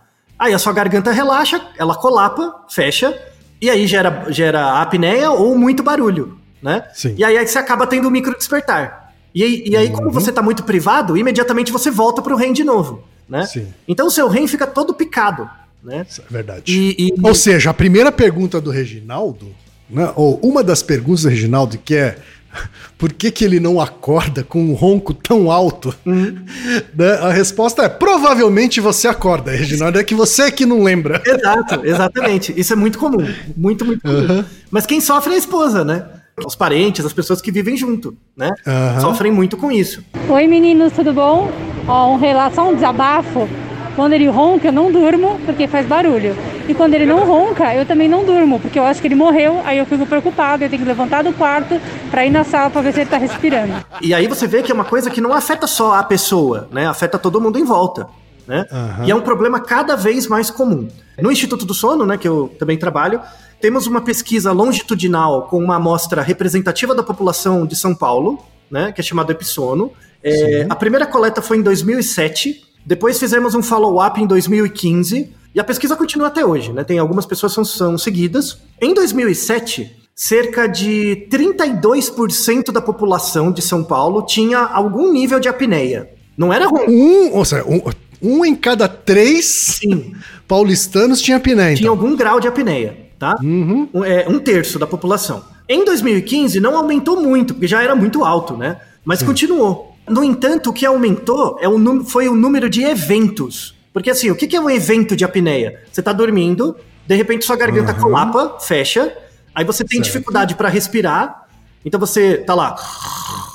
Aí 0.45 0.53
a 0.53 0.59
sua 0.59 0.75
garganta 0.75 1.11
relaxa, 1.11 1.59
ela 1.79 1.95
colapa, 1.95 2.67
fecha, 2.69 3.19
e 3.59 3.71
aí 3.71 3.87
gera, 3.87 4.27
gera 4.29 4.83
apneia 4.83 5.31
ou 5.31 5.57
muito 5.57 5.83
barulho, 5.83 6.39
né? 6.63 6.85
Sim. 6.93 7.15
E 7.17 7.25
aí, 7.25 7.39
aí 7.39 7.47
você 7.47 7.59
acaba 7.59 7.87
tendo 7.87 8.09
um 8.09 8.11
micro 8.11 8.37
despertar. 8.37 9.15
E 9.35 9.43
aí, 9.43 9.65
e 9.67 9.75
aí 9.75 9.89
como 9.91 10.11
você 10.11 10.31
tá 10.31 10.43
muito 10.43 10.63
privado, 10.63 11.17
imediatamente 11.17 11.73
você 11.73 11.91
volta 11.91 12.21
pro 12.21 12.37
REM 12.37 12.53
de 12.53 12.63
novo, 12.63 13.03
né? 13.27 13.47
Sim. 13.47 13.69
Então 13.89 14.07
o 14.07 14.11
seu 14.11 14.29
REM 14.29 14.47
fica 14.47 14.67
todo 14.67 14.93
picado, 14.93 15.49
né? 15.83 16.05
Isso 16.07 16.21
é 16.21 16.31
verdade. 16.31 16.65
E, 16.71 17.07
e- 17.09 17.15
Ou 17.27 17.35
seja, 17.35 17.71
a 17.71 17.75
primeira 17.75 18.13
pergunta 18.13 18.61
do 18.61 18.71
Reginaldo, 18.71 19.47
né, 19.89 20.13
ou 20.15 20.39
uma 20.43 20.63
das 20.63 20.83
perguntas 20.83 21.23
do 21.23 21.31
Reginaldo, 21.31 21.79
que 21.79 21.95
é 21.95 22.19
por 22.99 23.13
que, 23.13 23.31
que 23.31 23.45
ele 23.45 23.61
não 23.61 23.81
acorda 23.81 24.43
com 24.43 24.63
um 24.63 24.75
ronco 24.75 25.13
tão 25.15 25.51
alto? 25.51 25.95
Uhum. 26.05 26.45
Né, 26.95 27.13
a 27.15 27.31
resposta 27.31 27.83
é: 27.83 27.89
provavelmente 27.89 28.81
você 28.81 29.09
acorda, 29.09 29.51
Reginaldo. 29.51 29.99
É 29.99 30.05
que 30.05 30.15
você 30.15 30.51
que 30.51 30.65
não 30.65 30.83
lembra. 30.83 31.21
Exato, 31.27 31.85
exatamente. 31.85 32.55
Isso 32.57 32.73
é 32.73 32.77
muito 32.77 32.99
comum. 32.99 33.27
Muito, 33.57 33.85
muito 33.85 34.03
comum. 34.03 34.45
Mas 34.71 34.87
quem 34.87 35.01
sofre 35.01 35.33
é 35.33 35.35
a 35.37 35.39
esposa, 35.39 35.85
né? 35.85 36.07
Os 36.45 36.55
parentes, 36.55 37.05
as 37.05 37.13
pessoas 37.13 37.41
que 37.41 37.51
vivem 37.53 37.77
junto, 37.77 38.17
né? 38.37 38.51
Aham. 38.67 39.01
Sofrem 39.01 39.33
muito 39.33 39.57
com 39.57 39.71
isso. 39.71 40.05
Oi 40.29 40.47
meninos, 40.47 40.93
tudo 40.93 41.13
bom? 41.13 41.51
Ó, 41.87 42.15
um 42.15 42.17
relato, 42.17 42.57
só 42.57 42.69
um 42.69 42.75
desabafo. 42.75 43.49
Quando 43.97 44.13
ele 44.13 44.27
ronca, 44.27 44.69
eu 44.69 44.73
não 44.73 44.91
durmo 44.91 45.39
porque 45.47 45.69
faz 45.69 45.87
barulho. 45.87 46.37
E 46.69 46.75
quando 46.75 46.95
ele 46.95 47.07
não 47.07 47.25
ronca, 47.25 47.75
eu 47.75 47.87
também 47.87 48.09
não 48.09 48.25
durmo, 48.25 48.59
porque 48.59 48.79
eu 48.79 48.85
acho 48.85 49.01
que 49.01 49.07
ele 49.07 49.15
morreu, 49.15 49.61
aí 49.65 49.79
eu 49.79 49.87
fico 49.87 50.05
preocupado, 50.07 50.65
eu 50.65 50.69
tenho 50.69 50.83
que 50.83 50.89
levantar 50.89 51.23
do 51.23 51.33
quarto 51.33 51.81
pra 52.11 52.27
ir 52.27 52.31
na 52.31 52.43
sala 52.43 52.71
pra 52.71 52.83
ver 52.83 52.93
se 52.93 53.01
ele 53.01 53.11
tá 53.11 53.19
respirando. 53.19 53.73
E 54.01 54.13
aí 54.13 54.27
você 54.27 54.47
vê 54.47 54.63
que 54.63 54.73
é 54.73 54.75
uma 54.75 54.85
coisa 54.85 55.11
que 55.11 55.21
não 55.21 55.33
afeta 55.33 55.67
só 55.67 55.95
a 55.95 56.03
pessoa, 56.03 56.69
né? 56.73 56.87
Afeta 56.87 57.19
todo 57.19 57.41
mundo 57.41 57.59
em 57.59 57.65
volta, 57.65 58.09
né? 58.49 58.67
Aham. 58.73 59.05
E 59.05 59.11
é 59.11 59.15
um 59.15 59.21
problema 59.21 59.61
cada 59.61 59.95
vez 59.95 60.27
mais 60.27 60.51
comum. 60.51 60.89
No 61.21 61.31
Instituto 61.31 61.65
do 61.65 61.75
Sono, 61.75 62.05
né, 62.05 62.17
que 62.17 62.27
eu 62.27 62.53
também 62.59 62.77
trabalho, 62.77 63.21
temos 63.61 63.87
uma 63.87 64.01
pesquisa 64.01 64.51
longitudinal 64.53 65.43
com 65.43 65.59
uma 65.59 65.77
amostra 65.77 66.21
representativa 66.23 66.95
da 66.95 67.03
população 67.03 67.65
de 67.65 67.77
São 67.77 67.95
Paulo, 67.95 68.45
né, 68.71 68.91
que 68.91 69.01
é 69.01 69.05
chamado 69.05 69.31
Episono. 69.31 69.93
É, 70.23 70.67
a 70.69 70.75
primeira 70.75 71.07
coleta 71.07 71.41
foi 71.41 71.59
em 71.59 71.63
2007, 71.63 72.63
depois 72.85 73.19
fizemos 73.19 73.55
um 73.55 73.63
follow-up 73.63 74.21
em 74.21 74.27
2015, 74.27 75.33
e 75.55 75.61
a 75.61 75.65
pesquisa 75.65 75.95
continua 75.95 76.27
até 76.27 76.45
hoje, 76.45 76.73
né? 76.73 76.83
Tem 76.83 76.99
algumas 76.99 77.25
pessoas 77.25 77.55
que 77.55 77.65
são, 77.65 77.97
seguidas. 77.97 78.59
Em 78.81 78.93
2007, 78.93 79.91
cerca 80.15 80.67
de 80.67 81.29
32% 81.31 82.73
da 82.73 82.83
população 82.83 83.53
de 83.53 83.63
São 83.63 83.85
Paulo 83.85 84.23
tinha 84.23 84.59
algum 84.59 85.13
nível 85.13 85.39
de 85.39 85.49
apneia. 85.49 86.11
Não 86.37 86.53
era 86.53 86.67
ruim. 86.67 86.87
Um, 86.89 87.37
ou 87.37 87.45
seja, 87.45 87.65
um, 87.65 87.81
um 88.21 88.45
em 88.45 88.55
cada 88.55 88.89
três 88.89 89.47
Sim. 89.81 90.13
paulistanos 90.49 91.23
tinha 91.23 91.37
apneia. 91.37 91.77
tinha 91.77 91.87
Então. 91.87 91.93
algum 91.93 92.17
grau 92.17 92.41
de 92.41 92.49
apneia, 92.49 92.97
tá? 93.17 93.37
Um, 93.41 94.05
é, 94.05 94.29
um 94.29 94.41
terço 94.41 94.79
da 94.79 94.87
população. 94.89 95.45
Em 95.69 95.85
2015 95.85 96.59
não 96.59 96.77
aumentou 96.77 97.23
muito, 97.23 97.55
porque 97.55 97.69
já 97.69 97.83
era 97.83 97.95
muito 97.95 98.25
alto, 98.25 98.57
né? 98.57 98.79
Mas 99.05 99.23
continuou. 99.23 99.94
No 100.09 100.23
entanto, 100.23 100.71
o 100.71 100.73
que 100.73 100.85
aumentou 100.85 101.57
é 101.61 101.69
o 101.69 102.05
foi 102.05 102.29
o 102.29 102.35
número 102.35 102.69
de 102.69 102.83
eventos. 102.83 103.75
Porque 103.93 104.11
assim, 104.11 104.31
o 104.31 104.37
que 104.37 104.47
que 104.47 104.57
é 104.57 104.61
um 104.61 104.69
evento 104.69 105.17
de 105.17 105.25
apneia? 105.25 105.81
Você 105.91 106.03
tá 106.03 106.13
dormindo, 106.13 106.77
de 107.07 107.15
repente 107.15 107.45
sua 107.45 107.57
garganta 107.57 107.95
colapa, 107.95 108.59
fecha, 108.61 109.17
aí 109.55 109.65
você 109.65 109.85
tem 109.85 109.99
Certo. 109.99 110.13
dificuldade 110.13 110.55
para 110.57 110.69
respirar, 110.69 111.47
então 111.85 111.99
você 112.01 112.39
tá 112.39 112.55
lá 112.55 112.75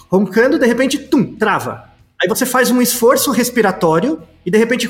roncando, 0.09 0.57
de 0.57 0.65
repente, 0.65 0.97
tum, 0.97 1.35
trava. 1.35 1.83
Aí 2.21 2.27
você 2.27 2.45
faz 2.45 2.71
um 2.71 2.81
esforço 2.81 3.31
respiratório 3.31 4.21
e 4.45 4.49
de 4.51 4.57
repente 4.57 4.89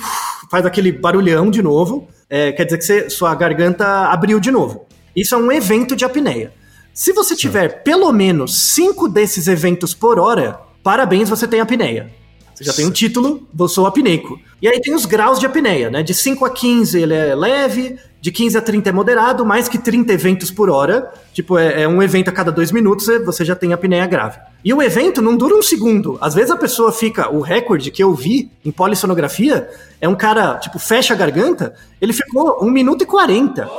faz 0.49 0.65
aquele 0.65 0.91
barulhão 0.91 1.49
de 1.49 1.61
novo. 1.61 2.07
É, 2.29 2.51
quer 2.51 2.63
dizer 2.65 2.77
que 2.77 2.85
você- 2.85 3.09
sua 3.09 3.33
garganta 3.35 3.85
abriu 4.07 4.39
de 4.39 4.51
novo. 4.51 4.85
Isso 5.15 5.35
é 5.35 5.37
um 5.37 5.51
evento 5.51 5.95
de 5.95 6.05
apneia. 6.05 6.53
Se 6.93 7.11
você 7.11 7.35
tiver 7.35 7.83
pelo 7.83 8.11
menos 8.11 8.57
cinco 8.73 9.07
desses 9.09 9.47
eventos 9.47 9.93
por 9.93 10.19
hora, 10.19 10.59
parabéns, 10.83 11.29
você 11.29 11.47
tem 11.47 11.59
apneia. 11.59 12.09
Você 12.55 12.63
já 12.65 12.73
tem 12.73 12.85
um 12.85 12.91
título, 12.91 13.47
eu 13.57 13.67
sou 13.69 13.85
apneico. 13.87 14.37
E 14.61 14.67
aí 14.67 14.81
tem 14.81 14.93
os 14.93 15.05
graus 15.05 15.39
de 15.39 15.45
apneia, 15.45 15.89
né? 15.89 16.03
De 16.03 16.13
5 16.13 16.43
a 16.43 16.49
15 16.49 16.99
ele 17.01 17.13
é 17.13 17.33
leve, 17.33 17.95
de 18.19 18.33
15 18.33 18.57
a 18.57 18.61
30 18.61 18.89
é 18.89 18.91
moderado, 18.91 19.45
mais 19.45 19.69
que 19.69 19.77
30 19.77 20.11
eventos 20.11 20.51
por 20.51 20.69
hora. 20.69 21.09
Tipo, 21.33 21.57
é, 21.57 21.83
é 21.83 21.87
um 21.87 22.03
evento 22.03 22.27
a 22.27 22.33
cada 22.33 22.51
dois 22.51 22.69
minutos, 22.69 23.05
você- 23.25 23.45
já 23.45 23.55
tem 23.55 23.71
apneia 23.71 24.05
grave. 24.05 24.39
E 24.65 24.73
o 24.73 24.81
evento 24.81 25.21
não 25.21 25.37
dura 25.37 25.55
um 25.55 25.61
segundo. 25.61 26.17
Às 26.19 26.33
vezes 26.33 26.51
a 26.51 26.57
pessoa 26.57 26.91
fica. 26.91 27.29
O 27.33 27.39
recorde 27.39 27.91
que 27.91 28.03
eu 28.03 28.13
vi 28.13 28.51
em 28.65 28.71
polissonografia 28.71 29.69
é 30.01 30.09
um 30.09 30.15
cara, 30.15 30.55
tipo, 30.57 30.77
fecha 30.77 31.13
a 31.13 31.17
garganta, 31.17 31.73
ele 32.01 32.11
ficou 32.11 32.57
1 32.61 32.69
minuto 32.69 33.03
e 33.03 33.05
40. 33.05 33.69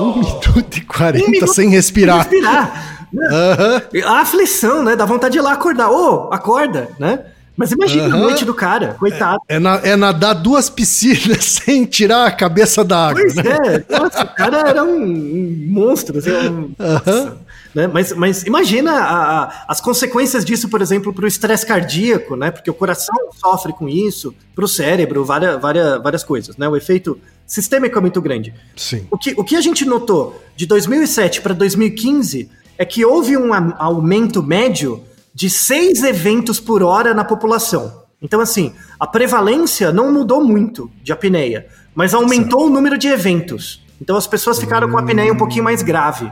Um 0.00 0.12
minuto 0.18 0.76
e 0.76 0.80
40 0.80 1.24
Um 1.24 1.30
minuto 1.30 1.54
sem 1.54 1.68
respirar. 1.70 2.18
respirar. 2.28 2.95
Aham. 3.24 3.82
A 4.04 4.20
aflição, 4.20 4.82
né? 4.82 4.96
Dá 4.96 5.04
vontade 5.04 5.32
de 5.32 5.38
ir 5.38 5.42
lá 5.42 5.52
acordar. 5.52 5.90
Ô, 5.90 6.28
acorda, 6.32 6.88
né? 6.98 7.20
Mas 7.56 7.72
imagina 7.72 8.04
a 8.04 8.06
Aham. 8.08 8.18
noite 8.18 8.44
do 8.44 8.52
cara, 8.52 8.96
coitado. 8.98 9.38
É, 9.48 9.58
na- 9.58 9.80
é 9.82 9.96
nadar 9.96 10.34
duas 10.34 10.68
piscinas 10.68 11.42
sem 11.64 11.86
tirar 11.86 12.26
a 12.26 12.30
cabeça 12.30 12.84
da 12.84 13.08
água, 13.08 13.22
Pois 13.22 13.34
né? 13.34 13.44
é, 13.88 13.98
nossa, 13.98 14.24
o 14.24 14.34
cara 14.34 14.58
era 14.68 14.84
um, 14.84 15.02
um 15.02 15.66
monstro, 15.70 16.18
assim, 16.18 16.30
um- 16.32 16.70
nossa, 16.78 17.38
né? 17.74 17.86
Mas, 17.86 18.12
mas 18.12 18.42
imagina 18.42 18.92
a- 18.92 19.42
a- 19.44 19.64
as 19.68 19.80
consequências 19.80 20.44
disso, 20.44 20.68
por 20.68 20.82
exemplo, 20.82 21.14
para 21.14 21.24
o 21.24 21.28
estresse 21.28 21.64
cardíaco, 21.64 22.36
né? 22.36 22.50
Porque 22.50 22.70
o 22.70 22.74
coração 22.74 23.14
sofre 23.40 23.72
com 23.72 23.88
isso, 23.88 24.34
para 24.54 24.64
o 24.66 24.68
cérebro, 24.68 25.24
várias, 25.24 25.58
várias, 25.58 26.02
várias 26.02 26.22
coisas, 26.22 26.58
né? 26.58 26.68
O 26.68 26.76
efeito 26.76 27.18
sistêmico 27.46 27.96
é 27.96 28.00
muito 28.02 28.20
grande. 28.20 28.52
Sim. 28.76 29.06
O 29.10 29.16
que, 29.16 29.32
o 29.34 29.42
que 29.42 29.56
a 29.56 29.62
gente 29.62 29.86
notou 29.86 30.42
de 30.54 30.66
2007 30.66 31.40
para 31.40 31.54
2015 31.54 32.50
é 32.78 32.84
que 32.84 33.04
houve 33.04 33.36
um 33.36 33.52
aumento 33.78 34.42
médio 34.42 35.02
de 35.34 35.50
seis 35.50 36.02
eventos 36.02 36.58
por 36.58 36.82
hora 36.82 37.12
na 37.12 37.24
população. 37.24 38.02
Então, 38.20 38.40
assim, 38.40 38.72
a 38.98 39.06
prevalência 39.06 39.92
não 39.92 40.12
mudou 40.12 40.42
muito 40.42 40.90
de 41.02 41.12
apneia, 41.12 41.66
mas 41.94 42.14
aumentou 42.14 42.66
o 42.66 42.70
número 42.70 42.96
de 42.96 43.08
eventos. 43.08 43.84
Então, 44.00 44.16
as 44.16 44.26
pessoas 44.26 44.58
ficaram 44.58 44.90
com 44.90 44.96
a 44.96 45.00
apneia 45.00 45.32
um 45.32 45.36
pouquinho 45.36 45.64
mais 45.64 45.82
grave, 45.82 46.30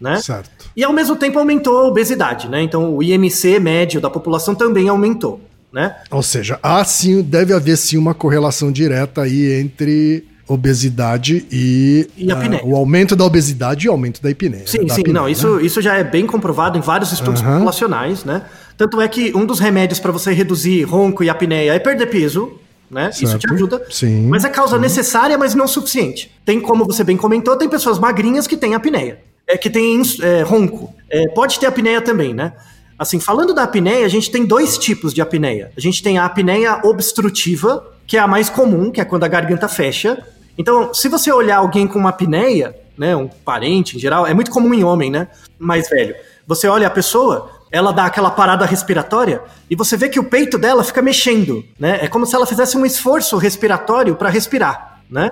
né? 0.00 0.20
Certo. 0.20 0.50
E 0.74 0.82
ao 0.82 0.92
mesmo 0.92 1.16
tempo 1.16 1.38
aumentou 1.38 1.78
a 1.78 1.86
obesidade, 1.86 2.48
né? 2.48 2.62
Então, 2.62 2.94
o 2.94 3.02
IMC 3.02 3.58
médio 3.58 4.00
da 4.00 4.10
população 4.10 4.54
também 4.54 4.88
aumentou, 4.88 5.40
né? 5.72 5.96
Ou 6.10 6.22
seja, 6.22 6.58
há 6.62 6.82
sim, 6.84 7.22
deve 7.22 7.52
haver 7.52 7.76
sim 7.76 7.98
uma 7.98 8.14
correlação 8.14 8.72
direta 8.72 9.22
aí 9.22 9.60
entre 9.60 10.26
obesidade 10.48 11.46
e, 11.50 12.08
E 12.16 12.30
apneia. 12.30 12.64
o 12.64 12.76
aumento 12.76 13.16
da 13.16 13.24
obesidade 13.24 13.86
e 13.86 13.88
o 13.88 13.92
aumento 13.92 14.22
da 14.22 14.30
apneia. 14.30 14.66
Sim, 14.66 14.86
da 14.86 14.94
sim, 14.94 15.00
apneia, 15.00 15.14
não, 15.14 15.24
né? 15.24 15.32
isso, 15.32 15.60
isso 15.60 15.82
já 15.82 15.96
é 15.96 16.04
bem 16.04 16.26
comprovado 16.26 16.78
em 16.78 16.80
vários 16.80 17.12
estudos 17.12 17.42
Aham. 17.42 17.54
populacionais, 17.54 18.24
né? 18.24 18.42
Tanto 18.76 19.00
é 19.00 19.08
que 19.08 19.32
um 19.34 19.44
dos 19.44 19.58
remédios 19.58 19.98
para 19.98 20.12
você 20.12 20.32
reduzir 20.32 20.82
ronco 20.84 21.24
e 21.24 21.30
apneia 21.30 21.74
é 21.74 21.78
perder 21.78 22.06
peso, 22.06 22.52
né? 22.90 23.10
Isso 23.10 23.38
te 23.38 23.52
ajuda. 23.52 23.82
Sim, 23.90 24.28
Mas 24.28 24.44
é 24.44 24.48
causa 24.48 24.78
necessária, 24.78 25.36
mas 25.36 25.54
não 25.54 25.66
suficiente. 25.66 26.30
Tem, 26.44 26.60
como 26.60 26.84
você 26.84 27.02
bem 27.02 27.16
comentou, 27.16 27.56
tem 27.56 27.68
pessoas 27.68 27.98
magrinhas 27.98 28.46
que 28.46 28.56
têm 28.56 28.74
apneia, 28.74 29.18
é, 29.46 29.56
que 29.56 29.68
têm 29.68 30.00
é, 30.22 30.42
ronco. 30.42 30.94
É, 31.10 31.28
pode 31.28 31.58
ter 31.58 31.66
apneia 31.66 32.00
também, 32.00 32.32
né? 32.32 32.52
Assim, 32.98 33.20
falando 33.20 33.52
da 33.52 33.62
apneia, 33.64 34.06
a 34.06 34.08
gente 34.08 34.30
tem 34.30 34.46
dois 34.46 34.78
tipos 34.78 35.12
de 35.12 35.20
apneia. 35.20 35.70
A 35.76 35.80
gente 35.80 36.02
tem 36.02 36.16
a 36.16 36.24
apneia 36.24 36.80
obstrutiva, 36.84 37.84
que 38.06 38.16
é 38.16 38.20
a 38.20 38.26
mais 38.26 38.48
comum, 38.48 38.90
que 38.90 39.00
é 39.00 39.04
quando 39.04 39.24
a 39.24 39.28
garganta 39.28 39.68
fecha. 39.68 40.22
Então, 40.58 40.92
se 40.94 41.08
você 41.08 41.30
olhar 41.32 41.58
alguém 41.58 41.86
com 41.86 41.98
uma 41.98 42.10
apneia, 42.10 42.74
né, 42.96 43.14
um 43.14 43.28
parente 43.28 43.96
em 43.96 44.00
geral, 44.00 44.26
é 44.26 44.32
muito 44.34 44.50
comum 44.50 44.72
em 44.72 44.84
homem, 44.84 45.10
né, 45.10 45.28
mais 45.58 45.88
velho. 45.88 46.14
Você 46.46 46.66
olha 46.68 46.86
a 46.86 46.90
pessoa, 46.90 47.50
ela 47.70 47.92
dá 47.92 48.06
aquela 48.06 48.30
parada 48.30 48.64
respiratória 48.64 49.42
e 49.68 49.74
você 49.76 49.96
vê 49.96 50.08
que 50.08 50.18
o 50.20 50.24
peito 50.24 50.56
dela 50.58 50.84
fica 50.84 51.02
mexendo, 51.02 51.64
né? 51.78 51.98
É 52.02 52.08
como 52.08 52.24
se 52.24 52.34
ela 52.34 52.46
fizesse 52.46 52.76
um 52.76 52.86
esforço 52.86 53.36
respiratório 53.36 54.14
para 54.14 54.30
respirar, 54.30 55.00
né? 55.10 55.30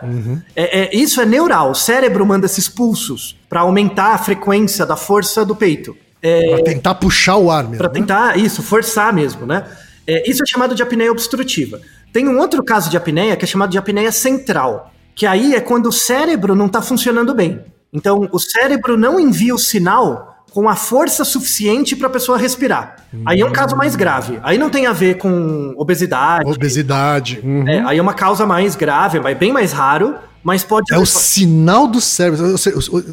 É, 0.56 0.80
é- 0.80 0.96
isso 0.96 1.20
é 1.20 1.24
neural. 1.24 1.70
O 1.70 1.74
cérebro 1.74 2.26
manda 2.26 2.46
esses 2.46 2.68
pulsos 2.68 3.38
para 3.48 3.60
aumentar 3.60 4.14
a 4.14 4.18
frequência 4.18 4.84
da 4.84 4.96
força 4.96 5.44
do 5.44 5.54
peito. 5.54 5.96
É, 6.20 6.54
Pra 6.56 6.64
tentar 6.64 6.94
puxar 6.96 7.36
o 7.36 7.50
ar 7.50 7.62
mesmo. 7.62 7.78
Pra 7.78 7.88
né? 7.88 7.94
tentar 7.94 8.38
isso, 8.38 8.62
forçar 8.62 9.12
mesmo, 9.12 9.46
né? 9.46 9.64
É, 10.06 10.28
isso 10.28 10.42
é 10.42 10.46
chamado 10.46 10.74
de 10.74 10.82
apneia 10.82 11.12
obstrutiva. 11.12 11.80
Tem 12.12 12.26
um 12.28 12.38
outro 12.38 12.62
caso 12.64 12.90
de 12.90 12.96
apneia 12.96 13.36
que 13.36 13.44
é 13.44 13.48
chamado 13.48 13.70
de 13.70 13.78
apneia 13.78 14.10
central, 14.10 14.92
que 15.14 15.26
aí 15.26 15.54
é 15.54 15.60
quando 15.60 15.86
o 15.86 15.92
cérebro 15.92 16.54
não 16.54 16.66
está 16.66 16.82
funcionando 16.82 17.34
bem. 17.34 17.60
Então, 17.92 18.28
o 18.32 18.38
cérebro 18.38 18.96
não 18.98 19.20
envia 19.20 19.54
o 19.54 19.58
sinal 19.58 20.34
com 20.54 20.68
a 20.68 20.76
força 20.76 21.24
suficiente 21.24 21.96
para 21.96 22.06
a 22.06 22.10
pessoa 22.10 22.38
respirar. 22.38 22.96
Aí 23.26 23.40
é 23.40 23.46
um 23.46 23.52
caso 23.52 23.76
mais 23.76 23.96
grave. 23.96 24.38
Aí 24.42 24.56
não 24.56 24.70
tem 24.70 24.86
a 24.86 24.92
ver 24.92 25.18
com 25.18 25.74
obesidade. 25.76 26.48
Obesidade. 26.48 27.40
uhum. 27.42 27.68
É, 27.68 27.80
aí 27.80 27.98
é 27.98 28.02
uma 28.02 28.14
causa 28.14 28.46
mais 28.46 28.76
grave, 28.76 29.18
mas 29.18 29.36
bem 29.36 29.52
mais 29.52 29.72
raro, 29.72 30.14
mas 30.44 30.62
pode 30.62 30.94
É 30.94 30.98
o 30.98 31.04
sinal 31.04 31.88
do 31.88 32.00
cérebro. 32.00 32.54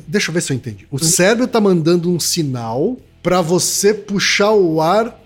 Deixa 0.07 0.29
eu 0.29 0.33
ver 0.33 0.41
se 0.41 0.53
eu 0.53 0.55
entendi. 0.55 0.87
O 0.91 0.99
cérebro 0.99 1.47
tá 1.47 1.59
mandando 1.59 2.11
um 2.11 2.19
sinal 2.19 2.97
pra 3.23 3.41
você 3.41 3.91
puxar 3.91 4.51
o 4.51 4.79
ar, 4.79 5.19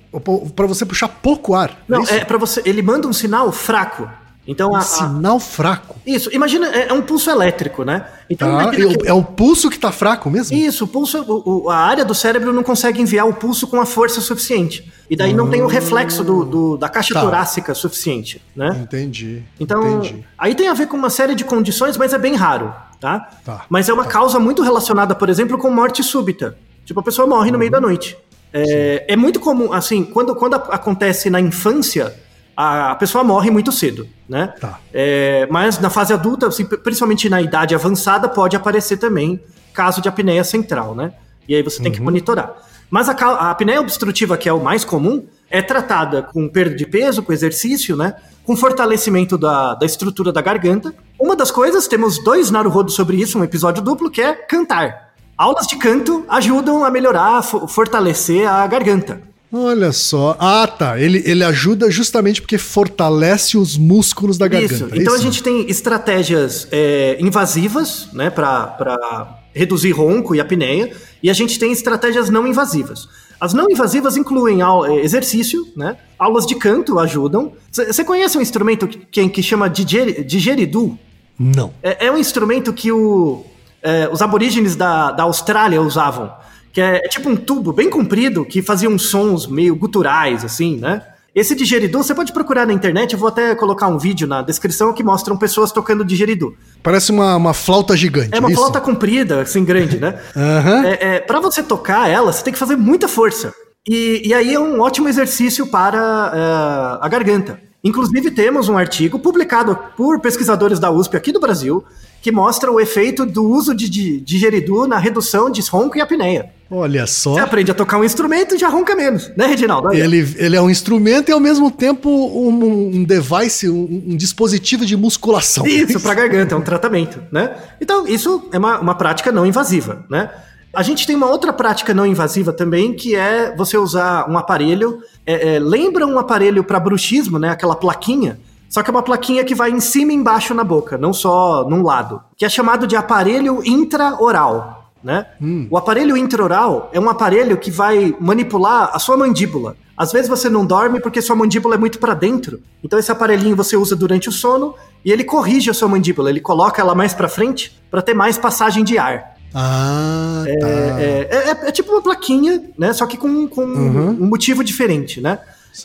pra 0.56 0.68
você 0.68 0.86
puxar 0.86 1.10
pouco 1.10 1.54
ar. 1.54 1.84
Não, 1.88 2.04
isso? 2.04 2.14
é 2.14 2.24
para 2.24 2.38
você. 2.38 2.62
Ele 2.66 2.82
manda 2.82 3.08
um 3.08 3.14
sinal 3.14 3.52
fraco. 3.52 4.10
Então 4.48 4.72
um 4.72 4.76
a, 4.76 4.80
a- 4.80 4.82
sinal 4.82 5.40
fraco. 5.40 5.96
isso. 6.06 6.30
Imagina 6.34 6.68
é, 6.68 6.90
é 6.90 6.94
um 6.94 7.02
pulso 7.02 7.30
elétrico, 7.32 7.84
né? 7.84 8.06
Então 8.30 8.48
Tá? 8.56 8.64
imagina 8.64 8.84
E 8.92 8.96
o- 8.96 9.00
que- 9.00 9.08
É 9.08 9.14
o 9.14 9.24
pulso 9.24 9.70
que 9.70 9.80
tá 9.80 9.92
fraco 9.92 10.30
mesmo? 10.30 10.56
Isso, 10.56 10.86
o 10.86 10.88
pulso, 10.88 11.22
o- 11.24 11.64
o- 11.66 11.70
a 11.70 11.76
área 11.78 12.06
do 12.06 12.14
cérebro 12.14 12.54
não 12.54 12.62
consegue 12.64 13.02
enviar 13.02 13.28
o 13.28 13.34
pulso 13.34 13.66
com 13.68 13.80
a 13.82 13.86
força 13.86 14.22
suficiente. 14.22 14.92
E 15.10 15.16
daí 15.16 15.34
não 15.34 15.50
tem 15.50 15.62
o 15.64 15.68
reflexo 15.68 16.24
do, 16.24 16.44
do- 16.46 16.78
da 16.78 16.88
caixa 16.90 17.14
Tá. 17.14 17.22
torácica 17.22 17.74
suficiente, 17.74 18.42
né? 18.56 18.80
Entendi. 18.84 19.44
Então, 19.60 19.98
Entendi. 20.00 20.26
aí 20.38 20.54
tem 20.54 20.68
a 20.68 20.74
ver 20.74 20.88
com 20.88 20.98
uma 20.98 21.10
série 21.10 21.34
de 21.36 21.44
condições, 21.44 21.98
mas 21.98 22.14
é 22.14 22.18
bem 22.18 22.36
raro, 22.36 22.74
tá? 23.00 23.28
Tá, 23.44 23.66
Mas 23.70 23.90
é 23.90 23.94
uma 23.94 24.06
causa 24.06 24.40
muito 24.40 24.62
relacionada, 24.62 25.16
por 25.16 25.30
exemplo, 25.30 25.58
com 25.58 25.70
morte 25.72 26.04
súbita. 26.04 26.56
Tipo, 26.86 27.00
a 27.00 27.04
pessoa 27.04 27.28
morre 27.28 27.50
no 27.52 27.58
meio 27.58 27.70
Uhum. 27.70 27.82
da 27.82 27.82
noite. 27.82 28.16
É, 28.54 29.06
é 29.10 29.16
muito 29.16 29.40
comum, 29.40 29.74
assim, 29.74 30.04
quando, 30.04 30.34
quando 30.36 30.54
acontece 30.56 31.30
na 31.30 31.42
infância, 31.42 32.16
a, 32.56 32.96
pessoa 32.96 33.24
morre 33.24 33.52
muito 33.52 33.72
cedo, 33.72 34.08
né? 34.28 34.54
Tá. 34.60 34.80
É, 34.94 35.48
mas 35.52 35.80
na 35.80 35.90
fase 35.90 36.14
adulta, 36.14 36.48
assim, 36.48 36.66
principalmente 36.66 37.30
na 37.30 37.42
idade 37.42 37.76
avançada, 37.76 38.28
pode 38.30 38.56
aparecer 38.56 38.98
também 38.98 39.42
caso 39.74 40.02
de 40.02 40.08
apneia 40.08 40.44
central, 40.44 40.96
né? 40.96 41.14
E 41.48 41.56
aí 41.56 41.62
você 41.62 41.82
tem 41.82 41.92
que 41.92 42.02
monitorar. 42.02 42.54
Mas 42.90 43.10
a, 43.10 43.14
a 43.14 43.52
apneia 43.52 43.82
obstrutiva, 43.82 44.38
que 44.38 44.48
é 44.48 44.54
o 44.54 44.64
mais 44.64 44.86
comum, 44.86 45.26
é 45.50 45.62
tratada 45.62 46.22
com 46.24 46.48
perda 46.48 46.76
de 46.76 46.86
peso, 46.86 47.22
com 47.22 47.34
exercício, 47.34 47.96
né? 47.96 48.16
Com 48.44 48.56
fortalecimento 48.56 49.38
da, 49.38 49.74
da 49.76 49.86
estrutura 49.86 50.32
da 50.32 50.42
garganta. 50.42 50.94
Uma 51.20 51.36
das 51.36 51.52
coisas, 51.52 51.88
temos 51.88 52.24
dois 52.24 52.50
Naruhodo 52.52 52.92
sobre 52.92 53.18
isso, 53.18 53.38
um 53.40 53.44
episódio 53.44 53.84
duplo, 53.84 54.10
que 54.10 54.22
é 54.22 54.34
cantar. 54.34 55.14
Aulas 55.38 55.68
de 55.68 55.76
canto 55.78 56.24
ajudam 56.30 56.86
a 56.86 56.90
melhorar, 56.90 57.42
fo- 57.42 57.68
fortalecer 57.68 58.48
a 58.50 58.66
garganta. 58.68 59.22
Olha 59.58 59.92
só. 59.92 60.36
Ah, 60.40 60.68
tá. 60.68 61.00
Ele, 61.00 61.24
ele 61.26 61.44
ajuda 61.44 61.90
justamente 61.90 62.42
porque 62.42 62.58
fortalece 62.58 63.58
os 63.58 63.78
músculos 63.78 64.38
da 64.38 64.48
garganta. 64.48 64.74
Isso. 64.74 64.86
é 64.92 64.98
Então 64.98 65.14
a 65.14 65.18
isso? 65.18 65.24
gente 65.26 65.42
tem 65.42 65.70
estratégias 65.70 66.68
é, 66.72 67.18
invasivas, 67.22 68.10
né, 68.12 68.30
para 68.30 69.40
reduzir 69.54 69.92
ronco 69.92 70.36
e 70.36 70.42
apneia, 70.42 70.92
e 71.24 71.30
a 71.30 71.34
gente 71.34 71.58
tem 71.58 71.72
estratégias 71.72 72.30
não 72.30 72.46
invasivas. 72.46 73.08
As 73.40 73.54
não 73.54 73.70
invasivas 73.70 74.16
incluem 74.18 74.60
eh, 74.62 74.96
exercício, 75.04 75.68
né? 75.76 75.98
Aulas 76.18 76.46
de 76.46 76.56
canto 76.56 76.98
ajudam. 77.00 77.52
Você 77.72 78.04
conhece 78.04 78.38
um 78.38 78.42
instrumento 78.42 78.88
que, 78.88 79.28
que 79.30 79.44
chama 79.44 79.70
diger- 79.70 80.24
digeridu? 80.24 80.98
Não. 81.38 81.74
É, 81.84 82.08
é 82.08 82.12
um 82.12 82.18
instrumento 82.18 82.72
que 82.72 82.92
o, 82.94 83.46
é, 83.84 84.10
os 84.12 84.22
aborígenes 84.22 84.76
da, 84.78 85.12
da 85.12 85.24
Austrália 85.24 85.82
usavam. 85.82 86.32
Que 86.76 86.82
é, 86.82 86.98
é 86.98 87.08
tipo 87.08 87.30
um 87.30 87.38
tubo 87.38 87.72
bem 87.72 87.90
comprido 87.90 88.44
que 88.44 88.62
fazia 88.62 88.90
uns 88.90 89.04
sons 89.04 89.48
meio 89.48 89.74
guturais, 89.78 90.44
assim, 90.44 90.76
né? 90.76 91.02
Esse 91.34 91.56
digeridu, 91.56 92.04
você 92.04 92.14
pode 92.14 92.34
procurar 92.34 92.68
na 92.68 92.74
internet, 92.74 93.14
eu 93.14 93.20
vou 93.20 93.30
até 93.30 93.56
colocar 93.56 93.88
um 93.88 93.98
vídeo 93.98 94.28
na 94.28 94.42
descrição 94.42 94.92
que 94.92 95.02
mostram 95.02 95.38
pessoas 95.38 95.72
tocando 95.72 96.04
digeridu. 96.04 96.54
Parece 96.84 97.12
uma, 97.12 97.38
uma 97.38 97.54
flauta 97.54 97.96
gigante. 97.96 98.36
É 98.36 98.40
uma 98.40 98.50
isso? 98.50 98.60
flauta 98.60 98.82
comprida, 98.82 99.42
assim, 99.42 99.64
grande, 99.64 100.00
né? 100.00 100.20
Aham. 100.36 100.86
É, 100.86 101.16
é, 101.16 101.20
para 101.22 101.40
você 101.40 101.64
tocar 101.64 102.10
ela, 102.10 102.34
você 102.34 102.44
tem 102.44 102.52
que 102.52 102.60
fazer 102.60 102.76
muita 102.76 103.08
força. 103.08 103.54
E, 103.88 104.22
e 104.26 104.34
aí 104.34 104.54
é 104.54 104.60
um 104.60 104.82
ótimo 104.82 105.08
exercício 105.08 105.68
para 105.68 106.32
é, 106.34 107.06
a 107.06 107.08
garganta. 107.08 107.58
Inclusive, 107.82 108.32
temos 108.32 108.68
um 108.68 108.78
artigo 108.78 109.18
publicado 109.18 109.78
por 109.96 110.20
pesquisadores 110.20 110.78
da 110.78 110.92
USP 110.92 111.16
aqui 111.16 111.32
do 111.32 111.40
Brasil 111.40 111.86
que 112.22 112.32
mostra 112.32 112.72
o 112.72 112.80
efeito 112.80 113.26
do 113.26 113.46
uso 113.46 113.76
de, 113.76 113.88
de 113.88 114.88
na 114.90 114.98
redução 114.98 115.50
de 115.50 115.62
ronco 115.70 115.96
e 115.96 116.02
apneia. 116.02 116.55
Olha 116.70 117.06
só. 117.06 117.36
Você 117.36 117.40
aprende 117.42 117.72
a 117.72 117.74
tocar 117.74 117.98
um 117.98 118.04
instrumento 118.04 118.56
e 118.56 118.58
já 118.58 118.68
ronca 118.68 118.96
menos, 118.96 119.32
né, 119.38 119.46
Reginaldo? 119.46 119.94
Ele, 119.94 120.36
ele 120.38 120.56
é 120.56 120.62
um 120.62 120.70
instrumento 120.70 121.30
e 121.30 121.32
ao 121.32 121.40
mesmo 121.40 121.70
tempo 121.70 122.10
um, 122.10 122.96
um 122.96 123.04
device, 123.04 123.70
um, 123.70 124.04
um 124.08 124.18
dispositivo 124.18 124.86
de 124.86 124.98
musculação. 124.98 125.66
Isso, 125.66 126.00
para 126.00 126.16
garganta, 126.16 126.56
é 126.56 126.58
um 126.58 126.62
tratamento, 126.62 127.22
né? 127.32 127.56
Então, 127.80 128.08
isso 128.08 128.50
é 128.52 128.58
uma, 128.58 128.80
uma 128.80 128.96
prática 128.96 129.32
não 129.32 129.46
invasiva, 129.46 130.06
né? 130.10 130.32
A 130.74 130.84
gente 130.84 131.08
tem 131.08 131.16
uma 131.16 131.30
outra 131.30 131.54
prática 131.54 131.94
não 131.94 132.06
invasiva 132.06 132.52
também, 132.52 132.94
que 132.94 133.16
é 133.16 133.56
você 133.56 133.78
usar 133.78 134.30
um 134.30 134.38
aparelho. 134.38 135.00
é, 135.26 135.56
é, 135.56 135.60
lembra 135.60 136.06
um 136.06 136.20
aparelho 136.20 136.64
para 136.64 136.80
bruxismo, 136.80 137.40
né? 137.40 137.50
Aquela 137.50 137.76
plaquinha. 137.76 138.38
Só 138.68 138.84
que 138.84 138.90
é 138.90 138.92
uma 138.92 139.04
plaquinha 139.04 139.46
que 139.46 139.56
vai 139.56 139.72
em 139.72 139.80
cima 139.80 140.12
e 140.12 140.16
embaixo 140.16 140.54
na 140.54 140.64
boca, 140.64 140.98
não 140.98 141.14
só 141.14 141.66
num 141.70 141.82
lado. 141.82 142.22
Que 142.36 142.44
é 142.44 142.50
chamado 142.50 142.86
de 142.86 142.96
aparelho 142.96 143.62
intraoral, 143.64 144.85
né? 145.06 145.28
O 145.70 145.78
aparelho 145.78 146.18
intraoral 146.18 146.90
é 146.92 147.00
um 147.00 147.10
aparelho 147.10 147.56
que 147.58 147.70
vai 147.72 148.14
manipular 148.20 148.90
a 148.92 149.00
sua 149.00 149.16
mandíbula. 149.16 149.78
Às 149.96 150.12
vezes 150.12 150.28
você 150.28 150.50
não 150.50 150.66
dorme 150.66 151.00
porque 151.00 151.22
sua 151.22 151.36
mandíbula 151.36 151.76
é 151.76 151.78
muito 151.78 152.00
para 152.00 152.14
dentro. 152.14 152.60
Então 152.84 153.00
esse 153.00 153.12
aparelhinho 153.12 153.56
você 153.56 153.78
usa 153.78 153.96
durante 153.96 154.28
o 154.28 154.32
sono 154.32 154.74
e 155.06 155.12
ele 155.12 155.24
corrige 155.24 155.70
a 155.70 155.74
sua 155.74 155.88
mandíbula, 155.88 156.30
ele 156.30 156.42
coloca 156.42 156.82
ela 156.82 156.94
mais 156.96 157.14
para 157.14 157.30
frente 157.30 157.80
para 157.90 158.02
ter 158.02 158.14
mais 158.14 158.38
passagem 158.38 158.84
de 158.84 158.98
ar. 158.98 159.36
Ah, 159.54 160.44
tá. 160.60 160.68
É, 160.68 161.28
é- 161.32 161.50
é- 161.66 161.70
é 161.70 161.72
tipo 161.72 161.92
uma 161.94 162.02
plaquinha, 162.02 162.62
né? 162.78 162.92
Só 162.92 163.06
que 163.06 163.16
com, 163.16 163.48
com 163.48 163.64
um 163.64 164.26
motivo 164.28 164.64
diferente, 164.64 165.22
né? 165.22 165.40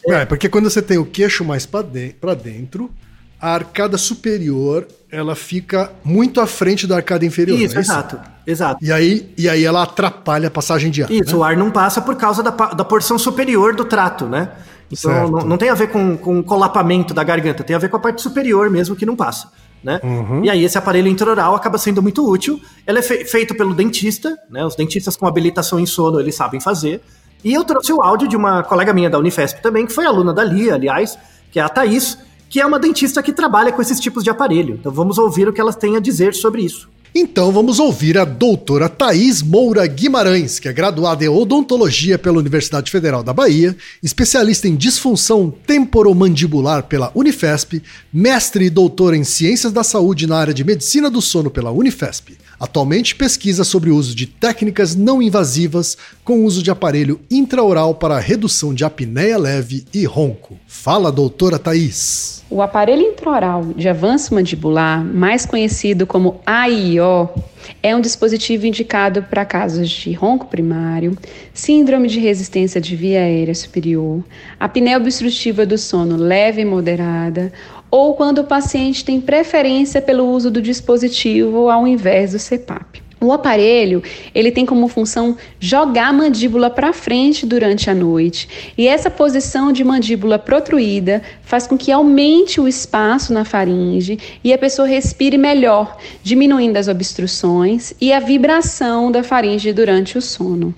É, 0.09 0.25
porque 0.25 0.49
quando 0.49 0.69
você 0.71 0.81
tem 0.83 0.99
o 0.99 1.05
queixo 1.05 1.45
mais 1.45 1.67
pra 1.67 1.83
de- 1.83 2.15
dentro, 2.43 2.91
a 3.41 3.55
arcada 3.55 3.97
superior 3.97 4.87
ela 5.11 5.35
fica 5.35 5.91
muito 6.05 6.41
à 6.41 6.47
frente 6.47 6.87
da 6.87 6.97
arcada 6.97 7.25
inferior. 7.25 7.59
Isso, 7.59 7.75
não 7.75 7.81
é 7.81 7.83
exato, 7.85 8.21
exato. 8.47 8.85
E 8.85 8.93
aí, 8.93 9.33
e 9.37 9.49
aí 9.49 9.65
ela 9.65 9.83
atrapalha 9.83 10.47
a 10.49 10.51
passagem 10.51 10.91
de 10.91 11.03
ar. 11.03 11.11
Isso, 11.11 11.33
né? 11.33 11.39
o 11.39 11.43
ar 11.43 11.57
não 11.57 11.71
passa 11.71 12.01
por 12.01 12.15
causa 12.17 12.43
da, 12.43 12.51
da 12.51 12.85
porção 12.85 13.19
superior 13.19 13.75
do 13.75 13.85
trato, 13.85 14.27
né? 14.27 14.51
Então 14.91 15.31
não, 15.31 15.41
não 15.41 15.57
tem 15.57 15.69
a 15.69 15.75
ver 15.75 15.89
com, 15.89 16.17
com 16.17 16.39
o 16.39 16.43
colapamento 16.45 17.15
da 17.15 17.23
garganta, 17.25 17.63
tem 17.65 17.75
a 17.75 17.79
ver 17.79 17.89
com 17.89 17.97
a 17.97 18.01
parte 18.01 18.23
superior 18.23 18.69
mesmo 18.71 18.95
que 18.95 19.07
não 19.07 19.17
passa. 19.17 19.49
Né? 19.83 19.99
Uhum. 20.03 20.45
E 20.45 20.51
aí 20.51 20.63
esse 20.63 20.77
aparelho 20.77 21.09
intraoral 21.09 21.55
acaba 21.55 21.79
sendo 21.79 22.03
muito 22.03 22.29
útil. 22.29 22.61
Ele 22.87 22.99
é 22.99 23.03
fe- 23.03 23.25
feito 23.25 23.55
pelo 23.57 23.73
dentista, 23.75 24.37
né? 24.51 24.65
Os 24.65 24.77
dentistas 24.77 25.17
com 25.17 25.27
habilitação 25.27 25.81
em 25.81 25.87
sono, 25.87 26.21
eles 26.21 26.35
sabem 26.35 26.61
fazer. 26.61 27.01
E 27.43 27.55
eu 27.55 27.65
trouxe 27.65 27.91
o 27.93 28.03
áudio 28.03 28.29
de 28.29 28.37
uma 28.37 28.63
colega 28.63 28.93
minha 28.93 29.09
da 29.09 29.19
Unifesp 29.19 29.63
também, 29.63 29.87
que 29.87 29.93
foi 29.93 30.05
aluna 30.05 30.35
da 30.35 30.45
Lia, 30.45 30.75
aliás, 30.75 31.19
que 31.51 31.59
é 31.59 31.63
a 31.63 31.69
Thaís, 31.69 32.19
que 32.51 32.61
é 32.61 32.67
uma 32.67 32.81
dentista 32.81 33.23
que 33.23 33.33
trabalha 33.33 33.71
com 33.71 33.81
esses 33.81 34.01
tipos 34.01 34.25
de 34.25 34.29
aparelho. 34.29 34.75
Então 34.75 34.91
vamos 34.93 35.17
ouvir 35.17 35.49
o 35.49 35.53
que 35.53 35.61
ela 35.61 35.73
tem 35.73 35.97
a 35.97 36.01
dizer 36.01 36.35
sobre 36.35 36.63
isso. 36.63 36.89
Então 37.15 37.51
vamos 37.51 37.81
ouvir 37.81 38.17
a 38.19 38.25
doutora 38.25 38.89
Thaís 38.89 39.43
Moura 39.43 39.85
Guimarães, 39.87 40.61
que 40.61 40.69
é 40.69 40.73
graduada 40.73 41.25
em 41.25 41.29
odontologia 41.29 42.17
pela 42.17 42.39
Universidade 42.39 42.91
Federal 42.91 43.23
da 43.23 43.33
Bahia, 43.33 43.77
especialista 44.01 44.69
em 44.69 44.77
disfunção 44.77 45.53
temporomandibular 45.67 46.85
pela 46.85 47.11
Unifesp, 47.15 47.83
mestre 48.13 48.67
e 48.67 48.71
doutora 48.71 49.17
em 49.17 49.25
ciências 49.25 49.73
da 49.73 49.83
saúde 49.83 50.27
na 50.27 50.37
área 50.37 50.55
de 50.55 50.63
medicina 50.63 51.11
do 51.11 51.21
sono 51.21 51.51
pela 51.51 51.73
Unifesp. 51.73 52.37
Atualmente 52.61 53.15
pesquisa 53.15 53.65
sobre 53.65 53.89
o 53.89 53.97
uso 53.97 54.15
de 54.15 54.27
técnicas 54.27 54.95
não 54.95 55.23
invasivas 55.23 55.97
com 56.23 56.45
uso 56.45 56.63
de 56.63 56.71
aparelho 56.71 57.19
intraoral 57.31 57.95
para 57.95 58.21
redução 58.21 58.75
de 58.75 58.85
apneia 58.85 59.39
leve 59.39 59.87
e 59.95 60.05
ronco. 60.05 60.59
Fala, 60.67 61.11
doutora 61.11 61.59
Thaís. 61.59 62.45
O 62.51 62.61
aparelho 62.61 63.01
intraoral 63.01 63.65
de 63.75 63.89
avanço 63.89 64.35
mandibular, 64.35 65.03
mais 65.03 65.47
conhecido 65.47 66.07
como 66.07 66.41
AIO, 66.45 67.31
é 67.83 67.97
um 67.97 68.01
dispositivo 68.01 68.67
indicado 68.67 69.23
para 69.23 69.45
casos 69.45 69.89
de 69.89 70.13
ronco 70.13 70.47
primário, 70.47 71.17
síndrome 71.55 72.09
de 72.09 72.19
resistência 72.19 72.81
de 72.81 72.95
via 72.95 73.21
aérea 73.21 73.55
superior, 73.55 74.23
apneia 74.59 74.99
obstrutiva 74.99 75.65
do 75.65 75.79
sono 75.79 76.17
leve 76.17 76.61
e 76.63 76.65
moderada, 76.65 77.53
ou 77.91 78.15
quando 78.15 78.39
o 78.39 78.45
paciente 78.45 79.05
tem 79.05 79.21
preferência 79.21 80.01
pelo 80.01 80.29
uso 80.31 80.51
do 80.51 80.63
dispositivo 80.63 81.69
ao 81.69 81.87
invés 81.87 82.33
do 82.33 82.39
CPAP. 82.39 83.11
O 83.23 83.33
aparelho, 83.33 84.03
ele 84.35 84.51
tem 84.51 84.65
como 84.65 84.89
função 84.89 85.37
jogar 85.59 86.09
a 86.09 86.13
mandíbula 86.13 86.71
para 86.71 86.91
frente 86.91 87.45
durante 87.45 87.91
a 87.91 87.95
noite, 87.95 88.73
e 88.79 88.89
essa 88.89 89.11
posição 89.11 89.73
de 89.73 89.85
mandíbula 89.85 90.39
protruída 90.39 91.21
faz 91.43 91.67
com 91.67 91.77
que 91.77 91.93
aumente 91.93 92.59
o 92.63 92.67
espaço 92.67 93.31
na 93.31 93.45
faringe 93.45 94.19
e 94.43 94.55
a 94.55 94.59
pessoa 94.59 94.89
respire 94.89 95.37
melhor, 95.37 95.99
diminuindo 96.23 96.79
as 96.79 96.89
obstruções 96.89 97.93
e 98.01 98.11
a 98.11 98.21
vibração 98.21 99.13
da 99.13 99.23
faringe 99.23 99.71
durante 99.71 100.17
o 100.17 100.23
sono. 100.23 100.75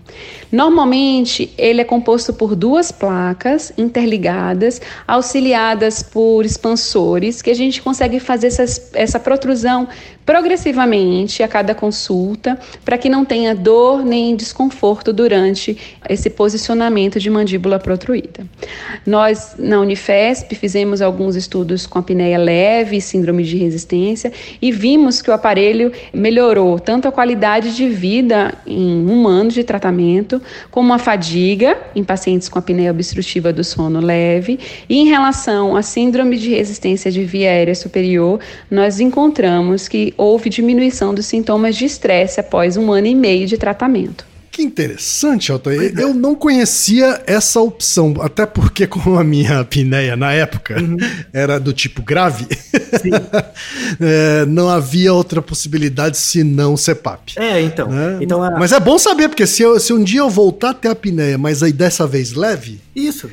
Normalmente, 0.52 1.50
ele 1.56 1.80
é 1.80 1.84
composto 1.84 2.34
por 2.34 2.54
duas 2.54 2.92
placas 2.92 3.72
interligadas, 3.78 4.82
auxiliadas 5.08 6.02
por 6.02 6.44
expansores, 6.44 7.40
que 7.40 7.50
a 7.50 7.54
gente 7.54 7.80
consegue 7.80 8.20
fazer 8.20 8.48
essas- 8.48 8.90
essa 8.92 9.18
protrusão 9.18 9.88
progressivamente 10.24 11.42
a 11.42 11.48
cada 11.48 11.74
consulta, 11.74 12.58
para 12.84 12.98
que 12.98 13.08
não 13.08 13.24
tenha 13.24 13.54
dor 13.54 14.04
nem 14.04 14.36
desconforto 14.36 15.12
durante 15.12 15.76
esse 16.08 16.30
posicionamento 16.30 17.18
de 17.18 17.28
mandíbula 17.28 17.78
protruída. 17.78 18.46
Nós, 19.06 19.54
na 19.58 19.80
Unifesp, 19.80 20.54
fizemos 20.54 21.00
alguns 21.00 21.34
estudos 21.34 21.86
com 21.86 21.98
apneia 21.98 22.38
leve 22.38 23.00
síndrome 23.00 23.42
de 23.42 23.56
resistência 23.56 24.32
e 24.60 24.70
vimos 24.70 25.22
que 25.22 25.30
o 25.30 25.32
aparelho 25.32 25.90
melhorou 26.12 26.78
tanto 26.78 27.08
a 27.08 27.12
qualidade 27.12 27.74
de 27.74 27.88
vida 27.88 28.54
em 28.66 29.06
um 29.06 29.26
ano 29.26 29.50
de 29.50 29.64
tratamento, 29.64 30.41
como 30.70 30.92
a 30.92 30.98
fadiga 30.98 31.78
em 31.94 32.02
pacientes 32.04 32.48
com 32.48 32.58
apneia 32.58 32.90
obstrutiva 32.90 33.52
do 33.52 33.62
sono 33.62 34.00
leve. 34.00 34.58
E 34.88 34.98
em 34.98 35.06
relação 35.06 35.76
à 35.76 35.82
síndrome 35.82 36.36
de 36.36 36.50
resistência 36.50 37.10
de 37.10 37.24
via 37.24 37.50
aérea 37.50 37.74
superior, 37.74 38.40
nós 38.70 39.00
encontramos 39.00 39.88
que 39.88 40.14
houve 40.16 40.50
diminuição 40.50 41.14
dos 41.14 41.26
sintomas 41.26 41.76
de 41.76 41.84
estresse 41.84 42.40
após 42.40 42.76
um 42.76 42.90
ano 42.92 43.06
e 43.06 43.14
meio 43.14 43.46
de 43.46 43.56
tratamento. 43.56 44.31
Que 44.52 44.60
interessante, 44.62 45.50
Altair. 45.50 45.98
Eu 45.98 46.12
não 46.12 46.34
conhecia 46.34 47.22
essa 47.26 47.58
opção, 47.58 48.14
até 48.20 48.44
porque 48.44 48.86
com 48.86 49.18
a 49.18 49.24
minha 49.24 49.60
apneia 49.60 50.14
na 50.14 50.30
época 50.34 50.76
era 51.32 51.58
do 51.58 51.72
tipo 51.72 52.02
grave, 52.02 52.46
é, 53.98 54.44
não 54.46 54.68
havia 54.68 55.12
outra 55.14 55.40
possibilidade 55.40 56.18
senão 56.18 56.76
CPAP. 56.76 57.32
É, 57.36 57.62
então. 57.62 57.88
né? 57.88 58.18
então 58.20 58.42
a- 58.42 58.58
Mas 58.58 58.72
é 58.72 58.78
bom 58.78 58.98
saber, 58.98 59.28
porque 59.30 59.46
se, 59.46 59.62
eu- 59.62 59.80
se 59.80 59.90
um 59.92 60.04
dia 60.04 60.20
eu 60.20 60.28
voltar 60.28 60.70
a 60.70 60.74
ter 60.74 60.88
apneia, 60.88 61.38
mas 61.38 61.62
aí 61.62 61.72
dessa 61.72 62.06
vez 62.06 62.32
leve, 62.34 62.78
Isso. 62.94 63.30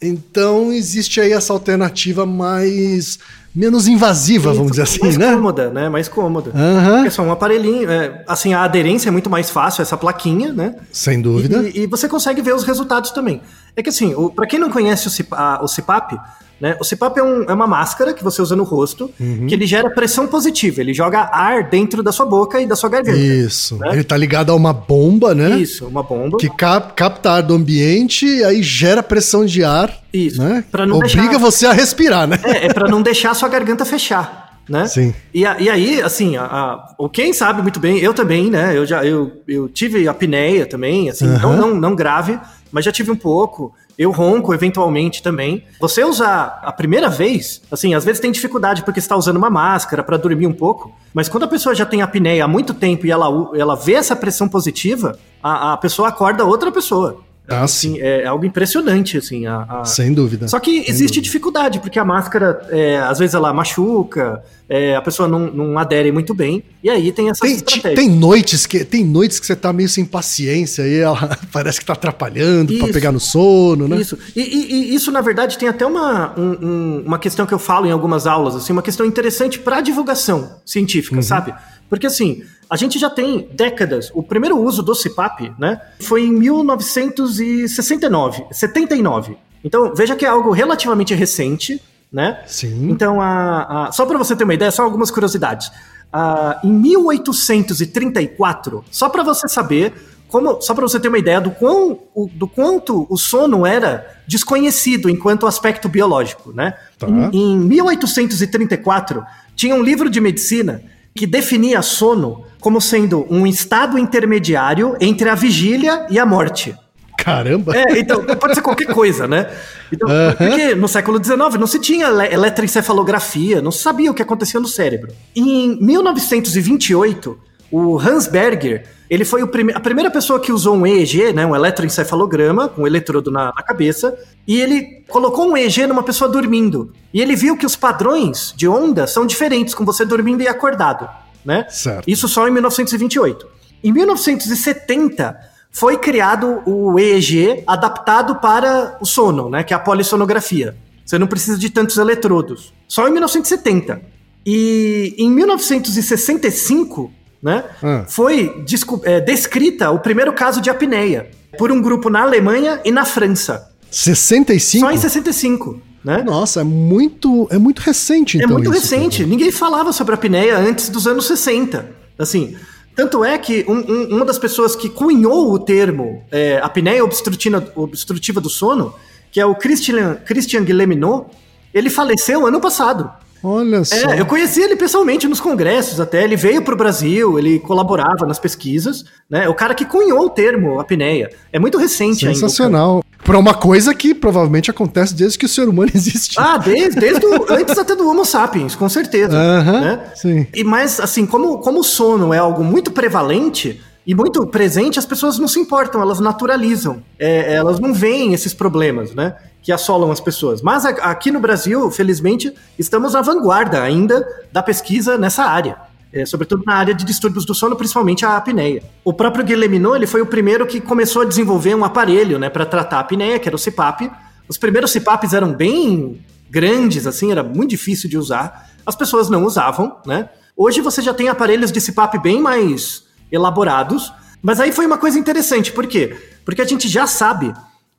então 0.00 0.72
existe 0.72 1.20
aí 1.20 1.32
essa 1.32 1.52
alternativa 1.52 2.24
mais 2.24 3.18
menos 3.54 3.86
invasiva, 3.86 4.52
vamos 4.52 4.72
dizer 4.72 4.82
assim, 4.82 5.00
mais 5.00 5.16
né? 5.16 5.32
cômoda, 5.32 5.70
né? 5.70 5.88
Mais 5.88 6.08
cômoda. 6.08 6.50
Aham. 6.54 7.06
É 7.06 7.10
só 7.10 7.22
um 7.22 7.30
aparelhinho. 7.30 7.88
é, 7.88 8.24
assim, 8.26 8.52
a 8.52 8.62
aderência 8.62 9.08
é 9.08 9.12
muito 9.12 9.30
mais 9.30 9.48
fácil, 9.50 9.82
essa 9.82 9.96
plaquinha, 9.96 10.52
né? 10.52 10.74
Sem 10.90 11.22
dúvida. 11.22 11.62
E, 11.68 11.82
e 11.82 11.86
você 11.86 12.08
consegue 12.08 12.42
ver 12.42 12.54
os 12.54 12.64
resultados 12.64 13.12
também. 13.12 13.40
É 13.76 13.82
que 13.82 13.88
assim, 13.88 14.14
para 14.34 14.46
quem 14.46 14.58
não 14.58 14.70
conhece 14.70 15.06
o, 15.06 15.10
CIP- 15.10 15.32
a- 15.34 15.60
o 15.62 15.66
CPAP, 15.66 16.16
né? 16.60 16.76
O 16.80 16.84
CPAP 16.84 17.18
é, 17.18 17.22
um- 17.22 17.42
é 17.42 17.52
uma 17.52 17.66
máscara 17.66 18.14
que 18.14 18.22
você 18.22 18.40
usa 18.40 18.54
no 18.54 18.62
rosto, 18.62 19.10
Uhum. 19.18 19.46
que 19.48 19.54
ele 19.54 19.66
gera 19.66 19.90
pressão 19.90 20.28
positiva. 20.28 20.80
Ele 20.80 20.94
joga 20.94 21.28
ar 21.32 21.64
dentro 21.68 22.00
da 22.02 22.12
sua 22.12 22.24
boca 22.24 22.60
e 22.60 22.66
da 22.66 22.76
sua 22.76 22.88
garganta. 22.88 23.18
Isso. 23.18 23.76
né? 23.76 23.88
Ele 23.92 24.04
tá 24.04 24.16
ligado 24.16 24.50
a 24.52 24.54
uma 24.54 24.72
bomba, 24.72 25.34
né? 25.34 25.58
Isso, 25.58 25.86
uma 25.86 26.02
bomba. 26.04 26.38
Que 26.38 26.48
cap- 26.48 26.94
capta 26.94 27.32
ar 27.32 27.42
do 27.42 27.54
ambiente 27.54 28.24
e 28.26 28.44
aí 28.44 28.62
gera 28.62 29.02
pressão 29.02 29.44
de 29.44 29.64
ar. 29.64 29.92
Isso, 30.12 30.40
Né? 30.40 30.64
pra 30.70 30.86
não 30.86 30.96
Obriga 30.98 31.22
deixar- 31.22 31.38
você 31.38 31.66
a 31.66 31.72
respirar, 31.72 32.28
né? 32.28 32.38
É, 32.44 32.66
é 32.66 32.72
para 32.72 32.88
não 32.88 33.02
deixar 33.02 33.32
a 33.32 33.34
sua 33.34 33.48
garganta 33.48 33.84
fechar. 33.84 34.44
Né? 34.66 34.86
Sim. 34.86 35.12
E, 35.34 35.44
a- 35.44 35.56
e 35.60 35.68
aí, 35.68 36.00
assim, 36.00 36.38
a, 36.38 36.44
a- 36.44 36.94
quem 37.12 37.34
sabe 37.34 37.60
muito 37.60 37.78
bem, 37.78 37.98
eu 37.98 38.14
também, 38.14 38.48
né? 38.50 38.74
Eu 38.74 38.86
já 38.86 39.04
eu, 39.04 39.30
eu 39.46 39.68
tive 39.68 40.08
apneia 40.08 40.64
também, 40.64 41.10
assim, 41.10 41.26
não, 41.26 41.50
Aham. 41.52 41.56
não, 41.56 41.74
não 41.74 41.94
grave, 41.94 42.38
mas 42.70 42.84
já 42.84 42.92
tive 42.92 43.10
um 43.10 43.16
pouco. 43.16 43.72
Eu 43.96 44.10
ronco 44.10 44.52
eventualmente 44.52 45.22
também. 45.22 45.64
Você 45.80 46.02
usar 46.02 46.60
a 46.62 46.72
primeira 46.72 47.08
vez, 47.08 47.62
assim, 47.70 47.94
às 47.94 48.04
vezes 48.04 48.20
tem 48.20 48.32
dificuldade 48.32 48.82
porque 48.82 48.98
está 48.98 49.16
usando 49.16 49.36
uma 49.36 49.48
máscara 49.48 50.02
para 50.02 50.16
dormir 50.16 50.46
um 50.46 50.52
pouco, 50.52 50.92
mas 51.12 51.28
quando 51.28 51.44
a 51.44 51.48
pessoa 51.48 51.74
já 51.74 51.86
tem 51.86 52.02
apneia 52.02 52.44
há 52.44 52.48
muito 52.48 52.74
tempo 52.74 53.06
e 53.06 53.10
ela, 53.10 53.26
ela 53.54 53.76
vê 53.76 53.94
essa 53.94 54.16
pressão 54.16 54.48
positiva, 54.48 55.16
a, 55.42 55.74
a 55.74 55.76
pessoa 55.76 56.08
acorda 56.08 56.44
outra 56.44 56.72
pessoa. 56.72 57.23
Ah, 57.46 57.64
assim, 57.64 57.98
é 58.00 58.24
algo 58.24 58.46
impressionante, 58.46 59.18
assim. 59.18 59.44
A, 59.46 59.66
a... 59.68 59.84
Sem 59.84 60.14
dúvida. 60.14 60.48
Só 60.48 60.58
que 60.58 60.78
existe 60.88 61.16
dúvida. 61.16 61.22
dificuldade, 61.22 61.78
porque 61.78 61.98
a 61.98 62.04
máscara, 62.04 62.66
é, 62.70 62.98
às 62.98 63.18
vezes 63.18 63.34
ela 63.34 63.52
machuca, 63.52 64.42
é, 64.66 64.96
a 64.96 65.02
pessoa 65.02 65.28
não, 65.28 65.40
não 65.52 65.78
adere 65.78 66.10
muito 66.10 66.32
bem, 66.32 66.64
e 66.82 66.88
aí 66.88 67.12
tem 67.12 67.28
essas 67.28 67.62
tem. 67.62 67.94
Tem 67.94 68.08
noites, 68.08 68.64
que, 68.64 68.82
tem 68.82 69.04
noites 69.04 69.38
que 69.38 69.46
você 69.46 69.54
tá 69.54 69.74
meio 69.74 69.90
sem 69.90 70.06
paciência 70.06 70.86
e 70.86 70.98
ela 71.00 71.38
parece 71.52 71.80
que 71.80 71.86
tá 71.86 71.92
atrapalhando 71.92 72.78
para 72.78 72.92
pegar 72.92 73.12
no 73.12 73.20
sono, 73.20 73.86
né? 73.86 74.00
Isso. 74.00 74.18
E, 74.34 74.40
e, 74.40 74.72
e, 74.72 74.94
isso, 74.94 75.12
na 75.12 75.20
verdade, 75.20 75.58
tem 75.58 75.68
até 75.68 75.84
uma, 75.84 76.32
um, 76.38 76.66
um, 76.66 77.02
uma 77.06 77.18
questão 77.18 77.44
que 77.44 77.52
eu 77.52 77.58
falo 77.58 77.84
em 77.86 77.90
algumas 77.90 78.26
aulas, 78.26 78.56
assim, 78.56 78.72
uma 78.72 78.82
questão 78.82 79.04
interessante 79.04 79.58
para 79.58 79.82
divulgação 79.82 80.60
científica, 80.64 81.16
uhum. 81.16 81.22
sabe? 81.22 81.54
Porque 81.94 82.08
assim, 82.08 82.42
a 82.68 82.76
gente 82.76 82.98
já 82.98 83.08
tem 83.08 83.48
décadas. 83.52 84.10
O 84.12 84.20
primeiro 84.20 84.58
uso 84.58 84.82
do 84.82 84.96
CPAP, 84.96 85.54
né, 85.56 85.80
foi 86.00 86.24
em 86.24 86.32
1969, 86.32 88.46
79. 88.50 89.36
Então, 89.62 89.94
veja 89.94 90.16
que 90.16 90.26
é 90.26 90.28
algo 90.28 90.50
relativamente 90.50 91.14
recente, 91.14 91.80
né? 92.12 92.42
Sim. 92.46 92.90
Então, 92.90 93.20
a, 93.20 93.86
a 93.86 93.92
só 93.92 94.04
para 94.04 94.18
você 94.18 94.34
ter 94.34 94.42
uma 94.42 94.54
ideia, 94.54 94.72
só 94.72 94.82
algumas 94.82 95.12
curiosidades. 95.12 95.68
Uh, 95.68 96.66
em 96.66 96.72
1834, 96.72 98.84
só 98.90 99.08
para 99.08 99.22
você 99.22 99.46
saber, 99.48 99.94
como, 100.26 100.60
só 100.60 100.74
para 100.74 100.82
você 100.82 100.98
ter 100.98 101.06
uma 101.06 101.18
ideia 101.18 101.40
do, 101.40 101.52
quão, 101.52 102.00
o, 102.12 102.28
do 102.32 102.48
quanto 102.48 103.06
o 103.08 103.16
sono 103.16 103.64
era 103.64 104.20
desconhecido 104.26 105.08
enquanto 105.08 105.46
aspecto 105.46 105.88
biológico, 105.88 106.52
né? 106.52 106.74
Tá. 106.98 107.06
Em, 107.08 107.54
em 107.54 107.58
1834, 107.58 109.24
tinha 109.54 109.76
um 109.76 109.82
livro 109.82 110.10
de 110.10 110.20
medicina 110.20 110.82
que 111.14 111.26
definia 111.26 111.80
sono 111.80 112.44
como 112.60 112.80
sendo 112.80 113.26
um 113.30 113.46
estado 113.46 113.98
intermediário 113.98 114.96
entre 115.00 115.28
a 115.28 115.34
vigília 115.34 116.06
e 116.10 116.18
a 116.18 116.26
morte. 116.26 116.74
Caramba! 117.16 117.74
É, 117.76 117.98
então 117.98 118.24
pode 118.24 118.54
ser 118.54 118.62
qualquer 118.62 118.92
coisa, 118.92 119.26
né? 119.28 119.50
Então, 119.92 120.08
uh 120.08 120.12
-huh. 120.12 120.36
Porque 120.36 120.74
no 120.74 120.88
século 120.88 121.22
XIX 121.22 121.38
não 121.58 121.66
se 121.66 121.78
tinha 121.78 122.06
eletroencefalografia, 122.06 123.62
não 123.62 123.70
se 123.70 123.78
sabia 123.78 124.10
o 124.10 124.14
que 124.14 124.22
acontecia 124.22 124.58
no 124.58 124.66
cérebro. 124.66 125.12
Em 125.34 125.78
1928, 125.80 127.38
o 127.74 127.98
Hans 127.98 128.28
Berger, 128.28 128.86
ele 129.10 129.24
foi 129.24 129.44
prime 129.48 129.72
a 129.72 129.80
primeira 129.80 130.08
pessoa 130.08 130.38
que 130.38 130.52
usou 130.52 130.76
um 130.76 130.86
EEG, 130.86 131.32
né, 131.32 131.44
um 131.44 131.56
eletroencefalograma, 131.56 132.68
com 132.68 132.82
um 132.82 132.86
eletrodo 132.86 133.32
na, 133.32 133.46
na, 133.46 133.62
cabeça, 133.64 134.16
e 134.46 134.60
ele 134.60 135.02
colocou 135.08 135.50
um 135.50 135.56
EEG 135.56 135.84
numa 135.88 136.04
pessoa 136.04 136.30
dormindo. 136.30 136.92
E 137.12 137.20
ele 137.20 137.34
viu 137.34 137.56
que 137.56 137.66
os 137.66 137.74
padrões 137.74 138.54
de 138.56 138.68
onda 138.68 139.08
são 139.08 139.26
diferentes 139.26 139.74
com 139.74 139.84
você 139.84 140.04
dormindo 140.04 140.40
e 140.40 140.46
acordado, 140.46 141.08
né? 141.44 141.66
Certo. 141.68 142.08
Isso 142.08 142.28
só 142.28 142.46
em 142.46 142.52
1928. 142.52 143.44
Em 143.82 143.92
1970 143.92 145.36
foi 145.72 145.98
criado 145.98 146.62
o 146.64 146.96
EEG 146.96 147.64
adaptado 147.66 148.36
para 148.36 148.96
o 149.00 149.04
sono, 149.04 149.50
né, 149.50 149.64
que 149.64 149.74
é 149.74 149.76
a 149.76 149.80
polissonografia. 149.80 150.76
Você 151.04 151.18
não 151.18 151.26
precisa 151.26 151.58
de 151.58 151.70
tantos 151.70 151.98
eletrodos. 151.98 152.72
Só 152.86 153.08
em 153.08 153.10
1970. 153.10 154.00
E 154.46 155.14
em 155.18 155.28
1965 155.28 157.10
né? 157.44 157.62
Ah. 157.82 158.04
Foi 158.08 158.64
é, 159.04 159.20
descrita 159.20 159.90
o 159.90 159.98
primeiro 159.98 160.32
caso 160.32 160.62
de 160.62 160.70
apneia 160.70 161.30
por 161.58 161.70
um 161.70 161.80
grupo 161.80 162.08
na 162.08 162.22
Alemanha 162.22 162.80
e 162.82 162.90
na 162.90 163.04
França. 163.04 163.70
65? 163.90 164.86
Só 164.86 164.90
em 164.90 164.96
65. 164.96 165.80
Né? 166.02 166.22
Nossa, 166.22 166.62
é 166.62 166.64
muito, 166.64 167.46
é 167.50 167.58
muito 167.58 167.80
recente, 167.80 168.38
então. 168.38 168.48
É 168.48 168.52
muito 168.52 168.72
isso, 168.72 168.80
recente. 168.80 169.24
Ninguém 169.24 169.50
falava 169.50 169.92
sobre 169.92 170.14
apneia 170.14 170.58
antes 170.58 170.88
dos 170.88 171.06
anos 171.06 171.26
60. 171.26 171.86
Assim, 172.18 172.56
tanto 172.96 173.24
é 173.24 173.36
que 173.38 173.64
um, 173.68 173.76
um, 173.76 174.16
uma 174.16 174.24
das 174.24 174.38
pessoas 174.38 174.74
que 174.74 174.88
cunhou 174.88 175.52
o 175.52 175.58
termo 175.58 176.24
é, 176.32 176.58
apneia 176.62 177.04
obstrutiva, 177.04 177.72
obstrutiva 177.74 178.40
do 178.40 178.48
sono, 178.48 178.94
que 179.30 179.40
é 179.40 179.46
o 179.46 179.54
Christian, 179.54 180.16
Christian 180.24 180.62
Guilleminot, 180.62 181.26
ele 181.72 181.90
faleceu 181.90 182.46
ano 182.46 182.60
passado. 182.60 183.10
Olha 183.44 183.84
só. 183.84 183.94
É, 183.94 184.20
eu 184.20 184.24
conheci 184.24 184.62
ele 184.62 184.74
pessoalmente 184.74 185.28
nos 185.28 185.38
congressos 185.38 186.00
até. 186.00 186.24
Ele 186.24 186.34
veio 186.34 186.62
para 186.62 186.72
o 186.72 186.76
Brasil, 186.76 187.38
ele 187.38 187.58
colaborava 187.58 188.24
nas 188.26 188.38
pesquisas, 188.38 189.04
né? 189.28 189.46
O 189.48 189.54
cara 189.54 189.74
que 189.74 189.84
cunhou 189.84 190.26
o 190.26 190.30
termo 190.30 190.80
apneia. 190.80 191.30
É 191.52 191.58
muito 191.58 191.76
recente 191.76 192.24
Sensacional. 192.24 192.94
ainda. 192.94 193.04
Para 193.22 193.38
uma 193.38 193.54
coisa 193.54 193.94
que 193.94 194.14
provavelmente 194.14 194.70
acontece 194.70 195.14
desde 195.14 195.38
que 195.38 195.46
o 195.46 195.48
ser 195.48 195.68
humano 195.68 195.90
existe. 195.94 196.36
Ah, 196.38 196.56
desde, 196.56 196.98
desde 196.98 197.24
o, 197.24 197.52
antes 197.52 197.76
até 197.78 197.94
do 197.94 198.08
Homo 198.08 198.24
sapiens, 198.24 198.74
com 198.74 198.88
certeza. 198.88 199.36
Uh 199.36 199.64
-huh, 199.64 199.80
né? 199.80 200.00
Sim. 200.14 200.46
E 200.54 200.64
mas 200.64 200.98
assim, 200.98 201.26
como, 201.26 201.58
como 201.58 201.80
o 201.80 201.84
sono 201.84 202.32
é 202.32 202.38
algo 202.38 202.64
muito 202.64 202.90
prevalente, 202.92 203.80
e 204.06 204.14
muito 204.14 204.46
presente, 204.46 204.98
as 204.98 205.06
pessoas 205.06 205.38
não 205.38 205.48
se 205.48 205.58
importam, 205.58 206.02
elas 206.02 206.20
naturalizam. 206.20 207.02
É, 207.18 207.54
elas 207.54 207.80
não 207.80 207.94
veem 207.94 208.34
esses 208.34 208.52
problemas, 208.52 209.14
né? 209.14 209.34
Que 209.64 209.72
assolam 209.72 210.12
as 210.12 210.20
pessoas. 210.20 210.62
Mas 210.62 210.84
aqui 210.84 211.32
no 211.32 211.40
Brasil, 211.40 211.90
felizmente, 211.90 212.54
estamos 212.78 213.14
na 213.14 213.22
vanguarda 213.22 213.82
ainda 213.82 214.24
da 214.52 214.62
pesquisa 214.62 215.18
nessa 215.18 215.42
área. 215.42 215.76
É, 216.12 216.24
sobretudo 216.24 216.62
na 216.64 216.74
área 216.74 216.94
de 216.94 217.04
distúrbios 217.04 217.44
do 217.44 217.54
sono, 217.54 217.74
principalmente 217.74 218.24
a 218.24 218.36
apneia. 218.36 218.84
O 219.02 219.12
próprio 219.12 219.44
Guilleminot, 219.44 219.96
ele 219.96 220.06
foi 220.06 220.20
o 220.20 220.26
primeiro 220.26 220.64
que 220.64 220.80
começou 220.80 221.22
a 221.22 221.24
desenvolver 221.24 221.74
um 221.74 221.84
aparelho, 221.84 222.38
né, 222.38 222.48
para 222.48 222.64
tratar 222.64 222.98
a 222.98 223.00
apneia, 223.00 223.36
que 223.40 223.48
era 223.48 223.56
o 223.56 223.58
CPAP. 223.58 224.08
Os 224.48 224.56
primeiros 224.56 224.92
CPAPs 224.92 225.32
eram 225.32 225.52
bem 225.52 226.24
grandes, 226.48 227.04
assim, 227.04 227.32
era 227.32 227.42
muito 227.42 227.70
difícil 227.70 228.08
de 228.08 228.16
usar. 228.16 228.70
As 228.86 228.94
pessoas 228.94 229.28
não 229.28 229.44
usavam, 229.44 229.96
né? 230.06 230.28
Hoje 230.56 230.80
você 230.80 231.02
já 231.02 231.12
tem 231.12 231.28
aparelhos 231.28 231.72
de 231.72 231.80
CPAP 231.80 232.18
bem 232.22 232.40
mais 232.40 233.04
elaborados. 233.32 234.12
Mas 234.40 234.60
aí 234.60 234.70
foi 234.70 234.86
uma 234.86 234.98
coisa 234.98 235.18
interessante, 235.18 235.72
por 235.72 235.86
quê? 235.86 236.14
Porque 236.44 236.60
a 236.60 236.66
gente 236.66 236.86
já 236.86 237.06
sabe 237.06 237.52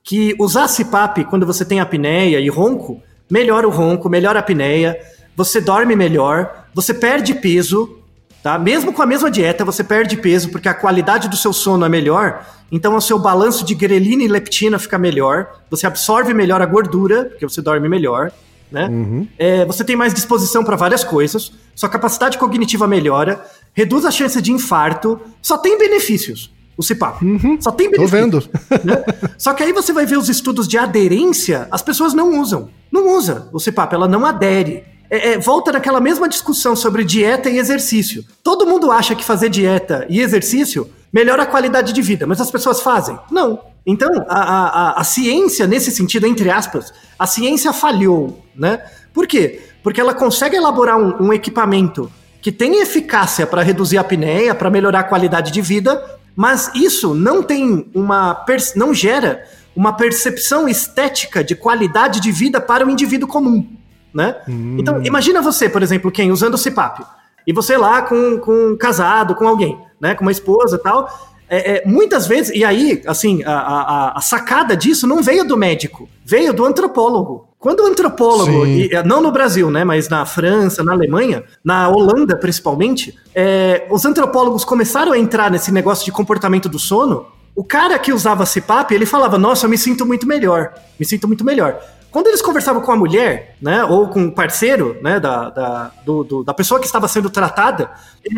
que 0.06 0.36
usar 0.40 0.68
CPAP 0.68 1.26
quando 1.26 1.48
você 1.48 1.66
tem 1.66 1.80
apneia 1.80 2.40
e 2.40 2.48
ronco, 2.48 3.02
melhora 3.30 3.68
o 3.68 3.72
ronco, 3.72 4.08
melhora 4.08 4.38
a 4.38 4.42
apneia, 4.42 4.98
você 5.36 5.60
dorme 5.60 5.96
melhor, 5.96 6.68
você 6.76 6.94
perde 6.94 7.34
peso, 7.34 7.98
tá? 8.44 8.60
Mesmo 8.60 8.94
com 8.94 9.02
a 9.02 9.06
mesma 9.06 9.32
dieta, 9.32 9.66
você 9.66 9.84
perde 9.84 10.16
peso 10.16 10.50
porque 10.52 10.70
a 10.70 10.76
qualidade 10.76 11.28
do 11.28 11.36
seu 11.36 11.52
sono 11.52 11.84
é 11.84 11.90
melhor, 11.90 12.46
então 12.72 12.96
o 12.96 13.02
seu 13.02 13.18
balanço 13.18 13.66
de 13.66 13.74
grelina 13.74 14.24
e 14.24 14.28
leptina 14.28 14.78
fica 14.78 15.00
melhor, 15.00 15.48
você 15.72 15.88
absorve 15.88 16.36
melhor 16.36 16.62
a 16.62 16.68
gordura, 16.68 17.26
porque 17.26 17.50
você 17.50 17.60
dorme 17.60 17.90
melhor, 17.90 18.32
né? 18.72 18.88
Uhum. 18.88 19.28
É, 19.40 19.66
você 19.66 19.84
tem 19.84 19.96
mais 19.96 20.14
disposição 20.14 20.64
para 20.64 20.76
várias 20.76 21.04
coisas, 21.04 21.52
sua 21.76 21.90
capacidade 21.90 22.38
cognitiva 22.38 22.88
melhora, 22.88 23.44
reduz 23.74 24.06
a 24.06 24.12
chance 24.12 24.40
de 24.40 24.52
infarto, 24.52 25.20
só 25.42 25.58
tem 25.58 25.80
benefícios. 25.80 26.54
O 26.78 26.84
CPAP. 26.84 27.24
Uhum. 27.24 27.58
Só 27.62 27.72
tem 27.72 27.90
Tô 27.90 27.98
benefícios. 28.06 28.12
vendo. 28.12 28.44
Né? 28.84 29.04
Só 29.38 29.54
que 29.54 29.64
aí 29.64 29.72
você 29.72 29.94
vai 29.94 30.06
ver 30.06 30.18
os 30.18 30.30
estudos 30.30 30.68
de 30.68 30.78
aderência, 30.78 31.68
as 31.72 31.82
pessoas 31.82 32.14
não 32.14 32.40
usam. 32.40 32.70
Não 32.92 33.16
usa 33.16 33.50
o 33.54 33.60
CPAP, 33.60 33.94
ela 33.94 34.08
não 34.08 34.26
adere. 34.26 34.84
É, 35.10 35.34
é, 35.34 35.38
volta 35.38 35.72
naquela 35.72 36.02
mesma 36.02 36.28
discussão 36.28 36.76
sobre 36.76 37.04
dieta 37.04 37.50
e 37.50 37.58
exercício. 37.58 38.26
Todo 38.44 38.66
mundo 38.66 38.92
acha 38.92 39.16
que 39.16 39.24
fazer 39.24 39.50
dieta 39.50 40.06
e 40.10 40.20
exercício 40.20 40.90
melhora 41.14 41.44
a 41.44 41.46
qualidade 41.46 41.94
de 41.94 42.02
vida, 42.02 42.28
mas 42.28 42.42
as 42.42 42.52
pessoas 42.52 42.82
fazem? 42.82 43.18
Não. 43.32 43.60
Então, 43.86 44.10
a, 44.28 44.40
a, 44.40 45.00
a 45.00 45.04
ciência, 45.04 45.68
nesse 45.68 45.92
sentido, 45.92 46.26
entre 46.26 46.50
aspas, 46.50 46.92
a 47.18 47.28
ciência 47.28 47.72
falhou, 47.72 48.44
né? 48.56 48.84
Por 49.14 49.28
quê? 49.28 49.62
Porque 49.84 50.02
ela 50.02 50.14
consegue 50.14 50.58
elaborar 50.58 50.98
um, 50.98 51.28
um 51.28 51.34
equipamento 51.34 52.12
que 52.42 52.52
tem 52.52 52.82
eficácia 52.82 53.48
para 53.48 53.62
reduzir 53.62 53.98
a 53.98 54.02
apneia, 54.02 54.54
para 54.54 54.70
melhorar 54.70 55.00
a 55.00 55.04
qualidade 55.04 55.52
de 55.52 55.62
vida, 55.62 56.04
mas 56.36 56.72
isso 56.76 57.14
não 57.14 57.42
tem 57.42 57.90
uma 57.94 58.46
não 58.76 58.94
gera 58.94 59.46
uma 59.76 59.94
percepção 59.94 60.68
estética 60.68 61.44
de 61.44 61.56
qualidade 61.56 62.20
de 62.20 62.32
vida 62.32 62.62
para 62.62 62.86
o 62.86 62.90
indivíduo 62.90 63.28
comum, 63.28 63.68
né? 64.14 64.38
Hum. 64.48 64.78
Então, 64.80 65.04
imagina 65.04 65.42
você, 65.42 65.68
por 65.68 65.84
exemplo, 65.84 66.12
quem 66.12 66.32
usando 66.32 66.54
o 66.54 66.58
CPAP, 66.58 67.04
e 67.46 67.54
você 67.54 67.78
lá 67.78 68.02
com, 68.02 68.40
com 68.40 68.76
casado, 68.78 69.36
com 69.36 69.48
alguém, 69.48 69.78
né, 70.00 70.16
com 70.16 70.24
uma 70.24 70.32
esposa 70.32 70.78
e 70.78 70.80
tal, 70.80 71.10
é, 71.50 71.78
é, 71.78 71.84
muitas 71.86 72.28
vezes, 72.28 72.56
e 72.56 72.64
aí, 72.64 73.02
assim, 73.06 73.44
a, 73.44 73.52
a, 73.52 74.18
a, 74.18 74.22
sacada 74.22 74.76
disso 74.76 75.06
não 75.06 75.22
veio 75.22 75.46
do 75.46 75.56
médico, 75.56 76.10
veio 76.26 76.54
do 76.54 76.66
antropólogo. 76.66 77.48
Quando 77.60 77.82
o 77.82 77.88
antropólogo, 77.88 78.66
e, 78.66 78.90
não 79.06 79.22
no 79.22 79.32
Brasil, 79.32 79.70
né, 79.72 79.84
mas 79.84 80.10
na 80.10 80.26
França, 80.26 80.84
na 80.84 80.94
Alemanha, 80.94 81.44
na 81.64 81.88
Holanda 81.90 82.36
principalmente, 82.36 83.16
é, 83.34 83.88
os 83.90 84.06
antropólogos 84.06 84.64
começaram 84.66 85.12
a 85.12 85.18
entrar 85.18 85.50
nesse 85.52 85.72
negócio 85.72 86.06
de 86.06 86.12
comportamento 86.12 86.70
do 86.70 86.80
sono. 86.80 87.28
O 87.56 87.64
cara 87.64 87.98
que 87.98 88.12
usava 88.12 88.46
CPAP, 88.46 88.92
ele 88.92 89.06
falava: 89.06 89.38
Nossa, 89.38 89.66
eu 89.66 89.70
me 89.70 89.78
sinto 89.78 90.06
muito 90.06 90.28
melhor, 90.28 90.74
me 91.00 91.06
sinto 91.06 91.28
muito 91.28 91.46
melhor. 91.46 91.80
Quando 92.16 92.28
eles 92.28 92.42
conversavam 92.42 92.82
com 92.82 92.94
a 92.94 92.96
mulher, 92.96 93.58
né, 93.62 93.84
ou 93.84 94.08
com 94.08 94.28
o 94.28 94.32
parceiro, 94.32 94.98
né, 95.02 95.20
da, 95.20 95.50
da, 95.50 95.92
do, 96.06 96.24
do, 96.24 96.44
da 96.46 96.54
pessoa 96.54 96.80
que 96.80 96.86
estava 96.86 97.10
sendo 97.10 97.30
tratada, 97.30 97.92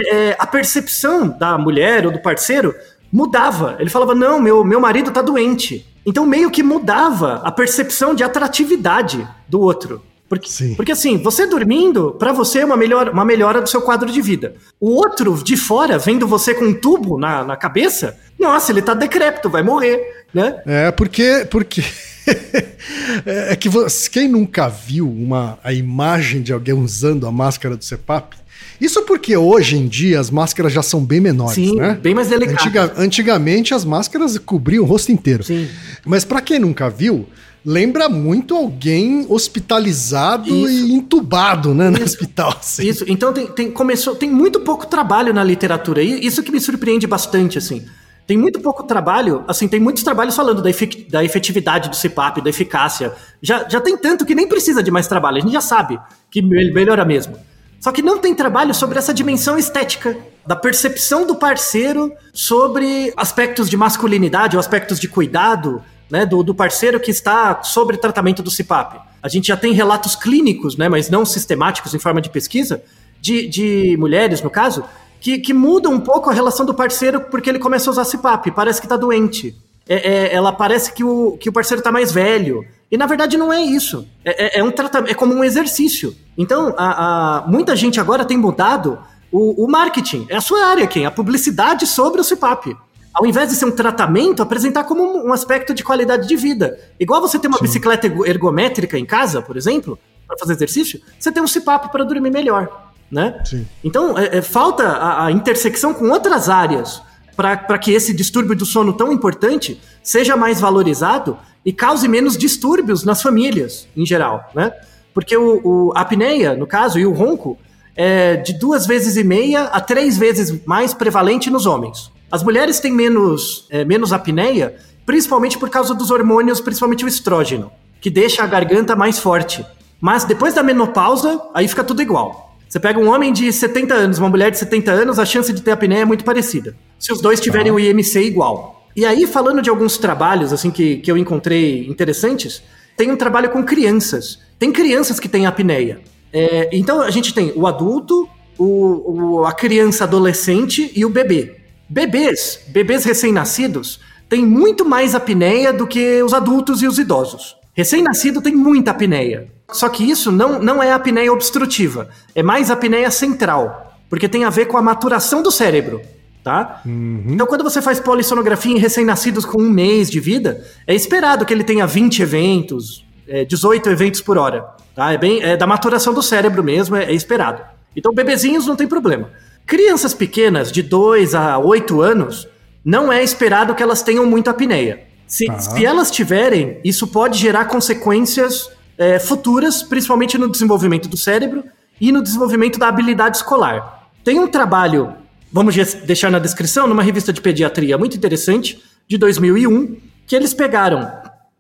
é, 0.08 0.36
a 0.39 0.47
percepção 0.47 1.28
da 1.28 1.60
mulher 1.60 2.03
ou 2.03 2.12
do 2.12 2.18
parceiro 2.18 2.74
mudava. 3.12 3.76
Ele 3.80 3.89
falava: 3.89 4.14
Não, 4.14 4.39
meu, 4.39 4.64
meu 4.64 4.80
marido 4.80 5.12
tá 5.12 5.22
doente. 5.22 5.86
Então 6.05 6.26
meio 6.26 6.49
que 6.49 6.64
mudava 6.64 7.41
a 7.43 7.51
percepção 7.51 8.16
de 8.16 8.24
atratividade 8.24 9.28
do 9.47 9.60
outro. 9.60 10.01
Porque, 10.30 10.49
Sim. 10.49 10.76
porque 10.76 10.91
assim, 10.91 11.18
você 11.18 11.47
dormindo, 11.47 12.12
pra 12.20 12.34
você 12.34 12.60
é 12.60 12.66
uma, 12.66 12.76
melhor, 12.76 13.10
uma 13.10 13.24
melhora 13.24 13.62
do 13.62 13.70
seu 13.70 13.82
quadro 13.82 14.12
de 14.12 14.22
vida. 14.22 14.55
O 14.80 14.91
outro 14.91 15.41
de 15.41 15.55
fora, 15.55 15.97
vendo 15.97 16.28
você 16.28 16.53
com 16.53 16.66
um 16.66 16.74
tubo 16.74 17.18
na, 17.18 17.45
na 17.45 17.55
cabeça, 17.55 18.18
nossa, 18.38 18.72
ele 18.72 18.82
tá 18.82 18.93
decrépito, 18.93 19.49
vai 19.49 19.64
morrer, 19.64 20.26
né? 20.34 20.62
É, 20.66 20.91
porque. 20.91 21.47
porque... 21.49 21.84
é 23.26 23.55
que 23.55 23.70
você, 23.70 24.10
quem 24.10 24.28
nunca 24.28 24.68
viu 24.68 25.10
uma, 25.10 25.58
a 25.64 25.72
imagem 25.72 26.41
de 26.41 26.51
alguém 26.51 26.76
usando 26.76 27.26
a 27.26 27.32
máscara 27.32 27.78
do 27.78 27.86
CEPAP? 27.86 28.36
Isso 28.80 29.02
porque 29.04 29.36
hoje 29.36 29.76
em 29.78 29.88
dia 29.88 30.20
as 30.20 30.30
máscaras 30.30 30.72
já 30.72 30.82
são 30.84 31.04
bem 31.04 31.20
menores, 31.20 31.56
Sim, 31.56 31.76
né? 31.78 31.98
bem 32.02 32.14
mais 32.14 32.28
delicadas. 32.28 32.62
Antiga- 32.66 32.94
antigamente 32.98 33.74
as 33.74 33.84
máscaras 33.84 34.38
cobriam 34.38 34.84
o 34.84 34.88
rosto 34.88 35.12
inteiro. 35.12 35.44
Sim. 35.44 35.68
Mas 36.06 36.24
pra 36.24 36.42
quem 36.42 36.60
nunca 36.60 36.90
viu, 36.90 37.28
lembra 37.66 38.08
muito 38.08 38.56
alguém 38.56 39.26
hospitalizado 39.28 40.48
Isso. 40.50 40.86
e 40.88 40.94
entubado, 40.94 41.74
né, 41.74 41.90
no 41.90 42.02
hospital. 42.04 42.56
assim. 42.60 42.88
Isso, 42.88 43.04
então 43.08 43.34
tem, 43.34 43.48
tem, 43.48 43.72
começou, 43.72 44.16
tem 44.16 44.30
muito 44.30 44.60
pouco 44.62 44.86
trabalho 44.86 45.34
na 45.34 45.44
literatura, 45.44 46.02
e 46.02 46.26
isso 46.26 46.42
que 46.44 46.52
me 46.52 46.60
surpreende 46.60 47.06
bastante, 47.08 47.58
assim. 47.58 47.84
Tem 48.26 48.38
muito 48.38 48.60
pouco 48.60 48.84
trabalho, 48.84 49.44
assim, 49.48 49.68
tem 49.70 49.80
muitos 49.80 50.04
trabalhos 50.04 50.36
falando 50.36 50.62
da, 50.62 50.70
da 51.10 51.24
efetividade 51.24 51.90
do 51.90 51.96
CPAP, 51.96 52.42
da 52.42 52.50
eficácia. 52.50 53.14
Já, 53.42 53.68
já 53.70 53.80
tem 53.80 53.98
tanto 53.98 54.26
que 54.26 54.36
nem 54.36 54.48
precisa 54.48 54.84
de 54.84 54.92
mais 54.92 55.08
trabalho, 55.08 55.38
a 55.38 55.40
gente 55.40 55.54
já 55.54 55.62
sabe 55.62 55.98
que 56.30 56.42
me- 56.42 56.72
melhora 56.74 57.06
mesmo. 57.06 57.38
Só 57.80 57.92
que 57.92 58.02
não 58.02 58.18
tem 58.18 58.34
trabalho 58.34 58.74
sobre 58.74 58.98
essa 58.98 59.14
dimensão 59.14 59.58
estética, 59.58 60.18
da 60.46 60.56
percepção 60.56 61.28
do 61.28 61.36
parceiro 61.36 62.12
sobre 62.34 63.14
aspectos 63.18 63.70
de 63.70 63.76
masculinidade 63.76 64.56
ou 64.56 64.60
aspectos 64.60 65.00
de 65.00 65.08
cuidado, 65.08 65.84
né, 66.10 66.26
do, 66.26 66.42
do 66.42 66.56
parceiro 66.56 67.00
que 67.00 67.12
está 67.12 67.62
sobre 67.64 67.98
tratamento 67.98 68.42
do 68.42 68.50
CPAP. 68.50 69.00
A 69.22 69.28
gente 69.28 69.48
já 69.48 69.58
tem 69.58 69.74
relatos 69.74 70.16
clínicos, 70.16 70.78
né, 70.78 70.88
mas 70.88 71.10
não 71.10 71.26
sistemáticos 71.26 71.94
em 71.94 72.00
forma 72.00 72.22
de 72.22 72.30
pesquisa, 72.30 72.82
de, 73.20 73.48
de 73.48 73.98
mulheres, 74.00 74.42
no 74.42 74.50
caso, 74.50 74.86
que, 75.20 75.40
que 75.40 75.54
mudam 75.54 75.94
um 75.94 76.00
pouco 76.00 76.30
a 76.30 76.34
relação 76.34 76.66
do 76.66 76.74
parceiro 76.74 77.22
porque 77.22 77.50
ele 77.50 77.60
começa 77.60 77.90
a 77.90 77.92
usar 77.92 78.06
CPAP, 78.06 78.52
parece 78.52 78.80
que 78.80 78.86
está 78.86 78.96
doente. 78.96 79.56
É- 79.88 80.28
é- 80.28 80.34
ela 80.34 80.52
parece 80.52 80.94
que 80.94 81.04
o, 81.04 81.38
que 81.38 81.50
o 81.50 81.52
parceiro 81.54 81.80
está 81.80 81.92
mais 81.92 82.12
velho. 82.12 82.66
E 82.92 82.98
na 82.98 83.06
verdade 83.06 83.38
não 83.38 83.52
é 83.52 83.62
isso. 83.62 84.08
É, 84.24 84.58
é- 84.58 84.60
é 84.60 84.64
um 84.64 84.72
tratamento, 84.72 85.12
é 85.12 85.14
como 85.14 85.34
um 85.34 85.44
exercício. 85.44 86.16
Então, 86.38 86.74
a, 86.78 87.40
a- 87.40 87.48
muita 87.48 87.76
gente 87.76 88.00
agora 88.00 88.24
tem 88.24 88.38
mudado 88.38 88.98
o, 89.32 89.66
o 89.66 89.70
marketing. 89.70 90.26
É 90.30 90.38
a 90.38 90.42
sua 90.42 90.66
área, 90.68 90.88
quem? 90.88 91.06
A 91.06 91.12
publicidade 91.12 91.86
sobre 91.86 92.22
o 92.22 92.24
CPAP. 92.24 92.76
Ao 93.14 93.26
invés 93.26 93.50
de 93.50 93.56
ser 93.56 93.66
um 93.66 93.72
tratamento, 93.72 94.42
apresentar 94.44 94.84
como 94.84 95.26
um, 95.26 95.34
aspecto 95.34 95.74
de 95.74 95.84
qualidade 95.84 96.28
de 96.28 96.36
vida. 96.36 96.78
Igual 97.00 97.20
você 97.20 97.38
ter 97.40 97.48
uma 97.48 97.58
bicicleta 97.60 98.06
ergo- 98.08 98.26
ergométrica 98.26 98.98
em 98.98 99.06
casa, 99.06 99.42
por 99.42 99.58
exemplo, 99.58 99.98
para 100.28 100.38
fazer 100.38 100.54
exercício, 100.54 101.02
você 101.20 101.32
tem 101.32 101.42
um 101.42 101.48
CPAP 101.48 101.92
para 101.92 102.04
dormir 102.06 102.30
melhor, 102.30 102.92
né? 103.12 103.42
Sim. 103.44 103.68
Então, 103.84 104.18
é- 104.18 104.38
é, 104.38 104.42
falta 104.42 104.88
a, 104.88 105.26
a 105.26 105.32
intersecção 105.32 105.94
com 105.96 106.10
outras 106.10 106.48
áreas 106.48 107.02
para 107.36 107.78
que 107.78 107.92
esse 107.92 108.14
distúrbio 108.14 108.56
do 108.56 108.66
sono 108.66 108.94
tão 108.94 109.12
importante 109.12 109.80
seja 110.04 110.36
mais 110.38 110.60
valorizado 110.62 111.38
e 111.68 111.74
cause 111.74 112.07
menos 112.07 112.38
distúrbios 112.38 113.03
nas 113.03 113.22
famílias, 113.22 113.88
em 113.95 114.05
geral, 114.05 114.49
né? 114.55 114.72
Porque 115.13 115.36
o, 115.36 115.59
o- 115.63 115.91
a 115.95 116.01
apneia, 116.01 116.55
no 116.55 116.65
caso, 116.65 116.97
e 116.97 117.05
o 117.05 117.11
ronco, 117.11 117.57
é 117.95 118.38
de 118.38 118.53
duas 118.53 118.88
vezes 118.88 119.18
e 119.18 119.24
meia 119.24 119.63
a 119.65 119.82
três 119.82 120.18
vezes 120.18 120.63
mais 120.65 120.93
prevalente 120.93 121.49
nos 121.49 121.65
homens. 121.65 122.09
As 122.32 122.41
mulheres 122.43 122.80
têm 122.80 122.91
menos, 122.93 123.68
é, 123.70 123.84
menos 123.84 124.13
apneia, 124.13 124.76
principalmente 125.05 125.57
por 125.57 125.70
causa 125.70 125.93
dos 125.93 126.09
hormônios, 126.11 126.61
principalmente 126.61 127.03
o 127.03 127.07
estrógeno, 127.07 127.70
que 127.99 128.09
deixa 128.09 128.43
a 128.43 128.47
garganta 128.47 128.95
mais 128.95 129.20
forte. 129.20 129.65
Mas 129.99 130.24
depois 130.24 130.53
da 130.53 130.61
menopausa, 130.63 131.41
aí 131.53 131.68
fica 131.68 131.84
tudo 131.84 132.01
igual. 132.01 132.55
Você 132.70 132.80
pega 132.80 132.99
um 132.99 133.09
homem 133.13 133.34
de 133.34 133.51
70 133.51 133.93
anos, 133.93 134.20
uma 134.20 134.30
mulher 134.30 134.51
de 134.51 134.57
70 134.59 134.91
anos, 134.91 135.18
a 135.20 135.26
chance 135.26 135.51
de 135.51 135.61
ter 135.61 135.72
apneia 135.72 136.01
é 136.01 136.05
muito 136.05 136.24
parecida. 136.24 136.76
Se 136.99 137.11
os 137.11 137.20
dois 137.22 137.39
tiverem 137.39 137.72
o 137.72 137.80
IMC 137.80 138.22
igual. 138.22 138.77
E 138.98 139.06
aí, 139.06 139.28
falando 139.28 139.62
de 139.62 139.70
alguns 139.70 140.00
trabalhos 140.00 140.52
assim 140.52 140.72
que, 140.72 140.98
que 140.98 141.12
eu 141.12 141.16
encontrei 141.18 141.88
interessantes, 141.88 142.64
tem 142.98 143.12
um 143.12 143.16
trabalho 143.16 143.52
com 143.52 143.64
crianças. 143.64 144.39
Tem 144.58 144.72
crianças 144.72 145.20
que 145.20 145.30
têm 145.30 145.45
apneia. 145.45 146.02
É, 146.34 146.68
então 146.74 147.00
a 147.02 147.12
gente 147.12 147.32
tem 147.32 147.54
o 147.56 147.68
adulto, 147.68 148.28
o, 148.58 149.36
o- 149.38 149.45
a 149.45 149.54
criança 149.54 150.04
adolescente 150.04 150.91
e 150.95 151.06
o 151.06 151.10
bebê. 151.10 151.58
Bebês, 151.88 152.60
bebês 152.70 153.06
recém-nascidos, 153.06 154.00
têm 154.28 154.43
muito 154.45 154.84
mais 154.84 155.14
apneia 155.14 155.72
do 155.72 155.86
que 155.86 156.22
os 156.24 156.34
adultos 156.34 156.82
e 156.82 156.88
os 156.88 156.98
idosos. 156.98 157.56
Recém-nascido 157.76 158.41
tem 158.41 158.56
muita 158.56 158.89
apneia. 158.91 159.48
Só 159.72 159.89
que 159.89 160.04
isso 160.10 160.32
não, 160.32 160.60
não 160.60 160.82
é 160.82 160.91
apneia 160.91 161.32
obstrutiva, 161.32 162.10
é 162.34 162.41
mais 162.41 162.72
apneia 162.72 163.12
central, 163.12 163.95
porque 164.10 164.28
tem 164.28 164.43
a 164.43 164.50
ver 164.50 164.66
com 164.66 164.78
a 164.78 164.82
maturação 164.82 165.43
do 165.43 165.52
cérebro, 165.52 166.02
tá? 166.48 166.82
Então 167.28 167.45
quando 167.45 167.62
você 167.62 167.82
faz 167.82 168.00
polissonografia 168.00 168.72
em 168.72 168.78
recém-nascidos 168.78 169.43
com 169.43 169.62
um 169.62 169.70
mês 169.70 170.10
de 170.10 170.22
vida, 170.22 170.66
é 170.88 170.95
esperado 170.95 171.45
que 171.45 171.54
ele 171.54 171.64
tenha 171.64 171.86
20 171.86 172.22
eventos, 172.22 173.06
é, 173.28 173.43
18 173.43 173.89
eventos 173.89 174.22
por 174.22 174.38
hora, 174.38 174.66
tá? 174.95 175.12
É 175.12 175.18
bem 175.18 175.43
é 175.43 175.58
da 175.58 175.68
maturação 175.68 176.14
do 176.14 176.24
cérebro 176.24 176.64
mesmo, 176.64 176.95
é, 176.95 177.04
é 177.04 177.14
esperado. 177.14 177.62
Então 177.93 178.14
bebezinhos 178.14 178.66
não 178.66 178.78
tem 178.78 178.88
problema. 178.88 179.30
Crianças 179.66 180.14
pequenas 180.14 180.72
de 180.72 180.82
2 180.82 181.36
a 181.36 181.58
8 181.58 182.00
anos, 182.02 182.48
não 182.84 183.12
é 183.12 183.22
esperado 183.22 183.76
que 183.76 183.84
elas 183.84 184.02
tenham 184.02 184.26
muita 184.26 184.52
apneia. 184.52 185.04
Se, 185.28 185.48
Tá. 185.48 185.60
se 185.60 185.86
elas 185.86 186.10
tiverem, 186.10 186.80
isso 186.82 187.06
pode 187.08 187.38
gerar 187.38 187.66
consequências 187.66 188.72
é, 188.98 189.20
futuras, 189.20 189.84
principalmente 189.84 190.38
no 190.38 190.50
desenvolvimento 190.50 191.10
do 191.10 191.18
cérebro 191.18 191.66
e 192.00 192.10
no 192.10 192.24
desenvolvimento 192.24 192.80
da 192.80 192.88
habilidade 192.88 193.36
escolar. 193.36 194.08
Tem 194.24 194.39
um 194.39 194.48
trabalho, 194.48 195.14
vamos 195.52 195.76
deixar 196.06 196.30
na 196.30 196.39
descrição, 196.39 196.88
numa 196.88 197.04
revista 197.04 197.32
de 197.32 197.41
pediatria 197.41 197.98
muito 197.98 198.18
interessante, 198.18 198.82
de 199.08 199.18
2001, 199.18 199.98
que 200.26 200.36
eles 200.36 200.54
pegaram 200.54 201.10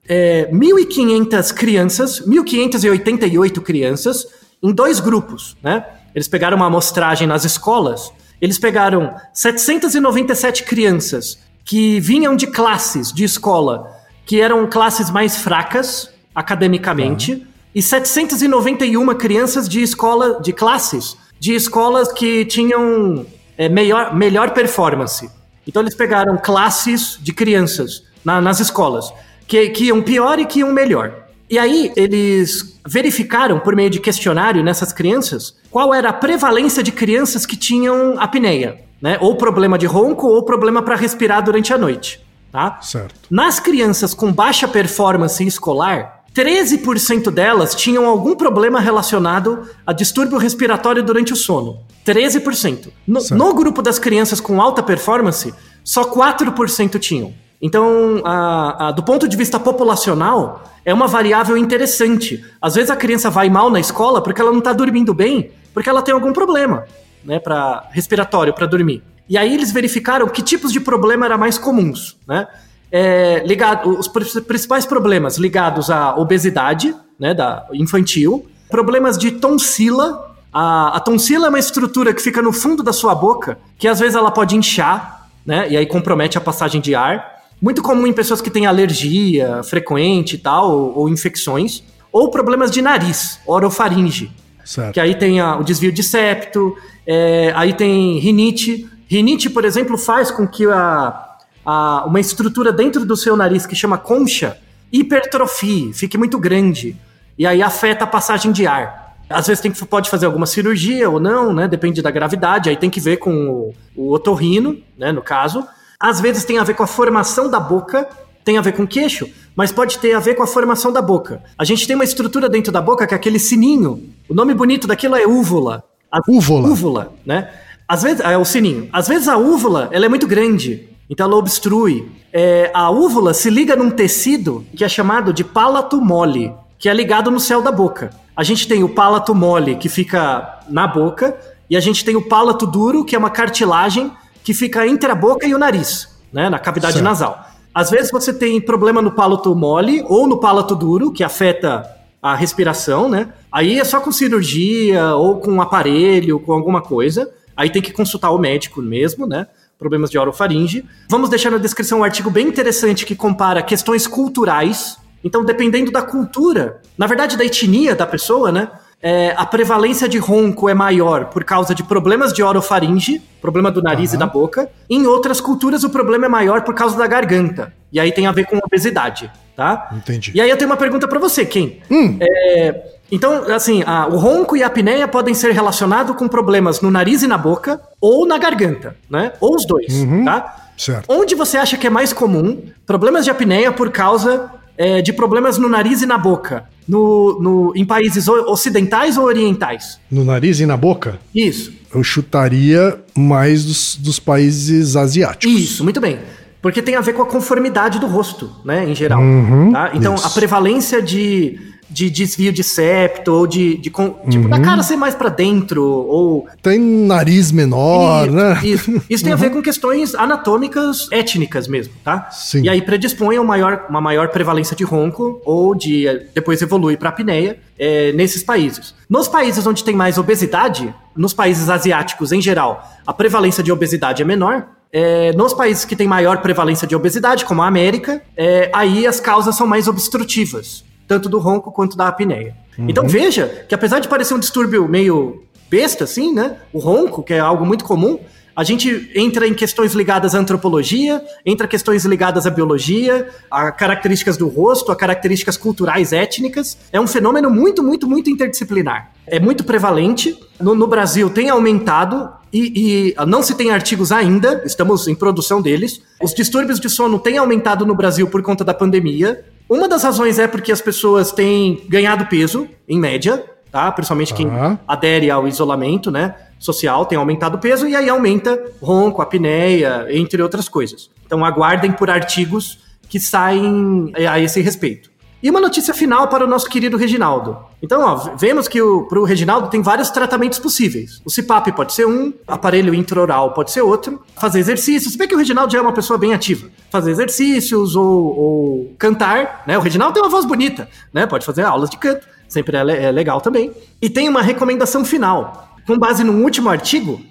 é, 0.07 0.49
1.500 0.51 1.53
crianças, 1.53 2.21
1.588 2.21 3.61
crianças, 3.61 4.27
em 4.61 4.73
dois 4.73 4.99
grupos, 4.99 5.55
né? 5.61 5.85
Eles 6.13 6.27
pegaram 6.27 6.57
uma 6.57 6.65
amostragem 6.65 7.27
nas 7.27 7.45
escolas, 7.45 8.11
eles 8.41 8.57
pegaram 8.57 9.15
797 9.33 10.63
crianças 10.63 11.37
que 11.63 11.99
vinham 11.99 12.35
de 12.35 12.47
classes 12.47 13.11
de 13.11 13.23
escola 13.23 13.95
que 14.25 14.41
eram 14.41 14.67
classes 14.67 15.09
mais 15.09 15.37
fracas 15.37 16.09
academicamente 16.33 17.45
e 17.73 17.81
791 17.81 19.07
crianças 19.15 19.69
de 19.69 19.81
escola 19.81 20.39
de 20.41 20.53
classes 20.53 21.17
de 21.39 21.53
escolas 21.53 22.11
que 22.11 22.45
tinham 22.45 23.25
é, 23.57 23.67
melhor, 23.69 24.13
melhor 24.15 24.51
performance. 24.51 25.29
Então 25.67 25.81
eles 25.81 25.95
pegaram 25.95 26.37
classes 26.37 27.17
de 27.21 27.33
crianças 27.33 28.03
na- 28.23 28.39
nas 28.41 28.59
escolas 28.59 29.11
que, 29.47 29.69
que 29.69 29.85
iam 29.85 30.01
pior 30.01 30.39
e 30.39 30.45
que 30.45 30.59
iam 30.59 30.71
melhor. 30.71 31.25
E 31.49 31.57
aí 31.57 31.91
eles 31.95 32.77
verificaram 32.85 33.59
por 33.59 33.75
meio 33.75 33.89
de 33.89 33.99
questionário 33.99 34.63
nessas 34.63 34.91
crianças 34.91 35.55
qual 35.71 35.93
era 35.93 36.09
a 36.09 36.13
prevalência 36.13 36.83
de 36.83 36.91
crianças 36.91 37.45
que 37.45 37.55
tinham 37.55 38.15
apneia, 38.19 38.81
né? 39.01 39.17
Ou 39.21 39.35
problema 39.35 39.77
de 39.77 39.85
ronco 39.85 40.27
ou 40.27 40.43
problema 40.43 40.81
para 40.81 40.95
respirar 40.95 41.41
durante 41.43 41.73
a 41.73 41.77
noite, 41.77 42.21
tá? 42.51 42.79
Certo. 42.81 43.15
Nas 43.29 43.59
crianças 43.61 44.13
com 44.13 44.31
baixa 44.31 44.67
performance 44.67 45.41
escolar, 45.45 46.16
13% 46.33 47.31
delas 47.31 47.73
tinham 47.75 48.05
algum 48.05 48.35
problema 48.35 48.79
relacionado 48.79 49.67
a 49.85 49.91
distúrbio 49.93 50.37
respiratório 50.37 51.03
durante 51.03 51.33
o 51.33 51.35
sono. 51.35 51.79
13%. 52.05 52.91
No, 53.07 53.19
no 53.31 53.53
grupo 53.53 53.81
das 53.81 53.99
crianças 53.99 54.39
com 54.39 54.61
alta 54.61 54.81
performance, 54.83 55.53
só 55.83 56.03
4% 56.05 56.99
tinham. 56.99 57.33
Então, 57.61 58.21
a- 58.23 58.87
a- 58.87 58.91
do 58.91 59.01
ponto 59.03 59.27
de 59.27 59.35
vista 59.35 59.59
populacional, 59.59 60.63
é 60.85 60.93
uma 60.93 61.07
variável 61.07 61.57
interessante. 61.57 62.45
Às 62.61 62.75
vezes 62.75 62.89
a 62.91 62.95
criança 62.95 63.29
vai 63.29 63.49
mal 63.49 63.69
na 63.69 63.79
escola 63.79 64.21
porque 64.21 64.39
ela 64.39 64.51
não 64.51 64.59
está 64.59 64.71
dormindo 64.73 65.13
bem, 65.13 65.51
porque 65.73 65.89
ela 65.89 66.01
tem 66.01 66.13
algum 66.13 66.31
problema 66.31 66.85
né, 67.25 67.39
para 67.39 67.87
respiratório 67.91 68.53
para 68.53 68.65
dormir. 68.67 69.03
E 69.27 69.37
aí 69.37 69.53
eles 69.53 69.71
verificaram 69.71 70.27
que 70.29 70.41
tipos 70.41 70.71
de 70.71 70.79
problema 70.79 71.25
eram 71.25 71.37
mais 71.37 71.57
comuns, 71.57 72.15
né? 72.25 72.47
É, 72.91 73.43
ligado, 73.45 73.89
os 73.99 74.07
pri- 74.07 74.41
principais 74.41 74.85
problemas 74.85 75.37
ligados 75.37 75.89
à 75.89 76.15
obesidade, 76.15 76.95
né, 77.19 77.33
da 77.33 77.65
infantil, 77.73 78.45
problemas 78.69 79.17
de 79.17 79.31
tonsila. 79.31 80.35
A, 80.53 80.95
a 80.95 80.99
tonsila 80.99 81.47
é 81.47 81.49
uma 81.49 81.59
estrutura 81.59 82.13
que 82.13 82.21
fica 82.21 82.41
no 82.41 82.53
fundo 82.53 82.81
da 82.81 82.93
sua 82.93 83.13
boca, 83.13 83.57
que 83.77 83.87
às 83.87 83.99
vezes 83.99 84.15
ela 84.15 84.31
pode 84.31 84.55
inchar, 84.55 85.27
né, 85.45 85.67
e 85.69 85.75
aí 85.77 85.85
compromete 85.85 86.37
a 86.37 86.41
passagem 86.41 86.79
de 86.79 86.95
ar. 86.95 87.35
Muito 87.61 87.81
comum 87.81 88.05
em 88.07 88.13
pessoas 88.13 88.39
que 88.41 88.49
têm 88.49 88.65
alergia 88.65 89.61
frequente 89.63 90.35
e 90.35 90.37
tal, 90.37 90.71
ou, 90.71 90.99
ou 90.99 91.09
infecções. 91.09 91.83
Ou 92.11 92.29
problemas 92.31 92.71
de 92.71 92.81
nariz, 92.81 93.39
orofaringe, 93.45 94.31
Certo. 94.63 94.93
que 94.93 94.99
aí 94.99 95.13
tem 95.15 95.39
a- 95.41 95.57
o 95.57 95.63
desvio 95.63 95.91
de 95.91 96.01
septo, 96.03 96.75
é, 97.05 97.51
aí 97.55 97.73
tem 97.73 98.17
rinite. 98.19 98.87
Rinite, 99.09 99.49
por 99.49 99.65
exemplo, 99.65 99.97
faz 99.97 100.29
com 100.31 100.47
que 100.47 100.65
a, 100.67 101.26
a, 101.67 102.05
uma 102.05 102.21
estrutura 102.21 102.71
dentro 102.71 103.05
do 103.05 103.17
seu 103.17 103.35
nariz 103.35 103.65
que 103.65 103.75
chama 103.75 103.97
concha 103.97 104.57
hipertrofie, 104.89 105.91
fique 105.93 106.17
muito 106.17 106.39
grande. 106.39 106.95
E 107.37 107.45
aí 107.45 107.61
afeta 107.61 108.05
a 108.05 108.07
passagem 108.07 108.53
de 108.53 108.65
ar. 108.65 109.17
Às 109.29 109.47
vezes 109.47 109.61
tem 109.61 109.69
que, 109.69 109.85
pode 109.85 110.09
fazer 110.09 110.25
alguma 110.25 110.45
cirurgia 110.45 111.09
ou 111.09 111.19
não, 111.19 111.53
né? 111.53 111.67
Depende 111.67 112.01
da 112.01 112.09
gravidade. 112.09 112.69
Aí 112.69 112.77
tem 112.77 112.89
que 112.89 113.01
ver 113.01 113.17
com 113.17 113.49
o, 113.49 113.75
o 113.93 114.13
otorrino, 114.13 114.77
né? 114.97 115.11
No 115.11 115.21
caso. 115.21 115.67
Às 115.99 116.21
vezes 116.21 116.45
tem 116.45 116.57
a 116.57 116.63
ver 116.63 116.73
com 116.73 116.83
a 116.83 116.87
formação 116.87 117.49
da 117.49 117.59
boca, 117.59 118.07
tem 118.45 118.57
a 118.57 118.61
ver 118.61 118.71
com 118.71 118.83
o 118.83 118.87
queixo, 118.87 119.27
mas 119.53 119.71
pode 119.73 119.97
ter 119.99 120.13
a 120.13 120.19
ver 120.19 120.35
com 120.35 120.43
a 120.43 120.47
formação 120.47 120.93
da 120.93 121.01
boca. 121.01 121.43
A 121.57 121.65
gente 121.65 121.85
tem 121.85 121.95
uma 121.95 122.05
estrutura 122.05 122.47
dentro 122.47 122.71
da 122.71 122.81
boca 122.81 123.05
que 123.05 123.13
é 123.13 123.17
aquele 123.17 123.39
sininho. 123.39 124.09
O 124.29 124.33
nome 124.33 124.53
bonito 124.53 124.87
daquilo 124.87 125.17
é 125.17 125.27
úvula. 125.27 125.83
A 126.09 126.19
Úvula. 126.25 126.69
Úvula, 126.69 127.13
né? 127.25 127.51
Às 127.85 128.03
vezes, 128.03 128.21
é 128.21 128.37
o 128.37 128.45
sininho. 128.45 128.87
Às 128.93 129.09
vezes 129.09 129.27
a 129.27 129.35
úvula, 129.35 129.89
ela 129.91 130.05
é 130.05 130.09
muito 130.09 130.27
grande, 130.27 130.87
então 131.09 131.25
ela 131.25 131.35
obstrui. 131.35 132.11
É, 132.33 132.69
a 132.73 132.89
úvula 132.89 133.33
se 133.33 133.49
liga 133.49 133.75
num 133.75 133.89
tecido 133.89 134.65
que 134.75 134.83
é 134.83 134.89
chamado 134.89 135.33
de 135.33 135.43
palato 135.43 136.01
mole, 136.01 136.53
que 136.77 136.89
é 136.89 136.93
ligado 136.93 137.31
no 137.31 137.39
céu 137.39 137.61
da 137.61 137.71
boca. 137.71 138.11
A 138.35 138.43
gente 138.43 138.67
tem 138.67 138.83
o 138.83 138.89
palato 138.89 139.33
mole, 139.33 139.75
que 139.75 139.89
fica 139.89 140.59
na 140.69 140.87
boca, 140.87 141.35
e 141.69 141.75
a 141.75 141.79
gente 141.79 142.05
tem 142.05 142.15
o 142.15 142.21
palato 142.21 142.67
duro, 142.67 143.03
que 143.03 143.15
é 143.15 143.19
uma 143.19 143.29
cartilagem 143.29 144.11
que 144.43 144.53
fica 144.53 144.87
entre 144.87 145.11
a 145.11 145.15
boca 145.15 145.45
e 145.45 145.53
o 145.53 145.57
nariz, 145.57 146.07
né, 146.31 146.49
na 146.49 146.59
cavidade 146.59 146.93
Certo. 146.93 147.03
nasal. 147.03 147.47
Às 147.73 147.89
vezes 147.89 148.11
você 148.11 148.33
tem 148.33 148.59
problema 148.61 149.01
no 149.01 149.11
palato 149.11 149.53
mole 149.55 150.03
ou 150.07 150.27
no 150.27 150.39
palato 150.39 150.75
duro, 150.75 151.11
que 151.11 151.23
afeta 151.23 151.85
a 152.21 152.33
respiração, 152.33 153.07
né? 153.07 153.29
Aí 153.51 153.79
é 153.79 153.83
só 153.83 153.99
com 153.99 154.11
cirurgia 154.11 155.15
ou 155.15 155.39
com 155.39 155.51
um 155.51 155.61
aparelho, 155.61 156.39
com 156.39 156.53
alguma 156.53 156.81
coisa. 156.81 157.29
Aí 157.55 157.69
tem 157.69 157.81
que 157.81 157.93
consultar 157.93 158.31
o 158.31 158.39
médico 158.39 158.81
mesmo, 158.81 159.27
né? 159.27 159.47
Problemas 159.77 160.09
de 160.09 160.17
orofaringe. 160.17 160.85
Vamos 161.09 161.29
deixar 161.29 161.51
na 161.51 161.57
descrição 161.57 161.99
um 161.99 162.03
artigo 162.03 162.29
bem 162.29 162.47
interessante 162.47 163.05
que 163.05 163.15
compara 163.15 163.61
questões 163.61 164.07
culturais. 164.07 164.97
Então, 165.23 165.43
dependendo 165.43 165.91
da 165.91 166.01
cultura, 166.01 166.81
na 166.97 167.05
verdade 167.07 167.37
da 167.37 167.45
etnia 167.45 167.95
da 167.95 168.07
pessoa, 168.07 168.51
né? 168.51 168.69
é, 169.01 169.33
a 169.37 169.45
prevalência 169.45 170.09
de 170.09 170.17
ronco 170.17 170.67
é 170.67 170.73
maior 170.73 171.25
por 171.25 171.43
causa 171.43 171.75
de 171.75 171.83
problemas 171.83 172.33
de 172.33 172.41
orofaringe, 172.41 173.21
problema 173.41 173.71
do 173.71 173.81
nariz 173.81 174.13
e 174.13 174.17
da 174.17 174.25
boca. 174.25 174.69
Em 174.89 175.05
outras 175.05 175.39
culturas, 175.39 175.83
o 175.83 175.89
problema 175.89 176.25
é 176.25 176.29
maior 176.29 176.61
por 176.61 176.73
causa 176.73 176.97
da 176.97 177.05
garganta. 177.05 177.73
E 177.91 177.99
aí 177.99 178.11
tem 178.11 178.25
a 178.25 178.31
ver 178.31 178.45
com 178.45 178.57
obesidade, 178.57 179.31
tá? 179.55 179.89
Entendi. 179.93 180.31
E 180.33 180.41
aí 180.41 180.49
eu 180.49 180.57
tenho 180.57 180.69
uma 180.69 180.77
pergunta 180.77 181.07
pra 181.07 181.19
você, 181.19 181.45
Ken. 181.45 181.77
Hum. 181.89 182.17
É, 182.19 182.96
então, 183.11 183.43
assim, 183.53 183.83
a- 183.85 184.07
o 184.07 184.17
ronco 184.17 184.55
e 184.57 184.63
a 184.63 184.67
apneia 184.67 185.07
podem 185.07 185.33
ser 185.33 185.51
relacionados 185.51 186.15
com 186.15 186.27
problemas 186.27 186.81
no 186.81 186.91
nariz 186.91 187.23
e 187.23 187.27
na 187.27 187.37
boca 187.37 187.79
ou 188.01 188.27
na 188.27 188.37
garganta, 188.37 188.95
né? 189.09 189.33
Ou 189.39 189.55
os 189.55 189.65
dois, 189.65 189.93
tá? 190.25 190.55
Certo. 190.77 191.05
Onde 191.09 191.33
você 191.35 191.57
acha 191.57 191.75
que 191.77 191.87
é 191.87 191.89
mais 191.89 192.13
comum 192.13 192.61
problemas 192.85 193.25
de 193.25 193.31
apneia 193.31 193.71
por 193.71 193.89
causa 193.91 194.51
é, 194.77 195.01
de 195.01 195.11
problemas 195.11 195.57
no 195.57 195.67
nariz 195.67 196.01
e 196.03 196.05
na 196.05 196.17
boca? 196.19 196.65
No, 196.87 197.37
no- 197.41 197.73
em 197.75 197.83
países 197.83 198.27
ocidentais 198.27 199.17
ou 199.17 199.25
orientais? 199.25 199.99
No 200.09 200.23
nariz 200.23 200.59
e 200.59 200.65
na 200.65 200.77
boca, 200.77 201.17
Isso. 201.35 201.73
eu 201.93 202.01
chutaria 202.03 202.97
mais 203.15 203.65
dos, 203.65 203.95
dos 203.97 204.19
países 204.19 204.95
asiáticos. 204.95 205.53
Isso, 205.59 205.83
muito 205.83 205.99
bem. 205.99 206.19
Porque 206.61 206.81
tem 206.81 206.95
a 206.95 207.01
ver 207.01 207.13
com 207.13 207.21
a 207.21 207.25
conformidade 207.25 207.99
do 207.99 208.07
rosto, 208.07 208.49
né, 208.63 208.87
em 208.89 208.93
geral. 208.95 209.19
Uhum, 209.19 209.71
tá? 209.71 209.91
Então, 209.93 210.15
isso. 210.15 210.27
a 210.27 210.29
prevalência 210.29 211.01
de, 211.01 211.59
de 211.89 212.09
desvio 212.09 212.51
de 212.51 212.63
septo, 212.63 213.31
ou 213.33 213.47
de. 213.47 213.77
de 213.77 213.89
con- 213.89 214.15
tipo, 214.29 214.43
Uhum. 214.45 214.49
da 214.49 214.59
cara 214.59 214.83
ser 214.83 214.95
mais 214.97 215.15
pra 215.15 215.29
dentro, 215.29 215.83
ou. 215.83 216.47
Tem 216.61 216.79
nariz 216.79 217.51
menor, 217.51 218.25
Isso, 218.27 218.35
né? 218.35 218.59
Isso, 218.63 219.01
Isso 219.09 219.23
tem 219.23 219.33
a 219.33 219.37
ver 219.37 219.49
com 219.51 219.61
questões 219.61 220.13
anatômicas 220.13 221.07
étnicas 221.11 221.67
mesmo, 221.67 221.93
tá? 222.03 222.29
Sim. 222.31 222.63
E 222.63 222.69
aí 222.69 222.81
predispõe 222.81 223.37
a 223.37 223.41
um 223.41 223.45
maior, 223.45 223.85
uma 223.89 224.01
maior 224.01 224.29
prevalência 224.29 224.75
de 224.75 224.83
ronco, 224.83 225.41
ou 225.45 225.73
de. 225.75 226.07
eh, 226.07 226.25
depois 226.33 226.61
evolui 226.61 226.97
pra 226.97 227.09
apneia, 227.09 227.57
eh, 227.79 228.11
nesses 228.13 228.43
países. 228.43 228.93
Nos 229.09 229.27
países 229.27 229.65
onde 229.65 229.83
tem 229.83 229.95
mais 229.95 230.17
obesidade, 230.17 230.93
nos 231.15 231.33
países 231.33 231.69
asiáticos 231.69 232.31
em 232.31 232.41
geral, 232.41 232.87
a 233.05 233.13
prevalência 233.13 233.63
de 233.63 233.71
obesidade 233.71 234.21
é 234.21 234.25
menor. 234.25 234.67
É, 234.91 235.33
nos 235.33 235.53
países 235.53 235.83
que 235.83 235.97
tem 235.97 236.07
maior 236.07 236.37
prevalência 236.37 236.87
de 236.87 236.95
obesidade, 236.95 237.43
como 237.43 237.61
a 237.61 237.67
América, 237.67 238.21
é, 238.37 238.69
aí 238.73 239.05
as 239.05 239.19
causas 239.19 239.53
são 239.53 239.67
mais 239.67 239.85
obstrutivas, 239.85 240.81
tanto 241.07 241.29
do 241.29 241.39
ronco 241.39 241.71
quanto 241.71 241.95
da 241.95 242.07
apneia. 242.07 242.55
Então 242.77 243.07
veja 243.07 243.65
que 243.67 243.73
apesar 243.73 243.99
de 243.99 244.07
parecer 244.07 244.33
um 244.33 244.39
distúrbio 244.39 244.87
meio 244.87 245.43
besta, 245.69 246.03
assim, 246.03 246.33
né? 246.33 246.57
O 246.71 246.79
ronco, 246.79 247.23
que 247.23 247.33
é 247.33 247.39
algo 247.39 247.65
muito 247.65 247.83
comum, 247.83 248.19
a 248.55 248.63
gente 248.63 249.11
entra 249.13 249.47
em 249.47 249.53
questões 249.53 249.93
ligadas 249.93 250.33
à 250.33 250.39
antropologia, 250.39 251.23
entra 251.45 251.67
questões 251.67 252.05
ligadas 252.05 252.47
à 252.47 252.49
biologia, 252.49 253.29
a 253.51 253.71
características 253.71 254.35
do 254.35 254.47
rosto, 254.47 254.91
a 254.91 254.95
características 254.95 255.57
culturais 255.57 256.11
étnicas. 256.11 256.75
É 256.91 256.99
um 256.99 257.05
fenômeno 257.05 257.51
muito, 257.51 257.83
muito, 257.83 258.07
muito 258.07 258.31
interdisciplinar. 258.31 259.11
É 259.27 259.39
muito 259.39 259.63
prevalente. 259.63 260.35
No, 260.59 260.73
no 260.73 260.87
Brasil 260.87 261.29
tem 261.29 261.51
aumentado 261.51 262.31
e, 262.51 263.13
e 263.13 263.25
não 263.27 263.43
se 263.43 263.53
tem 263.53 263.69
artigos 263.69 264.11
ainda, 264.11 264.63
estamos 264.65 265.07
em 265.07 265.13
produção 265.13 265.61
deles. 265.61 266.01
Os 266.19 266.33
distúrbios 266.33 266.79
de 266.79 266.89
sono 266.89 267.19
têm 267.19 267.37
aumentado 267.37 267.85
no 267.85 267.93
Brasil 267.93 268.27
por 268.27 268.41
conta 268.41 268.63
da 268.63 268.73
pandemia. 268.73 269.45
Uma 269.69 269.87
das 269.87 270.03
razões 270.03 270.39
é 270.39 270.47
porque 270.47 270.71
as 270.71 270.81
pessoas 270.81 271.31
têm 271.31 271.83
ganhado 271.89 272.25
peso, 272.27 272.67
em 272.87 272.97
média, 272.99 273.43
tá? 273.71 273.91
Principalmente 273.91 274.33
quem 274.33 274.49
Tá. 274.49 274.79
adere 274.87 275.29
ao 275.29 275.47
isolamento, 275.47 276.09
né? 276.09 276.35
Social, 276.59 277.05
tem 277.05 277.17
aumentado 277.17 277.55
o 277.55 277.59
peso 277.59 277.87
e 277.87 277.95
aí 277.95 278.09
aumenta 278.09 278.59
ronco, 278.81 279.21
apneia, 279.21 280.07
entre 280.09 280.41
outras 280.41 280.67
coisas. 280.67 281.09
Então 281.25 281.43
aguardem 281.45 281.91
por 281.91 282.09
artigos 282.09 282.79
que 283.09 283.19
saem 283.19 284.11
a 284.27 284.39
esse 284.39 284.61
respeito. 284.61 285.11
E 285.47 285.49
uma 285.49 285.61
notícia 285.61 285.93
final 285.93 286.27
para 286.27 286.43
o 286.43 286.47
nosso 286.47 286.67
querido 286.67 286.97
Reginaldo. 286.97 287.57
Então, 287.81 288.01
ó, 288.01 288.35
vemos 288.35 288.67
que 288.67 288.81
para 289.07 289.17
o 289.17 289.23
Reginaldo 289.23 289.69
tem 289.69 289.81
vários 289.81 290.09
tratamentos 290.09 290.59
possíveis. 290.59 291.21
O 291.23 291.31
CPAP 291.31 291.71
pode 291.71 291.93
ser 291.93 292.05
um, 292.05 292.33
aparelho 292.45 292.93
intraoral 292.93 293.53
pode 293.53 293.71
ser 293.71 293.79
outro, 293.79 294.21
fazer 294.35 294.59
exercícios. 294.59 295.13
Se 295.13 295.17
bem 295.17 295.25
que 295.25 295.33
o 295.33 295.37
Reginaldo 295.37 295.71
já 295.71 295.79
é 295.79 295.81
uma 295.81 295.93
pessoa 295.93 296.19
bem 296.19 296.33
ativa. 296.33 296.67
Fazer 296.91 297.11
exercícios 297.11 297.95
ou, 297.95 298.37
ou 298.37 298.95
cantar, 298.99 299.63
né? 299.65 299.77
O 299.77 299.81
Reginaldo 299.81 300.15
tem 300.15 300.21
uma 300.21 300.29
voz 300.29 300.43
bonita, 300.43 300.89
né? 301.13 301.25
Pode 301.25 301.45
fazer 301.45 301.61
aulas 301.61 301.89
de 301.89 301.95
canto, 301.95 302.27
sempre 302.49 302.75
é, 302.75 303.05
é 303.05 303.09
legal 303.09 303.39
também. 303.39 303.71
E 304.01 304.09
tem 304.09 304.27
uma 304.27 304.41
recomendação 304.41 305.05
final, 305.05 305.77
com 305.87 305.97
base 305.97 306.25
num 306.25 306.43
último 306.43 306.67
artigo, 306.67 307.21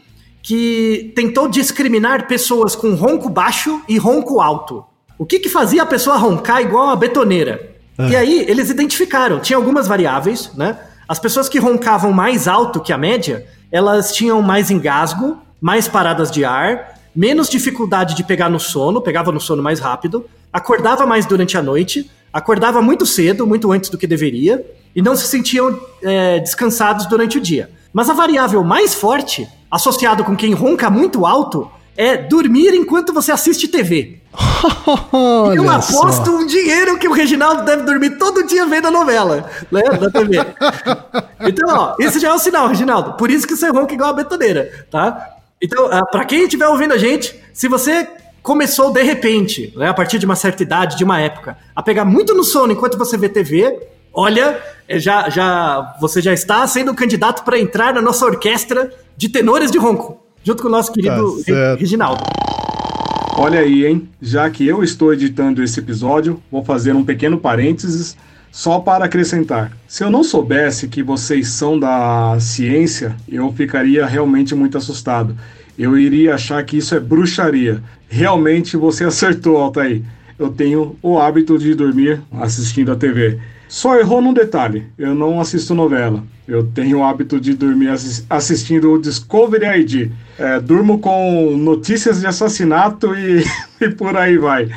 que 0.42 1.12
tentou 1.14 1.48
discriminar 1.48 2.26
pessoas 2.26 2.74
com 2.74 2.94
ronco 2.94 3.28
baixo 3.28 3.82
e 3.86 3.98
ronco 3.98 4.40
alto. 4.40 4.86
O 5.18 5.26
que, 5.26 5.38
que 5.38 5.50
fazia 5.50 5.82
a 5.82 5.86
pessoa 5.86 6.16
roncar 6.16 6.62
igual 6.62 6.86
uma 6.86 6.96
betoneira? 6.96 7.75
E 7.98 8.14
aí 8.14 8.44
eles 8.48 8.70
identificaram, 8.70 9.40
tinha 9.40 9.56
algumas 9.56 9.86
variáveis, 9.86 10.50
né? 10.54 10.78
As 11.08 11.18
pessoas 11.18 11.48
que 11.48 11.58
roncavam 11.58 12.12
mais 12.12 12.48
alto 12.48 12.80
que 12.80 12.92
a 12.92 12.98
média, 12.98 13.46
elas 13.70 14.12
tinham 14.12 14.42
mais 14.42 14.70
engasgo, 14.70 15.38
mais 15.60 15.88
paradas 15.88 16.30
de 16.30 16.44
ar, 16.44 16.94
menos 17.14 17.48
dificuldade 17.48 18.14
de 18.14 18.22
pegar 18.22 18.50
no 18.50 18.60
sono, 18.60 19.00
pegava 19.00 19.32
no 19.32 19.40
sono 19.40 19.62
mais 19.62 19.80
rápido, 19.80 20.26
acordava 20.52 21.06
mais 21.06 21.24
durante 21.24 21.56
a 21.56 21.62
noite, 21.62 22.10
acordava 22.32 22.82
muito 22.82 23.06
cedo, 23.06 23.46
muito 23.46 23.72
antes 23.72 23.88
do 23.88 23.96
que 23.96 24.06
deveria, 24.06 24.64
e 24.94 25.00
não 25.00 25.16
se 25.16 25.26
sentiam 25.26 25.78
é, 26.02 26.38
descansados 26.40 27.06
durante 27.06 27.38
o 27.38 27.40
dia. 27.40 27.70
Mas 27.92 28.10
a 28.10 28.12
variável 28.12 28.62
mais 28.62 28.94
forte, 28.94 29.48
associado 29.70 30.22
com 30.24 30.36
quem 30.36 30.52
ronca 30.52 30.90
muito 30.90 31.24
alto, 31.24 31.70
é 31.96 32.16
dormir 32.16 32.74
enquanto 32.74 33.12
você 33.12 33.32
assiste 33.32 33.68
TV. 33.68 34.20
Olha 35.12 35.56
Eu 35.56 35.64
só. 35.64 36.00
aposto 36.00 36.30
um 36.30 36.46
dinheiro 36.46 36.98
que 36.98 37.08
o 37.08 37.12
Reginaldo 37.12 37.64
deve 37.64 37.82
dormir 37.84 38.18
todo 38.18 38.46
dia 38.46 38.66
vendo 38.66 38.88
a 38.88 38.90
novela, 38.90 39.48
né, 39.70 39.82
na 40.00 40.10
TV. 40.10 40.38
Então, 41.40 41.68
ó, 41.68 41.96
esse 41.98 42.18
já 42.18 42.28
é 42.28 42.32
o 42.32 42.38
sinal, 42.38 42.68
Reginaldo. 42.68 43.14
Por 43.14 43.30
isso 43.30 43.46
que 43.46 43.56
você 43.56 43.68
ronca 43.68 43.94
igual 43.94 44.10
a 44.10 44.14
betoneira, 44.14 44.86
tá? 44.90 45.36
Então, 45.62 45.88
ah, 45.90 46.04
pra 46.04 46.24
quem 46.24 46.42
estiver 46.42 46.68
ouvindo 46.68 46.92
a 46.92 46.98
gente, 46.98 47.34
se 47.52 47.66
você 47.68 48.06
começou 48.42 48.92
de 48.92 49.02
repente, 49.02 49.72
né, 49.76 49.88
a 49.88 49.94
partir 49.94 50.18
de 50.18 50.26
uma 50.26 50.36
certa 50.36 50.62
idade, 50.62 50.96
de 50.96 51.04
uma 51.04 51.20
época, 51.20 51.56
a 51.74 51.82
pegar 51.82 52.04
muito 52.04 52.34
no 52.34 52.44
sono 52.44 52.72
enquanto 52.72 52.98
você 52.98 53.16
vê 53.16 53.28
TV, 53.28 53.76
olha, 54.12 54.60
é, 54.88 54.98
já, 54.98 55.28
já, 55.28 55.96
você 56.00 56.20
já 56.20 56.32
está 56.32 56.66
sendo 56.66 56.92
um 56.92 56.94
candidato 56.94 57.42
para 57.42 57.58
entrar 57.58 57.92
na 57.92 58.02
nossa 58.02 58.24
orquestra 58.24 58.92
de 59.16 59.28
tenores 59.28 59.70
de 59.70 59.78
ronco, 59.78 60.20
junto 60.46 60.62
com 60.62 60.68
o 60.68 60.70
nosso 60.70 60.92
querido 60.92 61.42
Tá. 61.44 61.74
Reginaldo. 61.74 62.22
Olha 63.36 63.60
aí, 63.60 63.84
hein? 63.84 64.08
Já 64.22 64.48
que 64.48 64.66
eu 64.66 64.82
estou 64.84 65.12
editando 65.12 65.62
esse 65.62 65.80
episódio, 65.80 66.40
vou 66.50 66.64
fazer 66.64 66.94
um 66.94 67.04
pequeno 67.04 67.36
parênteses 67.36 68.16
só 68.52 68.78
para 68.78 69.04
acrescentar. 69.04 69.76
Se 69.88 70.04
eu 70.04 70.10
não 70.10 70.22
soubesse 70.24 70.88
que 70.88 71.02
vocês 71.02 71.48
são 71.48 71.78
da 71.78 72.36
ciência, 72.40 73.14
eu 73.28 73.52
ficaria 73.52 74.06
realmente 74.06 74.54
muito 74.54 74.78
assustado. 74.78 75.36
Eu 75.78 75.98
iria 75.98 76.34
achar 76.36 76.62
que 76.64 76.78
isso 76.78 76.94
é 76.94 77.00
bruxaria. 77.00 77.82
Realmente 78.08 78.76
você 78.76 79.02
acertou, 79.04 79.56
Altair. 79.58 80.02
Eu 80.38 80.48
tenho 80.50 80.96
o 81.02 81.18
hábito 81.18 81.58
de 81.58 81.74
dormir 81.74 82.20
assistindo 82.32 82.92
a 82.92 82.96
TV. 82.96 83.38
Só 83.68 83.98
errou 83.98 84.22
num 84.22 84.32
detalhe: 84.32 84.84
eu 84.96 85.14
não 85.14 85.40
assisto 85.40 85.74
novela. 85.74 86.22
Eu 86.48 86.64
tenho 86.64 86.98
o 86.98 87.04
hábito 87.04 87.38
de 87.40 87.52
dormir 87.52 87.88
assis- 87.88 88.24
assistindo 88.30 88.92
o 88.92 88.98
Discovery 89.00 89.80
ID. 89.80 90.10
É, 90.38 90.60
durmo 90.60 90.98
com 90.98 91.56
notícias 91.56 92.20
de 92.20 92.26
assassinato 92.26 93.14
e, 93.14 93.44
e 93.80 93.88
por 93.90 94.16
aí 94.16 94.36
vai. 94.36 94.68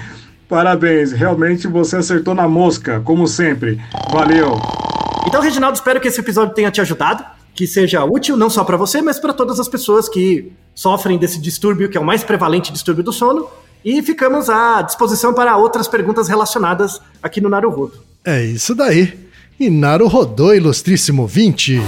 Parabéns, 0.47 1.11
realmente 1.11 1.67
você 1.67 1.97
acertou 1.97 2.33
na 2.33 2.47
mosca, 2.47 2.99
como 3.01 3.27
sempre. 3.27 3.79
Valeu! 4.11 4.59
Então, 5.27 5.41
Reginaldo, 5.41 5.75
espero 5.75 5.99
que 5.99 6.07
esse 6.07 6.19
episódio 6.19 6.55
tenha 6.55 6.71
te 6.71 6.81
ajudado, 6.81 7.23
que 7.53 7.67
seja 7.67 8.03
útil 8.03 8.35
não 8.35 8.49
só 8.49 8.63
para 8.63 8.77
você, 8.77 9.01
mas 9.01 9.19
para 9.19 9.33
todas 9.33 9.59
as 9.59 9.67
pessoas 9.67 10.09
que 10.09 10.51
sofrem 10.73 11.17
desse 11.17 11.39
distúrbio, 11.39 11.89
que 11.89 11.97
é 11.97 12.01
o 12.01 12.05
mais 12.05 12.23
prevalente 12.23 12.71
distúrbio 12.71 13.03
do 13.03 13.13
sono. 13.13 13.47
E 13.83 14.01
ficamos 14.01 14.49
à 14.49 14.81
disposição 14.81 15.33
para 15.33 15.55
outras 15.55 15.87
perguntas 15.87 16.27
relacionadas 16.27 16.99
aqui 17.21 17.39
no 17.39 17.49
Naruhodo. 17.49 17.93
É 18.25 18.43
isso 18.43 18.73
daí. 18.73 19.13
E 19.59 19.69
Naru 19.69 20.07
rodou, 20.07 20.55
ilustríssimo 20.55 21.27
20 21.27 21.81